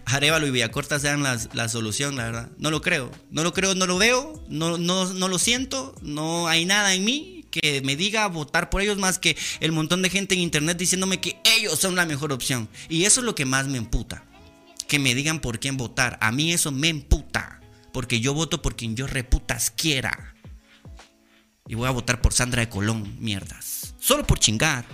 Arevalo 0.06 0.48
y 0.48 0.52
Villacorta 0.52 1.00
sean 1.00 1.24
la, 1.24 1.40
la 1.54 1.70
solución, 1.70 2.16
la 2.16 2.26
verdad. 2.26 2.50
No 2.58 2.72
lo 2.72 2.82
creo. 2.82 3.12
No 3.32 3.44
lo 3.44 3.54
creo, 3.54 3.76
no 3.76 3.86
lo 3.86 3.98
veo, 3.98 4.44
no, 4.50 4.78
no, 4.78 5.14
no 5.14 5.28
lo 5.28 5.40
siento, 5.40 5.96
no 6.02 6.48
hay 6.48 6.66
nada 6.66 6.94
en 6.94 7.06
mí 7.06 7.34
que 7.54 7.82
me 7.84 7.96
diga 7.96 8.26
votar 8.28 8.72
por 8.72 8.82
ellos 8.82 8.98
más 8.98 9.20
que 9.20 9.38
el 9.60 9.72
montón 9.72 10.02
de 10.02 10.10
gente 10.10 10.34
en 10.34 10.42
internet 10.42 10.76
diciéndome 10.76 11.22
que 11.22 11.38
ellos 11.44 11.80
son 11.80 11.96
la 11.96 12.08
mejor 12.08 12.34
opción. 12.34 12.68
Y 12.90 13.06
eso 13.06 13.22
es 13.22 13.26
lo 13.26 13.36
que 13.36 13.46
más 13.46 13.68
me 13.68 13.78
emputa. 13.78 14.26
Que 14.88 14.98
me 14.98 15.14
digan 15.14 15.40
por 15.40 15.60
quién 15.60 15.78
votar. 15.78 16.18
A 16.20 16.32
mí 16.32 16.52
eso 16.52 16.72
me 16.72 16.90
emputa. 16.90 17.62
Porque 17.92 18.20
yo 18.20 18.34
voto 18.34 18.64
por 18.64 18.76
quien 18.76 18.96
yo 18.96 19.06
reputas 19.06 19.70
quiera. 19.70 20.34
Y 21.68 21.76
voy 21.76 21.88
a 21.88 21.92
votar 21.92 22.22
por 22.22 22.34
Sandra 22.34 22.62
de 22.62 22.70
Colón, 22.70 23.18
mierdas. 23.20 23.94
Solo 24.00 24.26
por 24.26 24.40
chingar. 24.40 24.86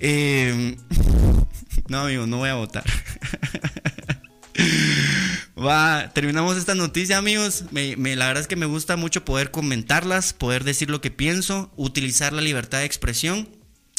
Eh, 0.00 0.76
no, 1.88 2.00
amigo, 2.00 2.26
no 2.26 2.38
voy 2.38 2.48
a 2.48 2.54
votar. 2.54 2.84
Va, 5.58 6.10
terminamos 6.12 6.56
esta 6.56 6.74
noticia, 6.74 7.18
amigos. 7.18 7.64
Me, 7.70 7.96
la 8.16 8.26
verdad 8.26 8.42
es 8.42 8.48
que 8.48 8.56
me 8.56 8.66
gusta 8.66 8.96
mucho 8.96 9.24
poder 9.24 9.50
comentarlas, 9.50 10.32
poder 10.32 10.64
decir 10.64 10.90
lo 10.90 11.00
que 11.00 11.10
pienso, 11.10 11.72
utilizar 11.76 12.32
la 12.32 12.42
libertad 12.42 12.78
de 12.78 12.84
expresión 12.84 13.48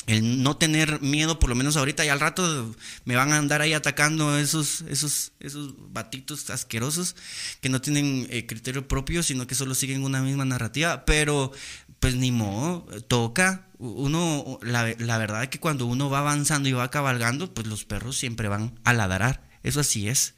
el 0.08 0.44
no 0.44 0.58
tener 0.58 1.02
miedo, 1.02 1.40
por 1.40 1.50
lo 1.50 1.56
menos 1.56 1.78
ahorita 1.78 2.06
y 2.06 2.10
al 2.10 2.20
rato 2.20 2.76
me 3.06 3.16
van 3.16 3.32
a 3.32 3.38
andar 3.38 3.62
ahí 3.62 3.74
atacando 3.74 4.38
esos, 4.38 4.82
esos, 4.82 5.32
esos 5.40 5.74
batitos 5.92 6.50
asquerosos 6.52 7.16
que 7.60 7.70
no 7.70 7.82
tienen 7.82 8.28
eh, 8.30 8.46
criterio 8.46 8.88
propio, 8.88 9.24
sino 9.24 9.48
que 9.48 9.56
solo 9.56 9.74
siguen 9.74 10.04
una 10.04 10.22
misma 10.22 10.46
narrativa. 10.46 11.06
Pero, 11.06 11.52
pues 12.06 12.18
ni 12.18 12.32
modo, 12.32 12.86
toca. 13.08 13.66
Uno, 13.80 14.60
la, 14.62 14.94
la 15.00 15.18
verdad 15.18 15.42
es 15.42 15.50
que 15.50 15.60
cuando 15.60 15.88
uno 15.88 16.08
va 16.08 16.20
avanzando 16.20 16.70
y 16.70 16.72
va 16.72 16.92
cabalgando, 16.92 17.52
pues 17.52 17.66
los 17.66 17.84
perros 17.84 18.16
siempre 18.16 18.48
van 18.48 18.80
a 18.84 18.94
ladrar. 18.94 19.50
Eso 19.64 19.80
así 19.80 20.08
es. 20.08 20.36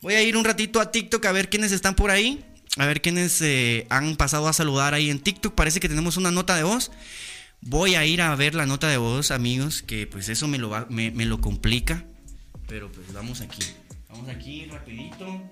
Voy 0.00 0.14
a 0.14 0.22
ir 0.24 0.36
un 0.36 0.44
ratito 0.44 0.80
a 0.80 0.90
TikTok 0.90 1.24
a 1.26 1.30
ver 1.30 1.48
quiénes 1.48 1.70
están 1.70 1.94
por 1.94 2.10
ahí. 2.10 2.44
A 2.76 2.86
ver 2.86 3.02
quiénes 3.02 3.40
eh, 3.40 3.86
han 3.88 4.16
pasado 4.16 4.48
a 4.48 4.52
saludar 4.52 4.94
ahí 4.94 5.08
en 5.08 5.20
TikTok. 5.20 5.54
Parece 5.54 5.78
que 5.78 5.88
tenemos 5.88 6.16
una 6.16 6.32
nota 6.32 6.56
de 6.56 6.64
voz. 6.64 6.90
Voy 7.60 7.94
a 7.94 8.04
ir 8.04 8.20
a 8.20 8.34
ver 8.34 8.56
la 8.56 8.66
nota 8.66 8.88
de 8.88 8.96
voz, 8.96 9.30
amigos, 9.30 9.82
que 9.82 10.08
pues 10.08 10.28
eso 10.28 10.48
me 10.48 10.58
lo, 10.58 10.70
va, 10.70 10.88
me, 10.90 11.12
lo 11.24 11.40
complica. 11.40 12.04
Pero 12.66 12.90
pues 12.90 13.12
vamos 13.12 13.42
aquí. 13.42 13.62
Vamos 14.08 14.28
aquí 14.28 14.64
rapidito. 14.64 15.48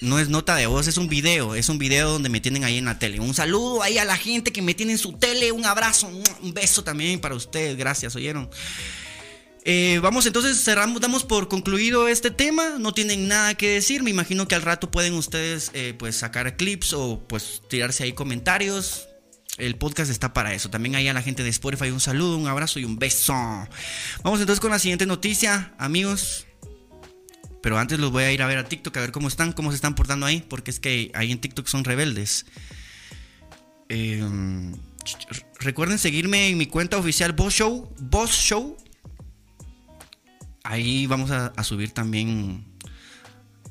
No 0.00 0.18
es 0.18 0.28
nota 0.28 0.56
de 0.56 0.66
voz, 0.66 0.86
es 0.88 0.98
un 0.98 1.08
video. 1.08 1.54
Es 1.54 1.68
un 1.68 1.78
video 1.78 2.10
donde 2.10 2.28
me 2.28 2.40
tienen 2.40 2.64
ahí 2.64 2.78
en 2.78 2.84
la 2.84 2.98
tele. 2.98 3.20
Un 3.20 3.34
saludo 3.34 3.82
ahí 3.82 3.98
a 3.98 4.04
la 4.04 4.16
gente 4.16 4.52
que 4.52 4.62
me 4.62 4.74
tiene 4.74 4.92
en 4.92 4.98
su 4.98 5.12
tele. 5.12 5.52
Un 5.52 5.64
abrazo, 5.64 6.08
un 6.42 6.54
beso 6.54 6.84
también 6.84 7.20
para 7.20 7.34
ustedes. 7.34 7.76
Gracias, 7.76 8.14
¿oyeron? 8.16 8.50
Eh, 9.68 9.98
vamos 10.00 10.24
entonces, 10.26 10.62
cerramos, 10.62 11.00
damos 11.00 11.24
por 11.24 11.48
concluido 11.48 12.06
este 12.06 12.30
tema. 12.30 12.76
No 12.78 12.94
tienen 12.94 13.26
nada 13.26 13.54
que 13.54 13.68
decir. 13.68 14.04
Me 14.04 14.10
imagino 14.10 14.46
que 14.46 14.54
al 14.54 14.62
rato 14.62 14.92
pueden 14.92 15.14
ustedes 15.14 15.72
eh, 15.74 15.92
pues 15.98 16.14
sacar 16.14 16.56
clips 16.56 16.92
o 16.92 17.26
pues 17.26 17.62
tirarse 17.68 18.04
ahí 18.04 18.12
comentarios. 18.12 19.08
El 19.58 19.76
podcast 19.76 20.10
está 20.10 20.32
para 20.32 20.54
eso. 20.54 20.70
También 20.70 20.94
ahí 20.94 21.08
a 21.08 21.14
la 21.14 21.22
gente 21.22 21.42
de 21.42 21.48
Spotify 21.48 21.90
un 21.90 21.98
saludo, 21.98 22.36
un 22.36 22.46
abrazo 22.46 22.78
y 22.78 22.84
un 22.84 22.98
beso. 22.98 23.32
Vamos 24.22 24.38
entonces 24.38 24.60
con 24.60 24.70
la 24.70 24.78
siguiente 24.78 25.04
noticia, 25.04 25.74
amigos. 25.78 26.45
Pero 27.66 27.80
antes 27.80 27.98
los 27.98 28.12
voy 28.12 28.22
a 28.22 28.30
ir 28.30 28.42
a 28.42 28.46
ver 28.46 28.58
a 28.58 28.68
TikTok 28.68 28.96
a 28.96 29.00
ver 29.00 29.10
cómo 29.10 29.26
están, 29.26 29.50
cómo 29.50 29.72
se 29.72 29.74
están 29.74 29.96
portando 29.96 30.24
ahí, 30.24 30.40
porque 30.48 30.70
es 30.70 30.78
que 30.78 31.10
ahí 31.14 31.32
en 31.32 31.40
TikTok 31.40 31.66
son 31.66 31.82
rebeldes. 31.82 32.46
Em, 33.88 34.72
recuerden 35.58 35.98
seguirme 35.98 36.48
en 36.48 36.58
mi 36.58 36.66
cuenta 36.66 36.96
oficial 36.96 37.32
Boss 37.32 37.54
Show, 37.54 37.92
Boss 37.98 38.30
Show 38.30 38.76
Ahí 40.62 41.08
vamos 41.08 41.32
a, 41.32 41.60
subir 41.64 41.90
también 41.90 42.64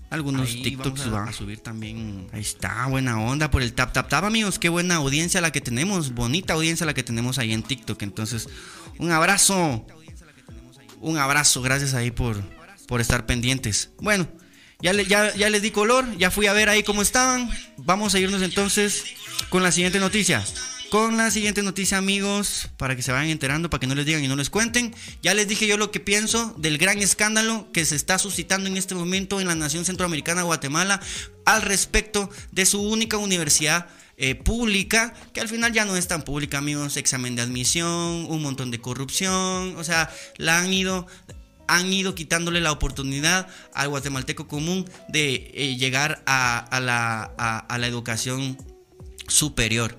algunos 0.10 0.50
TikToks. 0.50 1.08
a, 1.08 1.32
subir 1.32 1.62
también. 1.62 2.28
Ahí 2.34 2.42
está, 2.42 2.88
buena 2.88 3.22
onda 3.22 3.50
por 3.50 3.62
el 3.62 3.72
tap 3.72 3.94
tap 3.94 4.10
tap, 4.10 4.26
amigos. 4.26 4.60
Qué 4.60 4.68
buena 4.68 4.96
audiencia 4.96 5.40
la 5.40 5.54
que 5.54 5.62
tenemos. 5.62 6.14
Bonita 6.14 6.54
audiencia 6.56 6.86
la 6.86 6.94
que 6.94 7.04
tenemos 7.04 7.38
ahí 7.38 7.54
en 7.54 7.64
TikTok. 7.64 8.02
Entonces, 8.02 8.50
un 9.00 9.12
abrazo. 9.12 9.88
Un 11.00 11.18
abrazo. 11.18 11.62
Gracias 11.62 11.94
ahí 11.94 12.12
por, 12.12 12.44
por 12.88 13.02
estar 13.02 13.26
pendientes. 13.26 13.92
Bueno, 14.00 14.28
ya, 14.82 14.94
ya, 14.94 15.34
ya 15.36 15.50
les 15.50 15.62
di 15.62 15.72
color. 15.72 16.06
Ya 16.18 16.32
fui 16.32 16.48
a 16.48 16.54
ver 16.54 16.70
ahí 16.70 16.84
cómo 16.84 17.02
estaban. 17.02 17.50
Vamos 17.78 18.16
a 18.16 18.20
irnos 18.20 18.42
entonces 18.42 19.04
con 19.50 19.64
la 19.64 19.72
siguiente 19.72 20.00
noticia 20.00 20.44
con 20.90 21.18
la 21.18 21.32
siguiente 21.32 21.62
noticia, 21.62 21.98
amigos, 21.98 22.70
para 22.78 22.96
que 22.96 23.02
se 23.02 23.12
vayan 23.12 23.30
enterando, 23.30 23.70
para 23.70 23.82
que 23.82 23.88
no 23.88 23.96
les 23.96 24.06
digan 24.06 24.24
y 24.24 24.30
no 24.30 24.36
les 24.36 24.50
cuenten. 24.50 24.96
Ya 25.22 25.34
les 25.34 25.48
dije 25.48 25.68
yo 25.68 25.76
lo 25.76 25.92
que 25.92 26.00
pienso 26.00 26.54
del 26.58 26.78
gran 26.78 27.00
escándalo 27.00 27.70
que 27.74 27.84
se 27.84 27.98
está 27.98 28.18
suscitando 28.18 28.70
en 28.70 28.78
este 28.78 28.96
momento 28.96 29.42
en 29.42 29.48
la 29.48 29.56
nación 29.56 29.84
centroamericana 29.84 30.44
Guatemala 30.44 31.02
al 31.46 31.64
respecto 31.64 32.30
de 32.52 32.66
su 32.66 32.82
única 32.82 33.18
universidad 33.18 33.88
eh, 34.18 34.36
pública, 34.36 35.14
que 35.34 35.42
al 35.42 35.50
final 35.50 35.74
ya 35.74 35.84
no 35.84 35.98
es 35.98 36.08
tan 36.08 36.22
pública, 36.22 36.60
amigos, 36.60 36.96
examen 36.96 37.36
de 37.36 37.42
admisión, 37.42 38.26
un 38.30 38.42
montón 38.42 38.72
de 38.72 38.80
corrupción, 38.80 39.76
o 39.76 39.84
sea, 39.84 40.10
la 40.38 40.60
han 40.60 40.72
ido 40.72 41.08
han 41.68 41.92
ido 41.92 42.16
quitándole 42.16 42.62
la 42.62 42.72
oportunidad 42.72 43.48
al 43.74 43.90
guatemalteco 43.90 44.48
común 44.48 44.90
de 45.10 45.52
eh, 45.54 45.76
llegar 45.78 46.24
a, 46.26 46.80
la, 46.82 47.88
educación 47.88 48.58
superior. 49.28 49.98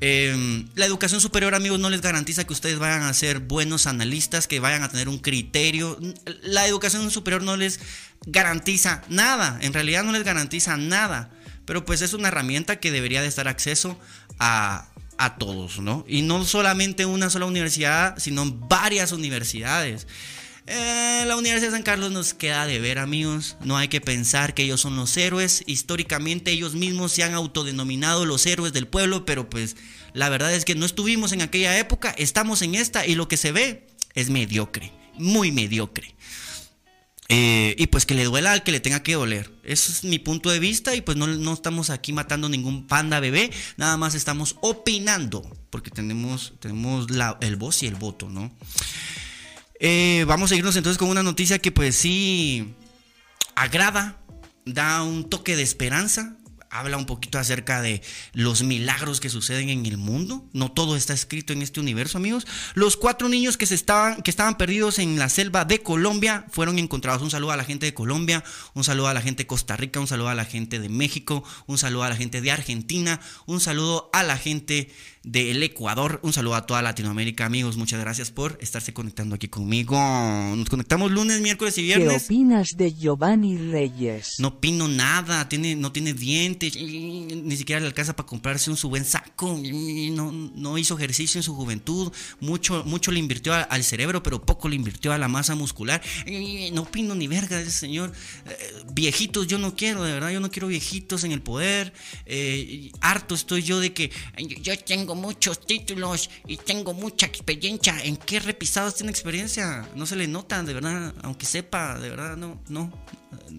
Em, 0.00 0.68
la 0.74 0.86
educación 0.86 1.20
superior, 1.20 1.54
amigos, 1.54 1.78
no 1.78 1.88
les 1.90 2.00
garantiza 2.00 2.44
que 2.44 2.52
ustedes 2.52 2.78
vayan 2.78 3.02
a 3.02 3.14
ser 3.14 3.38
buenos 3.38 3.86
analistas, 3.86 4.48
que 4.48 4.60
vayan 4.60 4.82
a 4.82 4.88
tener 4.88 5.08
un 5.08 5.18
criterio. 5.18 5.98
La 6.42 6.66
educación 6.66 7.10
superior 7.10 7.42
no 7.42 7.56
les 7.56 7.80
garantiza 8.26 9.02
nada, 9.08 9.58
en 9.62 9.72
realidad 9.72 10.02
no 10.02 10.12
les 10.12 10.24
garantiza 10.24 10.76
nada, 10.76 11.30
pero 11.64 11.84
pues 11.84 12.02
es 12.02 12.12
una 12.12 12.28
herramienta 12.28 12.80
que 12.80 12.90
debería 12.90 13.22
de 13.22 13.28
estar 13.28 13.48
acceso 13.48 13.98
a, 14.38 14.88
a 15.18 15.36
todos, 15.36 15.78
¿no? 15.78 16.04
Y 16.08 16.22
no 16.22 16.44
solamente 16.44 17.06
una 17.06 17.30
sola 17.30 17.46
universidad, 17.46 18.18
sino 18.18 18.50
varias 18.50 19.12
universidades. 19.12 20.06
Eh, 20.66 21.24
la 21.26 21.36
Universidad 21.36 21.70
de 21.70 21.76
San 21.76 21.82
Carlos 21.82 22.10
nos 22.10 22.32
queda 22.32 22.66
de 22.66 22.80
ver, 22.80 22.98
amigos. 22.98 23.56
No 23.62 23.76
hay 23.76 23.88
que 23.88 24.00
pensar 24.00 24.54
que 24.54 24.62
ellos 24.62 24.80
son 24.80 24.96
los 24.96 25.16
héroes. 25.16 25.62
Históricamente 25.66 26.52
ellos 26.52 26.74
mismos 26.74 27.12
se 27.12 27.22
han 27.22 27.34
autodenominado 27.34 28.24
los 28.24 28.46
héroes 28.46 28.72
del 28.72 28.86
pueblo, 28.86 29.26
pero 29.26 29.50
pues 29.50 29.76
la 30.14 30.28
verdad 30.30 30.54
es 30.54 30.64
que 30.64 30.74
no 30.74 30.86
estuvimos 30.86 31.32
en 31.32 31.42
aquella 31.42 31.78
época, 31.78 32.14
estamos 32.16 32.62
en 32.62 32.76
esta 32.76 33.06
y 33.06 33.14
lo 33.14 33.28
que 33.28 33.36
se 33.36 33.52
ve 33.52 33.86
es 34.14 34.30
mediocre, 34.30 34.92
muy 35.18 35.52
mediocre. 35.52 36.14
Eh, 37.28 37.74
y 37.78 37.86
pues 37.86 38.04
que 38.06 38.14
le 38.14 38.24
duela 38.24 38.52
al 38.52 38.62
que 38.62 38.72
le 38.72 38.80
tenga 38.80 39.02
que 39.02 39.14
doler. 39.14 39.50
Ese 39.64 39.92
es 39.92 40.04
mi 40.04 40.18
punto 40.18 40.50
de 40.50 40.60
vista 40.60 40.94
y 40.94 41.00
pues 41.00 41.16
no, 41.16 41.26
no 41.26 41.52
estamos 41.52 41.90
aquí 41.90 42.12
matando 42.12 42.48
ningún 42.48 42.86
panda 42.86 43.20
bebé, 43.20 43.50
nada 43.76 43.96
más 43.96 44.14
estamos 44.14 44.56
opinando, 44.60 45.42
porque 45.70 45.90
tenemos, 45.90 46.54
tenemos 46.60 47.06
el 47.40 47.56
voz 47.56 47.82
y 47.82 47.86
el 47.86 47.96
voto, 47.96 48.28
¿no? 48.28 48.52
Eh, 49.80 50.24
vamos 50.26 50.52
a 50.52 50.56
irnos 50.56 50.76
entonces 50.76 50.98
con 50.98 51.08
una 51.08 51.22
noticia 51.22 51.58
que 51.58 51.72
pues 51.72 51.96
sí 51.96 52.74
agrada, 53.54 54.20
da 54.64 55.02
un 55.02 55.28
toque 55.28 55.56
de 55.56 55.62
esperanza, 55.62 56.36
habla 56.74 56.96
un 56.96 57.06
poquito 57.06 57.38
acerca 57.38 57.80
de 57.80 58.02
los 58.32 58.64
milagros 58.64 59.20
que 59.20 59.30
suceden 59.30 59.68
en 59.68 59.86
el 59.86 59.96
mundo. 59.96 60.44
No 60.52 60.72
todo 60.72 60.96
está 60.96 61.12
escrito 61.12 61.52
en 61.52 61.62
este 61.62 61.78
universo, 61.78 62.18
amigos. 62.18 62.46
Los 62.74 62.96
cuatro 62.96 63.28
niños 63.28 63.56
que, 63.56 63.66
se 63.66 63.76
estaban, 63.76 64.22
que 64.22 64.30
estaban 64.30 64.58
perdidos 64.58 64.98
en 64.98 65.16
la 65.16 65.28
selva 65.28 65.64
de 65.64 65.82
Colombia 65.82 66.44
fueron 66.50 66.80
encontrados. 66.80 67.22
Un 67.22 67.30
saludo 67.30 67.52
a 67.52 67.56
la 67.56 67.64
gente 67.64 67.86
de 67.86 67.94
Colombia, 67.94 68.42
un 68.74 68.82
saludo 68.82 69.06
a 69.06 69.14
la 69.14 69.22
gente 69.22 69.44
de 69.44 69.46
Costa 69.46 69.76
Rica, 69.76 70.00
un 70.00 70.08
saludo 70.08 70.28
a 70.28 70.34
la 70.34 70.44
gente 70.44 70.80
de 70.80 70.88
México, 70.88 71.44
un 71.66 71.78
saludo 71.78 72.02
a 72.02 72.08
la 72.08 72.16
gente 72.16 72.40
de 72.40 72.50
Argentina, 72.50 73.20
un 73.46 73.60
saludo 73.60 74.10
a 74.12 74.24
la 74.24 74.36
gente 74.36 74.90
del 75.24 75.62
Ecuador. 75.62 76.20
Un 76.22 76.32
saludo 76.32 76.54
a 76.54 76.66
toda 76.66 76.82
Latinoamérica, 76.82 77.46
amigos. 77.46 77.76
Muchas 77.76 78.00
gracias 78.00 78.30
por 78.30 78.58
estarse 78.60 78.92
conectando 78.92 79.34
aquí 79.34 79.48
conmigo. 79.48 79.96
Nos 79.96 80.68
conectamos 80.68 81.10
lunes, 81.10 81.40
miércoles 81.40 81.76
y 81.78 81.82
viernes. 81.82 82.08
¿Qué 82.08 82.34
opinas 82.34 82.76
de 82.76 82.92
Giovanni 82.92 83.56
Reyes? 83.56 84.36
No 84.38 84.48
opino 84.48 84.86
nada, 84.86 85.48
tiene, 85.48 85.74
no 85.76 85.92
tiene 85.92 86.12
dientes, 86.12 86.76
ni 86.76 87.56
siquiera 87.56 87.80
le 87.80 87.86
alcanza 87.86 88.14
para 88.14 88.26
comprarse 88.26 88.70
un 88.70 88.76
su 88.76 88.88
buen 88.88 89.04
saco, 89.04 89.58
no, 90.12 90.32
no 90.32 90.78
hizo 90.78 90.96
ejercicio 90.96 91.38
en 91.38 91.42
su 91.42 91.54
juventud, 91.54 92.12
mucho, 92.40 92.84
mucho 92.84 93.10
le 93.10 93.18
invirtió 93.18 93.54
al 93.54 93.82
cerebro, 93.82 94.22
pero 94.22 94.44
poco 94.44 94.68
le 94.68 94.76
invirtió 94.76 95.12
a 95.12 95.18
la 95.18 95.28
masa 95.28 95.54
muscular. 95.54 96.02
No 96.72 96.82
opino 96.82 97.14
ni 97.14 97.28
verga 97.28 97.56
de 97.56 97.62
ese 97.62 97.72
señor. 97.72 98.12
Eh, 98.46 98.82
viejitos 98.92 99.46
yo 99.46 99.58
no 99.58 99.74
quiero, 99.74 100.04
de 100.04 100.12
verdad, 100.12 100.30
yo 100.30 100.40
no 100.40 100.50
quiero 100.50 100.68
viejitos 100.68 101.24
en 101.24 101.32
el 101.32 101.40
poder. 101.40 101.94
Eh, 102.26 102.90
harto 103.00 103.34
estoy 103.34 103.62
yo 103.62 103.80
de 103.80 103.92
que 103.94 104.10
yo 104.60 104.78
tengo 104.78 105.13
muchos 105.14 105.64
títulos 105.66 106.30
y 106.46 106.56
tengo 106.56 106.94
mucha 106.94 107.26
experiencia. 107.26 107.96
¿En 108.02 108.16
qué 108.16 108.40
repisados 108.40 108.96
tiene 108.96 109.10
experiencia? 109.10 109.88
No 109.94 110.06
se 110.06 110.16
le 110.16 110.28
nota, 110.28 110.62
de 110.62 110.74
verdad, 110.74 111.14
aunque 111.22 111.46
sepa, 111.46 111.98
de 111.98 112.10
verdad, 112.10 112.36
no, 112.36 112.60
no. 112.68 112.92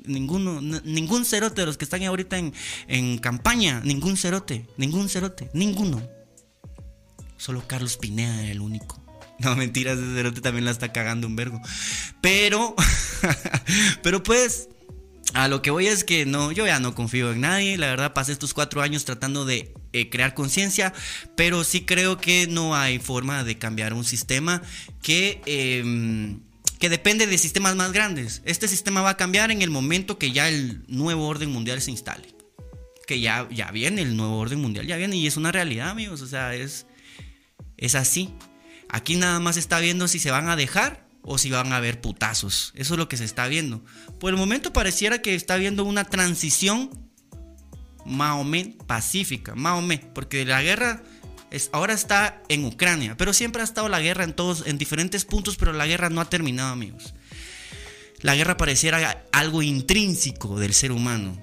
Ninguno, 0.06 0.62
ningún 0.62 1.26
cerote 1.26 1.62
de 1.62 1.68
los 1.68 1.78
que 1.78 1.86
están 1.86 2.04
ahorita 2.04 2.38
en, 2.38 2.54
en 2.88 3.18
campaña, 3.18 3.82
ningún 3.84 4.18
cerote, 4.18 4.68
ningún 4.78 5.10
cerote, 5.10 5.50
ninguno. 5.54 6.02
Solo 7.38 7.68
Carlos 7.68 7.98
Pineda 7.98 8.42
era 8.42 8.52
el 8.52 8.62
único. 8.62 9.02
No, 9.40 9.54
mentiras, 9.56 9.98
ese 9.98 10.14
cerote 10.14 10.40
también 10.40 10.64
la 10.64 10.72
está 10.72 10.94
cagando 10.94 11.28
un 11.28 11.36
vergo. 11.36 11.60
Pero, 12.22 12.74
pero 14.02 14.24
pues, 14.24 14.70
a 15.34 15.48
lo 15.48 15.62
que 15.62 15.72
voy 15.72 15.88
es 15.88 16.04
que 16.04 16.26
no, 16.26 16.52
yo 16.52 16.66
ya 16.66 16.80
no 16.80 16.96
confío 16.96 17.32
en 17.32 17.42
nadie. 17.42 17.78
La 17.78 17.88
verdad, 17.88 18.14
pasé 18.14 18.32
estos 18.32 18.54
cuatro 18.54 18.82
años 18.82 19.06
tratando 19.06 19.46
de 19.46 19.74
eh, 19.92 20.10
crear 20.10 20.34
conciencia, 20.34 20.94
pero 21.36 21.64
sí 21.64 21.82
creo 21.82 22.18
que 22.18 22.48
no 22.48 22.76
hay 22.76 23.00
forma 23.00 23.44
de 23.44 23.58
cambiar 23.58 23.94
un 23.94 24.06
sistema 24.06 24.62
que, 25.02 25.42
em, 25.46 26.40
que 26.80 26.90
depende 26.90 27.28
de 27.28 27.38
sistemas 27.38 27.76
más 27.76 27.92
grandes. 27.92 28.42
Este 28.46 28.68
sistema 28.68 29.02
va 29.02 29.12
a 29.12 29.18
cambiar 29.18 29.52
en 29.52 29.62
el 29.62 29.72
momento 29.72 30.18
que 30.18 30.32
ya 30.32 30.48
el 30.48 30.84
nuevo 30.88 31.28
orden 31.28 31.52
mundial 31.52 31.82
se 31.82 31.92
instale. 31.92 32.28
Que 33.08 33.20
ya, 33.20 33.48
ya 33.52 33.72
viene 33.72 34.02
el 34.02 34.16
nuevo 34.16 34.38
orden 34.38 34.60
mundial, 34.62 34.88
ya 34.88 34.98
viene 34.98 35.18
y 35.18 35.28
es 35.28 35.38
una 35.38 35.52
realidad, 35.52 35.90
amigos. 35.90 36.22
O 36.22 36.28
sea, 36.28 36.56
es, 36.56 36.86
es 37.78 37.96
así. 37.96 38.34
Aquí 38.90 39.16
nada 39.16 39.40
más 39.40 39.58
está 39.58 39.80
viendo 39.80 40.08
si 40.08 40.20
se 40.20 40.32
van 40.32 40.48
a 40.48 40.56
dejar 40.56 41.05
o 41.26 41.38
si 41.38 41.50
van 41.50 41.74
a 41.74 41.78
haber 41.78 42.02
putazos. 42.02 42.72
Eso 42.76 42.94
es 42.94 42.98
lo 42.98 43.10
que 43.10 43.18
se 43.18 43.26
está 43.26 43.48
viendo. 43.48 43.84
Por 44.20 44.30
el 44.30 44.38
momento 44.38 44.72
pareciera 44.72 45.22
que 45.22 45.36
está 45.36 45.58
viendo 45.58 45.84
una 45.84 46.06
transición 46.06 46.90
menos 48.06 48.86
pacífica, 48.86 49.56
menos, 49.56 50.00
porque 50.14 50.46
la 50.46 50.62
guerra 50.62 51.02
es, 51.50 51.70
ahora 51.74 51.94
está 51.94 52.42
en 52.48 52.64
Ucrania, 52.66 53.18
pero 53.18 53.34
siempre 53.34 53.62
ha 53.62 53.66
estado 53.66 53.90
la 53.90 54.00
guerra 54.00 54.24
en 54.24 54.34
todos, 54.34 54.64
en 54.68 54.78
diferentes 54.78 55.26
puntos, 55.26 55.58
pero 55.58 55.74
la 55.74 55.88
guerra 55.88 56.10
no 56.10 56.22
ha 56.22 56.30
terminado, 56.30 56.72
amigos. 56.72 57.16
La 58.22 58.36
guerra 58.36 58.56
pareciera 58.58 59.26
algo 59.32 59.64
intrínseco 59.64 60.60
del 60.60 60.74
ser 60.74 60.92
humano. 60.92 61.42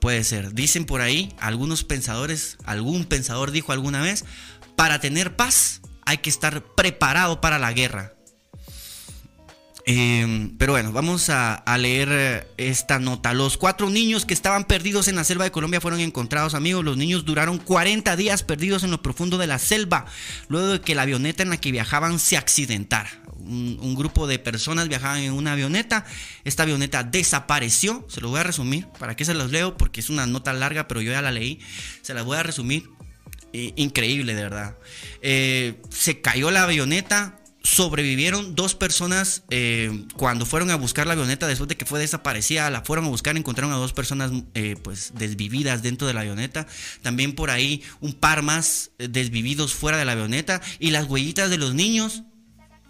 puede 0.00 0.24
ser. 0.24 0.52
Dicen 0.54 0.84
por 0.84 1.00
ahí 1.00 1.34
algunos 1.38 1.84
pensadores, 1.84 2.58
algún 2.64 3.04
pensador 3.04 3.52
dijo 3.52 3.72
alguna 3.72 4.02
vez, 4.02 4.24
para 4.76 5.00
tener 5.00 5.34
paz 5.34 5.80
hay 6.04 6.18
que 6.18 6.30
estar 6.30 6.62
preparado 6.74 7.40
para 7.40 7.58
la 7.58 7.72
guerra. 7.72 8.17
Em, 9.90 10.54
pero 10.58 10.74
bueno, 10.74 10.92
vamos 10.92 11.30
a, 11.30 11.64
leer 11.78 12.08
eh, 12.12 12.46
esta 12.58 12.98
nota. 12.98 13.32
Los 13.32 13.56
cuatro 13.56 13.88
niños 13.88 14.26
que 14.26 14.34
estaban 14.34 14.64
perdidos 14.64 15.08
en 15.08 15.16
la 15.16 15.24
selva 15.24 15.44
de 15.44 15.50
Colombia 15.50 15.80
fueron 15.80 16.00
encontrados, 16.00 16.52
amigos. 16.52 16.84
Los 16.84 16.98
niños 16.98 17.24
duraron 17.24 17.56
40 17.56 18.14
días 18.14 18.42
perdidos 18.42 18.84
en 18.84 18.90
lo 18.90 19.00
profundo 19.00 19.38
de 19.38 19.46
la 19.46 19.58
selva, 19.58 20.04
luego 20.48 20.66
de 20.66 20.80
que 20.82 20.94
la 20.94 21.02
avioneta 21.02 21.42
en 21.42 21.48
la 21.48 21.56
que 21.56 21.72
viajaban 21.72 22.18
se 22.18 22.36
accidentara. 22.36 23.08
Un, 23.38 23.94
grupo 23.94 24.26
de 24.26 24.38
personas 24.38 24.88
viajaban 24.88 25.20
en 25.20 25.32
una 25.32 25.52
avioneta. 25.52 26.04
Esta 26.44 26.64
avioneta 26.64 27.02
desapareció. 27.02 28.04
Se 28.10 28.20
lo 28.20 28.28
voy 28.28 28.40
a 28.40 28.42
resumir. 28.42 28.86
¿Para 28.98 29.16
qué 29.16 29.24
se 29.24 29.32
los 29.32 29.50
leo? 29.50 29.78
Porque 29.78 30.00
es 30.00 30.10
una 30.10 30.26
nota 30.26 30.52
larga, 30.52 30.86
pero 30.86 31.00
yo 31.00 31.12
ya 31.12 31.22
la 31.22 31.32
leí. 31.32 31.60
Se 32.02 32.12
las 32.12 32.26
voy 32.26 32.36
a 32.36 32.42
resumir 32.42 32.90
increíble, 33.54 34.34
de 34.34 34.42
verdad. 34.42 34.76
Eh, 35.22 35.80
se 35.88 36.20
cayó 36.20 36.50
la 36.50 36.64
avioneta. 36.64 37.38
Sobrevivieron 37.70 38.54
dos 38.54 38.74
personas 38.74 39.42
eh, 39.50 40.04
cuando 40.16 40.46
fueron 40.46 40.70
a 40.70 40.76
buscar 40.76 41.06
la 41.06 41.12
avioneta 41.12 41.46
después 41.46 41.68
de 41.68 41.76
que 41.76 41.84
fue 41.84 42.00
desaparecida. 42.00 42.70
La 42.70 42.82
fueron 42.82 43.04
a 43.04 43.08
buscar, 43.08 43.36
encontraron 43.36 43.72
a 43.72 43.76
dos 43.76 43.92
personas 43.92 44.32
eh, 44.54 44.76
pues 44.82 45.12
desvividas 45.14 45.82
dentro 45.82 46.08
de 46.08 46.14
la 46.14 46.20
avioneta. 46.20 46.66
También 47.02 47.34
por 47.34 47.50
ahí 47.50 47.82
un 48.00 48.14
par 48.14 48.42
más 48.42 48.90
desvividos 48.98 49.74
fuera 49.74 49.98
de 49.98 50.06
la 50.06 50.12
avioneta. 50.12 50.62
Y 50.78 50.90
las 50.90 51.06
huellitas 51.06 51.50
de 51.50 51.58
los 51.58 51.74
niños 51.74 52.22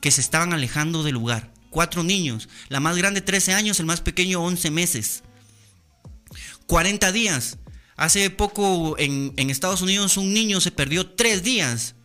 que 0.01 0.13
se 0.13 0.21
estaban 0.21 0.53
alejando 0.53 1.03
del 1.03 1.15
lugar. 1.15 1.53
Cuatro 1.71 2.05
niños. 2.05 2.49
La 2.69 2.79
más 2.79 2.97
grande 2.97 3.21
13 3.21 3.55
años, 3.55 3.81
el 3.81 3.87
más 3.87 4.01
pequeño 4.01 4.41
11 4.43 4.71
meses. 4.71 5.25
40 6.67 7.11
días 7.11 7.59
Hace 7.99 8.31
poco 8.31 8.95
en, 8.97 9.35
Estados 9.51 9.83
Unidos 9.83 10.17
un 10.17 10.33
niño 10.33 10.61
se 10.61 10.71
perdió 10.71 11.11
tres 11.11 11.43
días 11.43 11.97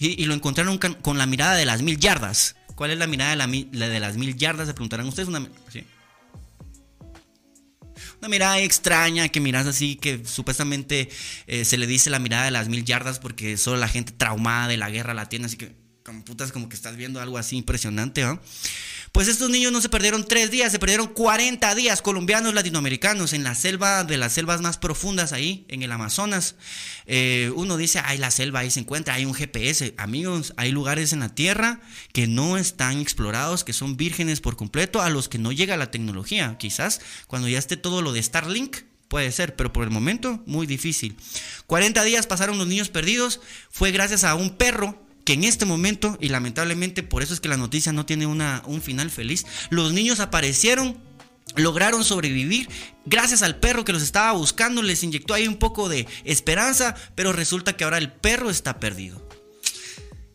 y, 0.00 0.24
lo 0.24 0.34
encontraron 0.34 0.78
con, 0.78 1.18
la 1.18 1.26
mirada 1.26 1.54
de 1.54 1.66
las 1.66 1.82
mil 1.82 1.98
yardas. 1.98 2.56
¿Cuál 2.74 2.90
es 2.90 2.98
la 2.98 3.06
mirada 3.06 3.30
de, 3.32 3.68
la, 3.72 4.00
las 4.00 4.16
mil 4.16 4.34
yardas? 4.34 4.66
Se 4.66 4.72
preguntarán 4.72 5.06
ustedes. 5.06 5.28
Una, 5.28 5.46
una 8.20 8.28
mirada 8.28 8.58
extraña 8.60 9.28
que 9.28 9.40
miras 9.40 9.66
así, 9.66 9.96
que 9.96 10.24
supuestamente 10.24 11.10
eh, 11.46 11.66
se 11.66 11.76
le 11.76 11.86
dice 11.86 12.08
la 12.08 12.18
mirada 12.18 12.46
de 12.46 12.50
las 12.50 12.68
mil 12.68 12.84
yardas 12.84 13.18
porque 13.18 13.58
solo 13.58 13.76
la 13.76 13.88
gente 13.88 14.12
traumada 14.12 14.68
de 14.68 14.78
la 14.78 14.88
guerra 14.88 15.12
la 15.12 15.28
tiene, 15.28 15.46
así 15.46 15.58
que 15.58 15.76
como 16.02 16.24
putas 16.24 16.50
como 16.50 16.70
que 16.70 16.76
estás 16.76 16.96
viendo 16.96 17.20
algo 17.20 17.36
así 17.36 17.58
impresionante, 17.58 18.22
¿no? 18.22 18.40
Pues 19.12 19.26
estos 19.26 19.50
niños 19.50 19.72
no 19.72 19.80
se 19.80 19.88
perdieron 19.88 20.24
tres 20.24 20.52
días, 20.52 20.70
se 20.70 20.78
perdieron 20.78 21.08
40 21.08 21.74
días 21.74 22.00
colombianos 22.00 22.54
latinoamericanos 22.54 23.32
en 23.32 23.42
la 23.42 23.56
selva 23.56 24.04
de 24.04 24.16
las 24.16 24.32
selvas 24.32 24.60
más 24.60 24.78
profundas 24.78 25.32
ahí, 25.32 25.64
en 25.68 25.82
el 25.82 25.90
Amazonas. 25.90 26.54
Eh, 27.06 27.50
uno 27.56 27.76
dice, 27.76 28.00
hay 28.04 28.18
la 28.18 28.30
selva, 28.30 28.60
ahí 28.60 28.70
se 28.70 28.80
encuentra, 28.80 29.14
hay 29.14 29.24
un 29.24 29.34
GPS. 29.34 29.94
Amigos, 29.96 30.54
hay 30.56 30.70
lugares 30.70 31.12
en 31.12 31.20
la 31.20 31.34
Tierra 31.34 31.80
que 32.12 32.28
no 32.28 32.56
están 32.56 33.00
explorados, 33.00 33.64
que 33.64 33.72
son 33.72 33.96
vírgenes 33.96 34.40
por 34.40 34.56
completo, 34.56 35.02
a 35.02 35.10
los 35.10 35.28
que 35.28 35.38
no 35.38 35.50
llega 35.50 35.76
la 35.76 35.90
tecnología. 35.90 36.56
Quizás 36.58 37.00
cuando 37.26 37.48
ya 37.48 37.58
esté 37.58 37.76
todo 37.76 38.02
lo 38.02 38.12
de 38.12 38.22
Starlink, 38.22 38.76
Puede 39.10 39.32
ser, 39.32 39.56
pero 39.56 39.72
por 39.72 39.82
el 39.82 39.90
momento 39.90 40.40
muy 40.46 40.68
difícil. 40.68 41.16
40 41.66 42.04
días 42.04 42.28
pasaron 42.28 42.58
los 42.58 42.68
niños 42.68 42.90
perdidos. 42.90 43.40
Fue 43.68 43.90
gracias 43.90 44.22
a 44.22 44.36
un 44.36 44.56
perro 44.56 45.04
que 45.30 45.34
en 45.34 45.44
este 45.44 45.64
momento, 45.64 46.18
y 46.20 46.28
lamentablemente 46.28 47.04
por 47.04 47.22
eso 47.22 47.32
es 47.32 47.38
que 47.38 47.46
la 47.46 47.56
noticia 47.56 47.92
no 47.92 48.04
tiene 48.04 48.26
una, 48.26 48.64
un 48.66 48.82
final 48.82 49.12
feliz, 49.12 49.46
los 49.70 49.92
niños 49.92 50.18
aparecieron 50.18 51.00
lograron 51.54 52.02
sobrevivir 52.02 52.68
gracias 53.04 53.42
al 53.42 53.54
perro 53.54 53.84
que 53.84 53.92
los 53.92 54.02
estaba 54.02 54.32
buscando, 54.32 54.82
les 54.82 55.04
inyectó 55.04 55.32
ahí 55.32 55.46
un 55.46 55.54
poco 55.54 55.88
de 55.88 56.08
esperanza, 56.24 56.96
pero 57.14 57.32
resulta 57.32 57.76
que 57.76 57.84
ahora 57.84 57.98
el 57.98 58.10
perro 58.10 58.50
está 58.50 58.80
perdido. 58.80 59.24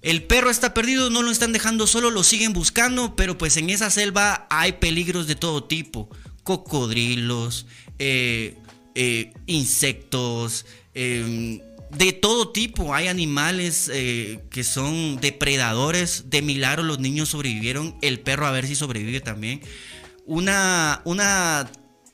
El 0.02 0.24
perro 0.24 0.50
está 0.50 0.74
perdido, 0.74 1.10
no 1.10 1.24
lo 1.24 1.32
están 1.32 1.52
dejando 1.52 1.88
solo, 1.88 2.10
lo 2.10 2.24
siguen 2.24 2.54
buscando, 2.54 3.18
pero 3.18 3.38
pues 3.38 3.58
en 3.58 3.72
esa 3.72 3.90
selva 3.90 4.48
hay 4.50 4.74
peligros 4.74 5.28
de 5.28 5.36
todo 5.36 5.66
tipo, 5.66 6.10
cocodrilos, 6.46 7.66
eh, 8.00 8.56
eh, 8.96 9.34
insectos, 9.46 10.66
eh, 10.94 11.62
de 11.92 12.14
todo 12.14 12.50
tipo. 12.50 12.94
Hay 12.94 13.08
animales 13.08 13.90
eh, 13.94 14.44
que 14.50 14.64
son 14.64 15.20
depredadores. 15.20 16.30
De 16.30 16.42
milagro 16.42 16.84
los 16.84 17.00
niños 17.00 17.30
sobrevivieron. 17.30 17.98
El 18.02 18.20
perro 18.20 18.48
a 18.48 18.52
ver 18.52 18.68
si 18.68 18.76
sobrevive 18.76 19.22
también. 19.22 19.62
Una, 20.26 21.02
una, 21.06 21.70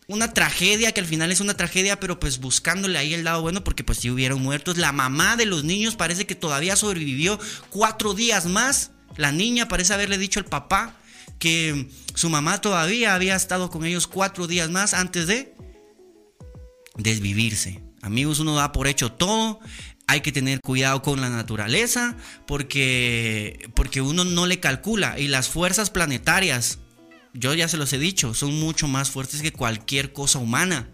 una 0.08 0.34
tragedia 0.34 0.92
que 0.92 1.00
al 1.00 1.06
final 1.08 1.32
es 1.32 1.40
una 1.40 1.56
tragedia, 1.56 2.00
pero 2.00 2.20
pues 2.20 2.40
buscándole 2.40 2.98
ahí 2.98 3.14
el 3.14 3.24
lado 3.24 3.42
bueno 3.42 3.64
porque 3.64 3.84
pues 3.84 4.00
si 4.00 4.10
hubieron 4.10 4.42
muertos. 4.42 4.78
La 4.78 4.92
mamá 4.92 5.38
de 5.38 5.46
los 5.46 5.64
niños 5.64 5.96
parece 5.96 6.26
que 6.26 6.36
todavía 6.36 6.76
sobrevivió 6.76 7.40
cuatro 7.70 8.14
días 8.14 8.46
más. 8.46 8.92
La 9.18 9.32
niña 9.32 9.68
parece 9.68 9.94
haberle 9.94 10.18
dicho 10.18 10.40
al 10.40 10.46
papá 10.46 10.98
que 11.40 11.90
su 12.14 12.30
mamá 12.30 12.62
todavía 12.62 13.16
había 13.16 13.36
estado 13.36 13.70
con 13.70 13.84
ellos 13.84 14.08
cuatro 14.08 14.48
días 14.48 14.70
más 14.70 14.94
antes 14.94 15.28
de 15.28 15.56
desvivirse. 16.96 17.91
Amigos, 18.02 18.40
uno 18.40 18.56
da 18.56 18.72
por 18.72 18.88
hecho 18.88 19.12
todo. 19.12 19.60
Hay 20.08 20.22
que 20.22 20.32
tener 20.32 20.60
cuidado 20.60 21.02
con 21.02 21.22
la 21.22 21.30
naturaleza 21.30 22.18
porque, 22.46 23.70
porque 23.76 24.02
uno 24.02 24.26
no 24.26 24.46
le 24.46 24.60
calcula. 24.60 25.18
Y 25.20 25.28
las 25.28 25.48
fuerzas 25.48 25.90
planetarias, 25.90 26.80
yo 27.34 27.54
ya 27.54 27.68
se 27.68 27.78
los 27.78 27.94
he 27.94 28.00
dicho, 28.00 28.34
son 28.34 28.60
mucho 28.60 28.88
más 28.88 29.10
fuertes 29.12 29.42
que 29.42 29.54
cualquier 29.54 30.14
cosa 30.14 30.40
humana. 30.40 30.90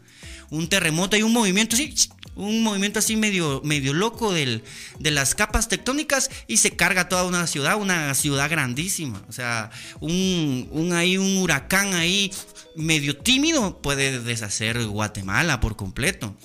Un 0.50 0.70
terremoto 0.70 1.18
y 1.18 1.24
un 1.24 1.34
movimiento 1.34 1.76
así, 1.76 1.94
un 2.36 2.64
movimiento 2.64 3.00
así 3.00 3.16
medio, 3.16 3.62
medio 3.66 3.94
loco 3.94 4.32
de 4.32 4.62
las 5.00 5.36
capas 5.36 5.68
tectónicas 5.68 6.30
y 6.48 6.58
se 6.58 6.76
carga 6.76 7.10
toda 7.10 7.24
una 7.24 7.48
ciudad, 7.48 7.82
una 7.82 8.14
ciudad 8.14 8.50
grandísima. 8.50 9.22
O 9.28 9.32
sea, 9.32 9.72
un, 10.00 10.70
un 10.72 11.38
huracán 11.38 11.96
ahí 11.96 12.32
medio 12.76 13.18
tímido 13.18 13.82
puede 13.82 14.20
deshacer 14.22 14.86
Guatemala 14.86 15.60
por 15.60 15.76
completo. 15.76 16.38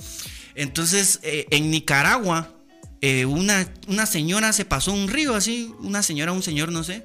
Entonces, 0.55 1.21
eh, 1.23 1.47
en 1.51 1.71
Nicaragua, 1.71 2.55
eh, 3.01 3.27
una, 3.27 3.73
una 3.89 4.07
señora 4.07 4.53
se 4.53 4.65
pasó 4.65 4.93
un 4.93 5.09
río 5.09 5.35
así, 5.35 5.75
una 5.81 6.03
señora, 6.03 6.33
un 6.33 6.43
señor, 6.43 6.71
no 6.71 6.85
sé. 6.85 7.05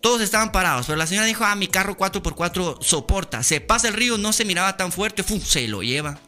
Todos 0.00 0.22
estaban 0.22 0.52
parados, 0.52 0.86
pero 0.86 0.96
la 0.96 1.06
señora 1.06 1.26
dijo, 1.26 1.44
ah, 1.44 1.54
mi 1.56 1.68
carro 1.68 1.96
4x4 1.96 2.82
soporta. 2.82 3.42
Se 3.42 3.60
pasa 3.60 3.88
el 3.88 3.94
río, 3.94 4.16
no 4.18 4.32
se 4.32 4.44
miraba 4.44 4.76
tan 4.76 4.92
fuerte, 4.92 5.22
¡fum! 5.22 5.40
se 5.40 5.68
lo 5.68 5.82
lleva. 5.82 6.18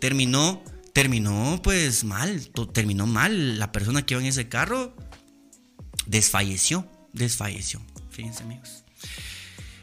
Terminó, 0.00 0.62
terminó 0.92 1.60
pues 1.62 2.04
mal, 2.04 2.50
terminó 2.72 3.06
mal. 3.06 3.58
La 3.58 3.72
persona 3.72 4.04
que 4.04 4.14
iba 4.14 4.20
en 4.20 4.28
ese 4.28 4.48
carro 4.48 4.96
desfalleció, 6.06 6.86
desfalleció. 7.12 7.80
Fíjense 8.10 8.42
amigos. 8.42 8.84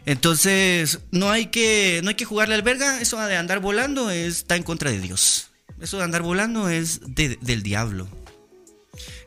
Entonces, 0.06 1.00
no 1.12 1.32
hay 1.32 1.48
que, 1.48 2.02
no 2.04 2.10
hay 2.10 2.16
que 2.16 2.26
jugarle 2.26 2.56
al 2.56 2.62
verga. 2.62 3.02
Eso 3.02 3.20
de 3.20 3.38
andar 3.38 3.60
volando 3.60 4.10
está 4.10 4.56
en 4.56 4.64
contra 4.64 4.92
de 4.92 5.00
Dios. 5.00 5.50
Eso 5.82 5.98
de 5.98 6.04
andar 6.04 6.22
volando 6.22 6.70
es 6.70 7.02
del 7.16 7.64
diablo. 7.64 8.08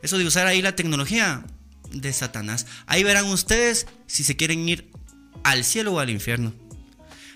Eso 0.01 0.17
de 0.17 0.25
usar 0.25 0.47
ahí 0.47 0.61
la 0.61 0.75
tecnología 0.75 1.43
de 1.91 2.13
Satanás. 2.13 2.65
Ahí 2.85 3.03
verán 3.03 3.25
ustedes 3.25 3.87
si 4.07 4.23
se 4.23 4.35
quieren 4.35 4.67
ir 4.67 4.89
al 5.43 5.63
cielo 5.63 5.93
o 5.93 5.99
al 5.99 6.09
infierno. 6.09 6.53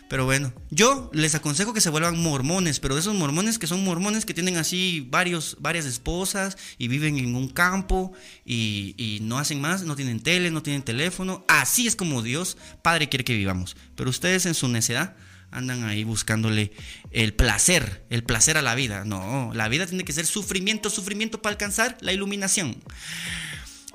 Pero 0.09 0.25
bueno, 0.25 0.53
yo 0.69 1.09
les 1.13 1.33
aconsejo 1.33 1.73
que 1.73 1.81
se 1.81 1.89
vuelvan 1.89 2.21
mormones, 2.21 2.79
pero 2.79 2.93
de 2.93 3.01
esos 3.01 3.15
mormones 3.15 3.57
que 3.57 3.67
son 3.67 3.83
mormones 3.83 4.25
que 4.25 4.33
tienen 4.33 4.57
así 4.57 5.07
varios, 5.09 5.57
varias 5.59 5.85
esposas 5.85 6.57
y 6.77 6.87
viven 6.87 7.17
en 7.17 7.35
un 7.35 7.49
campo 7.49 8.13
y, 8.45 8.93
y 8.97 9.19
no 9.21 9.39
hacen 9.39 9.59
más, 9.59 9.83
no 9.83 9.95
tienen 9.95 10.19
tele, 10.19 10.51
no 10.51 10.61
tienen 10.61 10.83
teléfono. 10.83 11.45
Así 11.47 11.87
es 11.87 11.95
como 11.95 12.21
Dios 12.21 12.57
Padre 12.81 13.09
quiere 13.09 13.23
que 13.23 13.35
vivamos. 13.35 13.75
Pero 13.95 14.09
ustedes 14.09 14.45
en 14.45 14.53
su 14.53 14.67
necedad 14.67 15.15
andan 15.53 15.83
ahí 15.83 16.03
buscándole 16.03 16.71
el 17.11 17.33
placer, 17.33 18.03
el 18.09 18.23
placer 18.23 18.57
a 18.57 18.61
la 18.61 18.75
vida. 18.75 19.05
No, 19.05 19.51
la 19.53 19.69
vida 19.69 19.85
tiene 19.85 20.03
que 20.03 20.13
ser 20.13 20.25
sufrimiento, 20.25 20.89
sufrimiento 20.89 21.41
para 21.41 21.53
alcanzar 21.53 21.97
la 22.01 22.11
iluminación. 22.11 22.77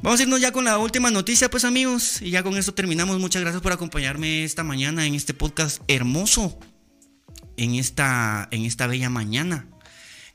Vamos 0.01 0.21
a 0.21 0.23
irnos 0.23 0.41
ya 0.41 0.53
con 0.53 0.65
la 0.65 0.79
última 0.79 1.11
noticia, 1.11 1.51
pues 1.51 1.65
amigos. 1.65 2.23
Y 2.23 2.31
ya 2.31 2.45
con 2.45 2.57
esto 2.57 2.73
terminamos. 2.73 3.19
Muchas 3.19 3.43
gracias 3.43 3.61
por 3.61 3.73
acompañarme 3.73 4.45
esta 4.45 4.63
mañana 4.63 5.05
en 5.05 5.17
este 5.17 5.35
podcast 5.35 5.83
hermoso. 5.89 6.57
En 7.57 7.75
esta, 7.75 8.47
en 8.53 8.65
esta 8.65 8.87
bella 8.87 9.11
mañana. 9.11 9.67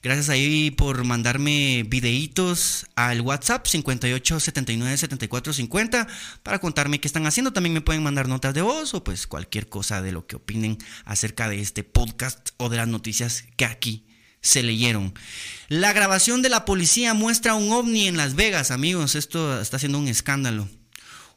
Gracias 0.01 0.27
ahí 0.27 0.69
por 0.69 1.05
mandarme 1.05 1.85
videitos 1.87 2.87
al 2.95 3.21
WhatsApp 3.21 3.65
58 3.65 4.41
79 4.41 4.97
74 4.97 5.53
50 5.53 6.07
para 6.43 6.59
contarme 6.59 6.99
qué 6.99 7.07
están 7.07 7.25
haciendo. 7.25 7.53
También 7.53 7.73
me 7.73 7.79
pueden 7.79 8.03
mandar 8.03 8.27
notas 8.27 8.53
de 8.53 8.61
voz 8.61 8.93
o 8.93 9.01
pues 9.05 9.27
cualquier 9.27 9.69
cosa 9.69 10.01
de 10.01 10.11
lo 10.11 10.27
que 10.27 10.35
opinen 10.35 10.77
acerca 11.05 11.47
de 11.47 11.61
este 11.61 11.85
podcast 11.85 12.49
o 12.57 12.67
de 12.67 12.75
las 12.75 12.89
noticias 12.89 13.45
que 13.55 13.63
aquí 13.63 14.05
se 14.43 14.61
leyeron. 14.61 15.15
La 15.69 15.93
grabación 15.93 16.43
de 16.43 16.49
la 16.49 16.65
policía 16.65 17.15
muestra 17.15 17.55
un 17.55 17.71
ovni 17.71 18.07
en 18.07 18.17
Las 18.17 18.35
Vegas, 18.35 18.69
amigos. 18.69 19.15
Esto 19.15 19.59
está 19.59 19.79
siendo 19.79 19.97
un 19.97 20.07
escándalo. 20.07 20.69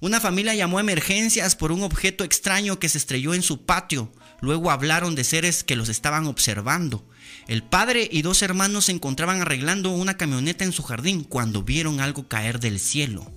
Una 0.00 0.20
familia 0.20 0.54
llamó 0.54 0.76
a 0.76 0.82
emergencias 0.82 1.56
por 1.56 1.72
un 1.72 1.82
objeto 1.82 2.22
extraño 2.22 2.78
que 2.78 2.90
se 2.90 2.98
estrelló 2.98 3.32
en 3.32 3.42
su 3.42 3.64
patio. 3.64 4.12
Luego 4.42 4.70
hablaron 4.70 5.14
de 5.14 5.24
seres 5.24 5.64
que 5.64 5.76
los 5.76 5.88
estaban 5.88 6.26
observando. 6.26 7.08
El 7.48 7.62
padre 7.62 8.06
y 8.12 8.20
dos 8.20 8.42
hermanos 8.42 8.86
se 8.86 8.92
encontraban 8.92 9.40
arreglando 9.40 9.92
una 9.92 10.18
camioneta 10.18 10.64
en 10.64 10.72
su 10.72 10.82
jardín 10.82 11.24
cuando 11.24 11.62
vieron 11.62 12.00
algo 12.00 12.28
caer 12.28 12.60
del 12.60 12.78
cielo. 12.78 13.32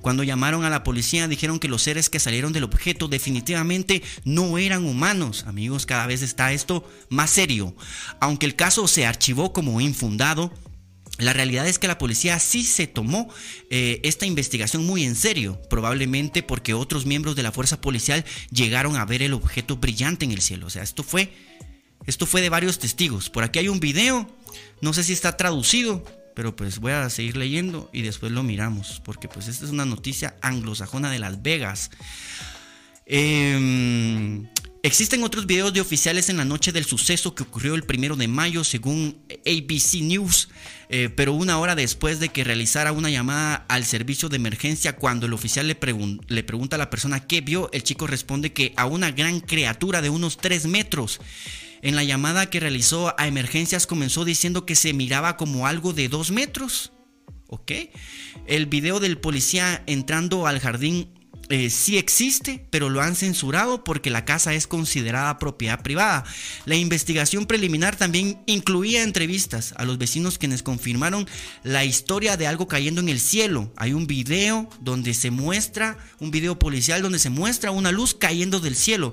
Cuando 0.00 0.22
llamaron 0.22 0.64
a 0.64 0.70
la 0.70 0.82
policía 0.82 1.28
dijeron 1.28 1.58
que 1.58 1.68
los 1.68 1.82
seres 1.82 2.10
que 2.10 2.18
salieron 2.18 2.52
del 2.52 2.64
objeto 2.64 3.08
definitivamente 3.08 4.02
no 4.24 4.58
eran 4.58 4.84
humanos. 4.84 5.44
Amigos, 5.46 5.86
cada 5.86 6.06
vez 6.06 6.22
está 6.22 6.52
esto 6.52 6.88
más 7.08 7.30
serio. 7.30 7.74
Aunque 8.20 8.46
el 8.46 8.56
caso 8.56 8.88
se 8.88 9.06
archivó 9.06 9.52
como 9.52 9.80
infundado, 9.80 10.52
la 11.20 11.32
realidad 11.34 11.68
es 11.68 11.78
que 11.78 11.88
la 11.88 11.98
policía 11.98 12.38
sí 12.38 12.62
se 12.62 12.86
tomó 12.86 13.28
eh, 13.68 14.00
esta 14.04 14.24
investigación 14.24 14.86
muy 14.86 15.04
en 15.04 15.14
serio, 15.14 15.60
probablemente 15.68 16.42
porque 16.42 16.72
otros 16.72 17.04
miembros 17.04 17.36
de 17.36 17.42
la 17.42 17.52
fuerza 17.52 17.80
policial 17.80 18.24
llegaron 18.50 18.96
a 18.96 19.04
ver 19.04 19.22
el 19.22 19.34
objeto 19.34 19.76
brillante 19.76 20.24
en 20.24 20.32
el 20.32 20.40
cielo. 20.40 20.66
O 20.66 20.70
sea, 20.70 20.82
esto 20.82 21.02
fue, 21.02 21.32
esto 22.06 22.24
fue 22.24 22.40
de 22.40 22.48
varios 22.48 22.78
testigos. 22.78 23.28
Por 23.28 23.44
aquí 23.44 23.58
hay 23.58 23.68
un 23.68 23.80
video, 23.80 24.34
no 24.80 24.94
sé 24.94 25.04
si 25.04 25.12
está 25.12 25.36
traducido, 25.36 26.04
pero 26.34 26.56
pues 26.56 26.78
voy 26.78 26.92
a 26.92 27.10
seguir 27.10 27.36
leyendo 27.36 27.90
y 27.92 28.02
después 28.02 28.32
lo 28.32 28.42
miramos, 28.42 29.00
porque 29.04 29.28
pues 29.28 29.48
esta 29.48 29.64
es 29.64 29.70
una 29.70 29.84
noticia 29.84 30.36
anglosajona 30.42 31.10
de 31.10 31.18
Las 31.18 31.42
Vegas. 31.42 31.90
Em, 33.12 34.46
existen 34.84 35.24
otros 35.24 35.46
videos 35.46 35.74
de 35.74 35.80
oficiales 35.80 36.28
en 36.28 36.36
la 36.36 36.44
noche 36.44 36.70
del 36.70 36.84
suceso 36.84 37.34
que 37.34 37.42
ocurrió 37.42 37.74
el 37.74 37.82
primero 37.82 38.14
de 38.14 38.28
mayo, 38.28 38.62
según 38.62 39.18
ABC 39.44 40.02
News, 40.02 40.48
eh, 40.90 41.08
pero 41.08 41.32
una 41.32 41.58
hora 41.58 41.74
después 41.74 42.20
de 42.20 42.28
que 42.28 42.44
realizara 42.44 42.92
una 42.92 43.10
llamada 43.10 43.64
al 43.68 43.84
servicio 43.84 44.28
de 44.28 44.36
emergencia, 44.36 44.94
cuando 44.94 45.26
el 45.26 45.32
oficial 45.32 45.66
le, 45.66 45.76
le 46.28 46.44
pregunta 46.44 46.76
a 46.76 46.78
la 46.78 46.90
persona 46.90 47.26
qué 47.26 47.40
vio, 47.40 47.68
el 47.72 47.82
chico 47.82 48.06
responde 48.06 48.52
que 48.52 48.72
a 48.76 48.86
una 48.86 49.10
gran 49.10 49.40
criatura 49.40 50.02
de 50.02 50.10
unos 50.10 50.36
3 50.36 50.66
metros. 50.66 51.20
En 51.82 51.96
la 51.96 52.04
llamada 52.04 52.50
que 52.50 52.60
realizó 52.60 53.14
a 53.18 53.26
emergencias 53.26 53.86
comenzó 53.86 54.24
diciendo 54.24 54.66
que 54.66 54.76
se 54.76 54.92
miraba 54.92 55.36
como 55.36 55.66
algo 55.66 55.92
de 55.92 56.08
dos 56.08 56.30
metros. 56.30 56.92
¿Ok? 57.46 57.72
El 58.46 58.66
video 58.66 59.00
del 59.00 59.18
policía 59.18 59.82
entrando 59.86 60.46
al 60.46 60.60
jardín 60.60 61.12
eh, 61.50 61.68
sí 61.68 61.98
existe, 61.98 62.64
pero 62.70 62.90
lo 62.90 63.02
han 63.02 63.16
censurado 63.16 63.82
porque 63.82 64.08
la 64.08 64.24
casa 64.24 64.54
es 64.54 64.68
considerada 64.68 65.36
propiedad 65.40 65.82
privada. 65.82 66.24
La 66.64 66.76
investigación 66.76 67.46
preliminar 67.46 67.96
también 67.96 68.40
incluía 68.46 69.02
entrevistas 69.02 69.74
a 69.76 69.84
los 69.84 69.98
vecinos 69.98 70.38
quienes 70.38 70.62
confirmaron 70.62 71.26
la 71.64 71.84
historia 71.84 72.36
de 72.36 72.46
algo 72.46 72.68
cayendo 72.68 73.00
en 73.00 73.08
el 73.08 73.18
cielo. 73.18 73.72
Hay 73.76 73.94
un 73.94 74.06
video 74.06 74.70
donde 74.80 75.12
se 75.12 75.32
muestra, 75.32 75.98
un 76.20 76.30
video 76.30 76.56
policial 76.56 77.02
donde 77.02 77.18
se 77.18 77.30
muestra 77.30 77.72
una 77.72 77.90
luz 77.90 78.14
cayendo 78.14 78.60
del 78.60 78.76
cielo. 78.76 79.12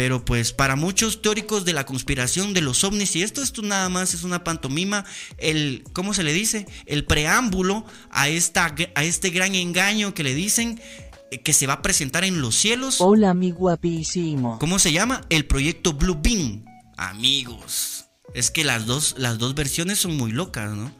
Pero 0.00 0.24
pues 0.24 0.54
para 0.54 0.76
muchos 0.76 1.20
teóricos 1.20 1.66
de 1.66 1.74
la 1.74 1.84
conspiración 1.84 2.54
de 2.54 2.62
los 2.62 2.84
ovnis, 2.84 3.14
y 3.16 3.22
esto, 3.22 3.42
esto 3.42 3.60
nada 3.60 3.90
más 3.90 4.14
es 4.14 4.24
una 4.24 4.44
pantomima, 4.44 5.04
el, 5.36 5.84
¿cómo 5.92 6.14
se 6.14 6.22
le 6.22 6.32
dice? 6.32 6.66
El 6.86 7.04
preámbulo 7.04 7.84
a, 8.08 8.30
esta, 8.30 8.74
a 8.94 9.04
este 9.04 9.28
gran 9.28 9.54
engaño 9.54 10.14
que 10.14 10.22
le 10.22 10.34
dicen 10.34 10.80
eh, 11.30 11.42
que 11.42 11.52
se 11.52 11.66
va 11.66 11.74
a 11.74 11.82
presentar 11.82 12.24
en 12.24 12.40
los 12.40 12.54
cielos. 12.54 13.02
Hola, 13.02 13.34
mi 13.34 13.50
guapísimo. 13.50 14.58
¿Cómo 14.58 14.78
se 14.78 14.90
llama? 14.90 15.20
El 15.28 15.44
proyecto 15.44 15.92
Blue 15.92 16.18
Beam. 16.18 16.64
Amigos, 16.96 18.06
es 18.32 18.50
que 18.50 18.64
las 18.64 18.86
dos, 18.86 19.16
las 19.18 19.36
dos 19.36 19.54
versiones 19.54 19.98
son 19.98 20.16
muy 20.16 20.32
locas, 20.32 20.70
¿no? 20.70 20.90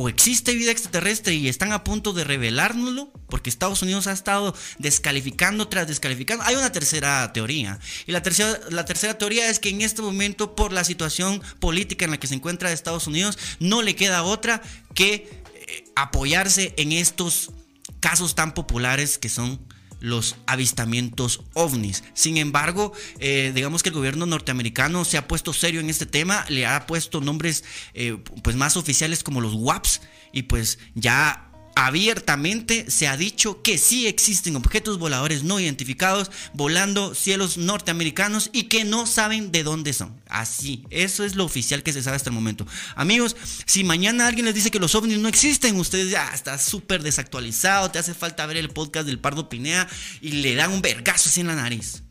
O 0.00 0.08
existe 0.08 0.54
vida 0.54 0.70
extraterrestre 0.70 1.34
y 1.34 1.48
están 1.48 1.72
a 1.72 1.82
punto 1.82 2.12
de 2.12 2.22
revelárnoslo, 2.22 3.10
porque 3.28 3.50
Estados 3.50 3.82
Unidos 3.82 4.06
ha 4.06 4.12
estado 4.12 4.54
descalificando 4.78 5.66
tras 5.66 5.88
descalificando. 5.88 6.44
Hay 6.44 6.54
una 6.54 6.70
tercera 6.70 7.32
teoría. 7.32 7.80
Y 8.06 8.12
la 8.12 8.22
tercera, 8.22 8.60
la 8.70 8.84
tercera 8.84 9.18
teoría 9.18 9.50
es 9.50 9.58
que 9.58 9.70
en 9.70 9.80
este 9.80 10.00
momento, 10.00 10.54
por 10.54 10.72
la 10.72 10.84
situación 10.84 11.42
política 11.58 12.04
en 12.04 12.12
la 12.12 12.20
que 12.20 12.28
se 12.28 12.36
encuentra 12.36 12.70
Estados 12.70 13.08
Unidos, 13.08 13.38
no 13.58 13.82
le 13.82 13.96
queda 13.96 14.22
otra 14.22 14.62
que 14.94 15.42
eh, 15.66 15.84
apoyarse 15.96 16.74
en 16.76 16.92
estos 16.92 17.50
casos 17.98 18.36
tan 18.36 18.54
populares 18.54 19.18
que 19.18 19.28
son 19.28 19.58
los 20.00 20.36
avistamientos 20.46 21.42
ovnis. 21.54 22.04
Sin 22.14 22.36
embargo, 22.36 22.92
eh, 23.18 23.52
digamos 23.54 23.82
que 23.82 23.88
el 23.88 23.94
gobierno 23.94 24.26
norteamericano 24.26 25.04
se 25.04 25.18
ha 25.18 25.28
puesto 25.28 25.52
serio 25.52 25.80
en 25.80 25.90
este 25.90 26.06
tema, 26.06 26.44
le 26.48 26.66
ha 26.66 26.86
puesto 26.86 27.20
nombres 27.20 27.64
eh, 27.94 28.18
pues 28.42 28.56
más 28.56 28.76
oficiales 28.76 29.22
como 29.22 29.40
los 29.40 29.54
WAPs 29.54 30.00
y 30.32 30.42
pues 30.42 30.78
ya 30.94 31.47
abiertamente 31.78 32.90
se 32.90 33.06
ha 33.06 33.16
dicho 33.16 33.62
que 33.62 33.78
sí 33.78 34.08
existen 34.08 34.56
objetos 34.56 34.98
voladores 34.98 35.44
no 35.44 35.60
identificados 35.60 36.28
volando 36.52 37.14
cielos 37.14 37.56
norteamericanos 37.56 38.50
y 38.52 38.64
que 38.64 38.82
no 38.82 39.06
saben 39.06 39.52
de 39.52 39.62
dónde 39.62 39.92
son. 39.92 40.20
Así, 40.28 40.84
eso 40.90 41.22
es 41.22 41.36
lo 41.36 41.44
oficial 41.44 41.84
que 41.84 41.92
se 41.92 42.02
sabe 42.02 42.16
hasta 42.16 42.30
el 42.30 42.34
momento. 42.34 42.66
Amigos, 42.96 43.36
si 43.64 43.84
mañana 43.84 44.26
alguien 44.26 44.46
les 44.46 44.56
dice 44.56 44.72
que 44.72 44.80
los 44.80 44.96
ovnis 44.96 45.18
no 45.18 45.28
existen, 45.28 45.76
ustedes 45.76 46.10
ya 46.10 46.28
está 46.34 46.58
súper 46.58 47.04
desactualizado, 47.04 47.92
te 47.92 48.00
hace 48.00 48.12
falta 48.12 48.44
ver 48.46 48.56
el 48.56 48.70
podcast 48.70 49.06
del 49.06 49.20
Pardo 49.20 49.48
Pinea 49.48 49.88
y 50.20 50.32
le 50.32 50.56
dan 50.56 50.72
un 50.72 50.82
vergazo 50.82 51.28
así 51.28 51.42
en 51.42 51.46
la 51.46 51.54
nariz. 51.54 52.02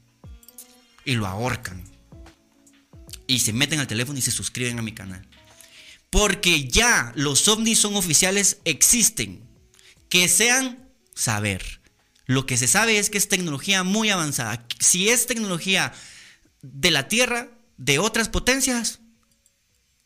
Y 1.04 1.16
lo 1.16 1.28
ahorcan. 1.28 1.84
Y 3.28 3.40
se 3.40 3.52
meten 3.52 3.82
al 3.82 3.88
teléfono 3.88 4.18
y 4.18 4.22
se 4.22 4.32
suscriben 4.32 4.80
a 4.80 4.82
mi 4.82 4.94
canal. 4.94 5.28
Porque 6.10 6.70
ya 6.70 7.12
los 7.16 7.50
ovnis 7.50 7.80
son 7.80 7.98
oficiales, 7.98 8.60
existen 8.64 9.47
que 10.10 10.28
sean 10.28 10.90
saber. 11.14 11.82
Lo 12.26 12.46
que 12.46 12.58
se 12.58 12.68
sabe 12.68 13.00
es 13.00 13.10
que 13.10 13.18
es 13.18 13.30
tecnología 13.30 13.84
muy 13.84 14.10
avanzada. 14.10 14.66
Si 14.80 15.10
es 15.10 15.28
tecnología 15.28 15.94
de 16.62 16.92
la 16.92 17.08
Tierra, 17.08 17.50
de 17.78 18.00
otras 18.00 18.30
potencias, 18.30 19.00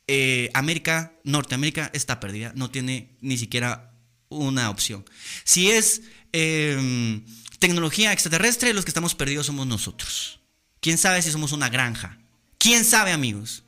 eh, 0.08 0.50
América, 0.54 1.14
Norteamérica 1.24 1.90
está 1.94 2.20
perdida. 2.20 2.52
No 2.56 2.70
tiene 2.70 3.16
ni 3.22 3.38
siquiera 3.38 3.94
una 4.30 4.70
opción. 4.70 5.06
Si 5.44 5.72
es 5.72 6.02
em, 6.32 7.26
tecnología 7.60 8.14
extraterrestre, 8.14 8.74
los 8.74 8.86
que 8.86 8.92
estamos 8.92 9.16
perdidos 9.16 9.48
somos 9.48 9.68
nosotros. 9.68 10.40
¿Quién 10.80 10.98
sabe 10.98 11.22
si 11.22 11.32
somos 11.32 11.52
una 11.52 11.70
granja? 11.70 12.18
¿Quién 12.58 12.86
sabe, 12.86 13.12
amigos? 13.12 13.64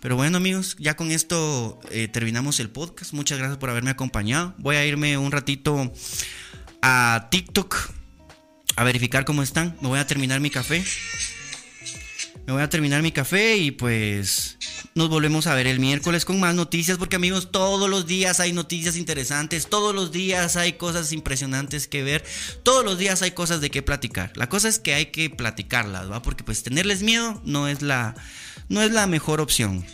Pero 0.00 0.16
bueno 0.16 0.38
amigos, 0.38 0.76
ya 0.78 0.96
con 0.96 1.10
esto 1.10 1.78
eh, 1.90 2.08
terminamos 2.08 2.58
el 2.58 2.70
podcast. 2.70 3.12
Muchas 3.12 3.38
gracias 3.38 3.58
por 3.58 3.68
haberme 3.68 3.90
acompañado. 3.90 4.54
Voy 4.56 4.76
a 4.76 4.86
irme 4.86 5.18
un 5.18 5.30
ratito 5.30 5.92
a 6.80 7.28
TikTok 7.30 7.76
a 8.76 8.84
verificar 8.84 9.26
cómo 9.26 9.42
están. 9.42 9.76
Me 9.82 9.88
voy 9.88 9.98
a 9.98 10.06
terminar 10.06 10.40
mi 10.40 10.48
café. 10.48 10.82
Me 12.46 12.54
voy 12.54 12.62
a 12.62 12.70
terminar 12.70 13.02
mi 13.02 13.12
café 13.12 13.58
y 13.58 13.72
pues 13.72 14.56
nos 14.94 15.10
volvemos 15.10 15.46
a 15.46 15.54
ver 15.54 15.66
el 15.66 15.78
miércoles 15.78 16.24
con 16.24 16.40
más 16.40 16.54
noticias 16.54 16.96
porque 16.96 17.16
amigos 17.16 17.52
todos 17.52 17.88
los 17.88 18.06
días 18.06 18.40
hay 18.40 18.52
noticias 18.52 18.96
interesantes, 18.96 19.68
todos 19.68 19.94
los 19.94 20.10
días 20.10 20.56
hay 20.56 20.72
cosas 20.72 21.12
impresionantes 21.12 21.86
que 21.86 22.02
ver, 22.02 22.24
todos 22.62 22.84
los 22.84 22.98
días 22.98 23.22
hay 23.22 23.32
cosas 23.32 23.60
de 23.60 23.70
qué 23.70 23.82
platicar. 23.82 24.32
La 24.34 24.48
cosa 24.48 24.68
es 24.68 24.78
que 24.78 24.94
hay 24.94 25.06
que 25.06 25.30
platicarlas, 25.30 26.10
¿va? 26.10 26.22
Porque 26.22 26.42
pues 26.42 26.62
tenerles 26.62 27.02
miedo 27.02 27.40
no 27.44 27.68
es 27.68 27.82
la 27.82 28.16
no 28.70 28.80
es 28.80 28.92
la 28.92 29.06
mejor 29.06 29.42
opción. 29.42 29.84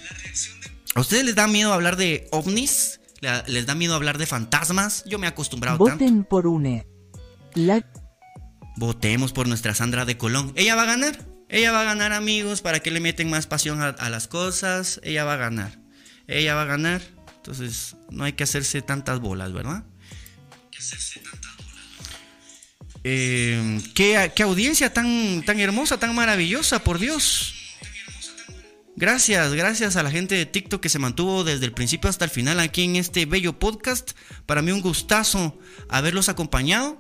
¿A 0.95 1.01
ustedes 1.01 1.25
les 1.25 1.35
da 1.35 1.49
miedo 1.49 1.73
hablar 1.73 1.97
de 1.97 2.29
ovnis? 2.31 3.01
¿Les 3.49 3.67
da 3.67 3.75
miedo 3.75 3.95
hablar 3.95 4.19
de 4.19 4.27
fantasmas? 4.27 5.03
Yo 5.07 5.19
me 5.19 5.27
he 5.27 5.31
acostumbrado 5.31 5.79
Voten 5.79 6.23
por 6.23 6.47
UNE. 6.47 6.87
Votemos 8.77 9.33
por 9.33 9.49
nuestra 9.49 9.75
Sandra 9.75 10.05
de 10.05 10.17
Colón. 10.17 10.53
¿Ella 10.55 10.77
va 10.77 10.83
a 10.83 10.87
ganar? 10.87 11.27
Ella 11.49 11.73
va 11.73 11.81
a 11.81 11.85
ganar 11.85 12.13
amigos, 12.13 12.61
¿para 12.61 12.81
que 12.81 12.91
le 12.91 13.01
meten 13.01 13.31
más 13.31 13.47
pasión 13.47 13.81
a, 13.81 13.89
a 13.89 14.11
las 14.11 14.29
cosas? 14.29 15.01
Ella 15.03 15.25
va 15.25 15.35
a 15.35 15.39
ganar. 15.39 15.81
Ella 16.29 16.55
va 16.55 16.63
a 16.63 16.67
ganar. 16.67 17.03
Entonces, 17.37 17.97
no 18.11 18.25
hay 18.25 18.35
que 18.35 18.45
hacerse 18.45 18.83
tantas 18.83 19.21
bolas, 19.21 19.53
¿verdad? 19.53 19.85
Eh, 23.05 23.81
¿qué, 23.95 24.33
qué 24.35 24.43
audiencia 24.43 24.93
tan, 24.93 25.43
tan 25.45 25.61
hermosa, 25.61 25.99
tan 25.99 26.15
maravillosa, 26.15 26.83
por 26.83 26.99
Dios. 26.99 27.56
Gracias, 28.99 29.53
gracias 29.53 29.97
a 29.97 30.03
la 30.03 30.11
gente 30.11 30.35
de 30.37 30.47
TikTok 30.47 30.81
que 30.81 30.89
se 30.89 30.99
mantuvo 30.99 31.45
desde 31.45 31.67
el 31.67 31.73
principio 31.73 32.09
hasta 32.09 32.25
el 32.25 32.31
final 32.31 32.59
aquí 32.61 32.83
en 32.83 32.97
este 32.97 33.27
bello 33.27 33.59
podcast. 33.59 34.13
Para 34.47 34.63
mí 34.63 34.73
un 34.73 34.81
gustazo 34.81 35.59
haberlos 35.91 36.31
acompañado. 36.31 36.99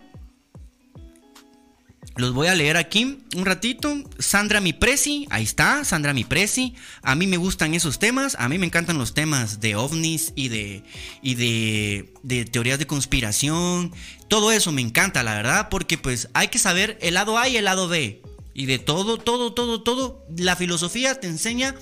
Los 2.16 2.34
voy 2.34 2.48
a 2.48 2.54
leer 2.54 2.76
aquí 2.76 3.24
un 3.34 3.46
ratito. 3.46 4.04
Sandra 4.18 4.60
Mi 4.60 4.74
Presi, 4.74 5.26
ahí 5.30 5.44
está, 5.44 5.84
Sandra 5.86 6.12
Mi 6.12 6.24
Presi. 6.24 6.74
A 7.00 7.14
mí 7.14 7.26
me 7.26 7.38
gustan 7.38 7.72
esos 7.72 7.98
temas, 7.98 8.36
a 8.38 8.50
mí 8.50 8.58
me 8.58 8.66
encantan 8.66 8.98
los 8.98 9.14
temas 9.14 9.60
de 9.60 9.74
ovnis 9.74 10.34
y 10.36 10.48
de, 10.48 10.82
y 11.22 11.34
de, 11.34 12.12
de 12.22 12.44
teorías 12.44 12.78
de 12.78 12.86
conspiración. 12.86 13.90
Todo 14.28 14.52
eso 14.52 14.70
me 14.70 14.82
encanta, 14.82 15.22
la 15.22 15.34
verdad, 15.34 15.68
porque 15.70 15.96
pues 15.96 16.28
hay 16.34 16.48
que 16.48 16.58
saber 16.58 16.98
el 17.00 17.14
lado 17.14 17.38
A 17.38 17.48
y 17.48 17.56
el 17.56 17.64
lado 17.64 17.88
B. 17.88 18.20
Y 18.58 18.64
de 18.64 18.78
todo, 18.78 19.18
todo, 19.18 19.52
todo, 19.52 19.82
todo. 19.82 20.24
La 20.34 20.56
filosofía 20.56 21.20
te 21.20 21.26
enseña 21.26 21.74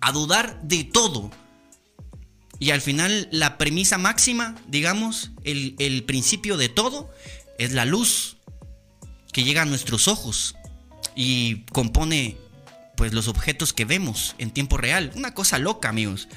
a 0.00 0.12
dudar 0.12 0.62
de 0.62 0.84
todo. 0.84 1.32
Y 2.60 2.70
al 2.70 2.80
final 2.80 3.28
la 3.32 3.58
premisa 3.58 3.98
máxima, 3.98 4.54
digamos, 4.68 5.32
el, 5.42 5.74
el 5.80 6.04
principio 6.04 6.56
de 6.56 6.68
todo, 6.68 7.10
es 7.58 7.72
la 7.72 7.84
luz 7.84 8.36
que 9.32 9.42
llega 9.42 9.62
a 9.62 9.64
nuestros 9.64 10.06
ojos 10.06 10.54
y 11.16 11.64
compone 11.72 12.36
pues 12.96 13.12
los 13.12 13.26
objetos 13.26 13.72
que 13.72 13.84
vemos 13.84 14.36
en 14.38 14.52
tiempo 14.52 14.76
real. 14.76 15.10
Una 15.16 15.34
cosa 15.34 15.58
loca, 15.58 15.88
amigos. 15.88 16.28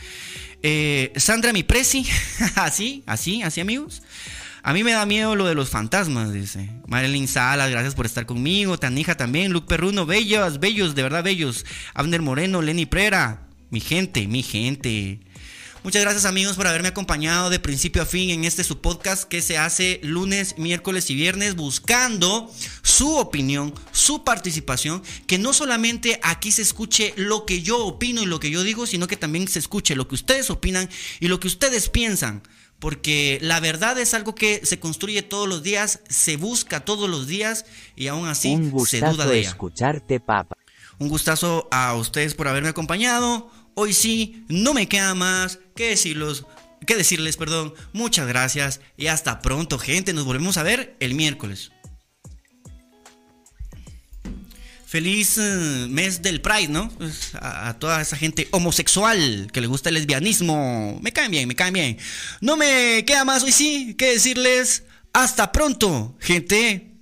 Eh, 0.64 1.14
Sandra 1.18 1.54
Mi 1.54 1.62
Presi, 1.62 2.08
así, 2.56 3.04
así, 3.06 3.44
así, 3.44 3.62
amigos. 3.62 4.02
A 4.66 4.74
mí 4.74 4.84
me 4.84 4.94
da 4.94 5.06
miedo 5.06 5.36
lo 5.36 5.46
de 5.46 5.54
los 5.54 5.70
fantasmas, 5.70 6.34
dice. 6.34 6.72
Marilyn 6.88 7.28
Salas, 7.28 7.70
gracias 7.70 7.94
por 7.94 8.08
estar 8.08 8.26
conmigo. 8.26 8.80
Tanija 8.80 9.16
también. 9.16 9.54
Luke 9.54 9.68
Perruno, 9.68 10.08
bellos, 10.08 10.60
bellos, 10.60 10.96
de 10.96 11.04
verdad 11.04 11.24
bellos. 11.24 11.68
Abner 11.94 12.24
Moreno, 12.24 12.64
Lenny 12.64 12.88
Prera. 12.88 13.48
Mi 13.70 13.80
gente, 13.80 14.28
mi 14.28 14.42
gente. 14.42 15.20
Muchas 15.84 16.02
gracias 16.02 16.26
amigos 16.26 16.56
por 16.56 16.66
haberme 16.66 16.88
acompañado 16.88 17.52
de 17.52 17.60
principio 17.60 18.02
a 18.02 18.08
fin 18.08 18.32
en 18.32 18.44
este 18.44 18.64
su 18.64 18.82
podcast 18.82 19.26
que 19.26 19.44
se 19.44 19.60
hace 19.60 20.00
lunes, 20.02 20.58
miércoles 20.58 21.12
y 21.12 21.14
viernes 21.14 21.56
buscando 21.56 22.52
su 22.82 23.18
opinión, 23.18 23.72
su 23.92 24.24
participación, 24.24 25.04
que 25.28 25.38
no 25.38 25.54
solamente 25.54 26.20
aquí 26.24 26.52
se 26.52 26.64
escuche 26.64 27.14
lo 27.18 27.46
que 27.46 27.62
yo 27.62 27.86
opino 27.86 28.24
y 28.24 28.26
lo 28.26 28.40
que 28.40 28.50
yo 28.50 28.64
digo, 28.64 28.88
sino 28.88 29.06
que 29.06 29.16
también 29.16 29.48
se 29.48 29.60
escuche 29.60 29.96
lo 29.96 30.08
que 30.08 30.16
ustedes 30.16 30.50
opinan 30.50 30.90
y 31.20 31.28
lo 31.28 31.40
que 31.40 31.46
ustedes 31.46 31.88
piensan. 31.90 32.42
Porque 32.80 33.40
la 33.42 33.60
verdad 33.60 33.98
es 33.98 34.14
algo 34.14 34.36
que 34.36 34.62
se 34.64 34.80
construye 34.80 35.22
todos 35.22 35.48
los 35.48 35.64
días, 35.64 36.02
se 36.10 36.38
busca 36.38 36.82
todos 36.82 37.10
los 37.10 37.26
días 37.28 37.66
y 37.96 38.08
aún 38.08 38.28
así 38.28 38.54
Un 38.54 38.86
se 38.86 39.00
duda 39.00 39.26
de 39.26 39.40
ella. 39.40 39.50
escucharte, 39.50 40.20
papa. 40.20 40.58
Un 41.00 41.10
gustazo 41.10 41.68
a 41.72 41.94
ustedes 41.96 42.34
por 42.36 42.48
haberme 42.48 42.70
acompañado. 42.70 43.50
Hoy 43.74 43.94
sí, 43.94 44.46
no 44.48 44.74
me 44.74 44.88
queda 44.88 45.16
más 45.16 45.60
que 45.76 45.90
decirlos, 45.90 46.46
que 46.86 46.96
decirles, 46.96 47.38
perdón. 47.38 47.74
Muchas 47.94 48.28
gracias 48.28 48.82
y 48.98 49.08
hasta 49.08 49.40
pronto, 49.40 49.80
gente. 49.80 50.14
Nos 50.14 50.26
volvemos 50.26 50.58
a 50.58 50.64
ver 50.64 50.96
el 51.00 51.16
miércoles. 51.16 51.72
Feliz 54.96 55.38
eh, 55.38 55.88
mes 55.90 56.22
del 56.22 56.40
Pride, 56.40 56.70
¿no? 56.70 56.88
Pues, 56.88 57.32
a, 57.34 57.74
toda 57.78 58.02
esa 58.02 58.16
gente 58.16 58.48
homosexual 58.52 59.50
que 59.52 59.60
le 59.60 59.68
gusta 59.68 59.90
el 59.90 59.96
lesbianismo. 59.96 61.02
Me 61.02 61.12
caen 61.12 61.32
bien, 61.32 61.50
me 61.50 61.54
caen 61.54 61.74
bien. 61.74 61.98
No 62.40 62.56
me 62.56 63.04
queda 63.06 63.26
más 63.26 63.44
hoy 63.44 63.52
sí 63.52 63.94
que 63.96 64.12
decirles 64.12 64.84
hasta 65.12 65.52
pronto, 65.52 66.16
gente. 66.22 66.94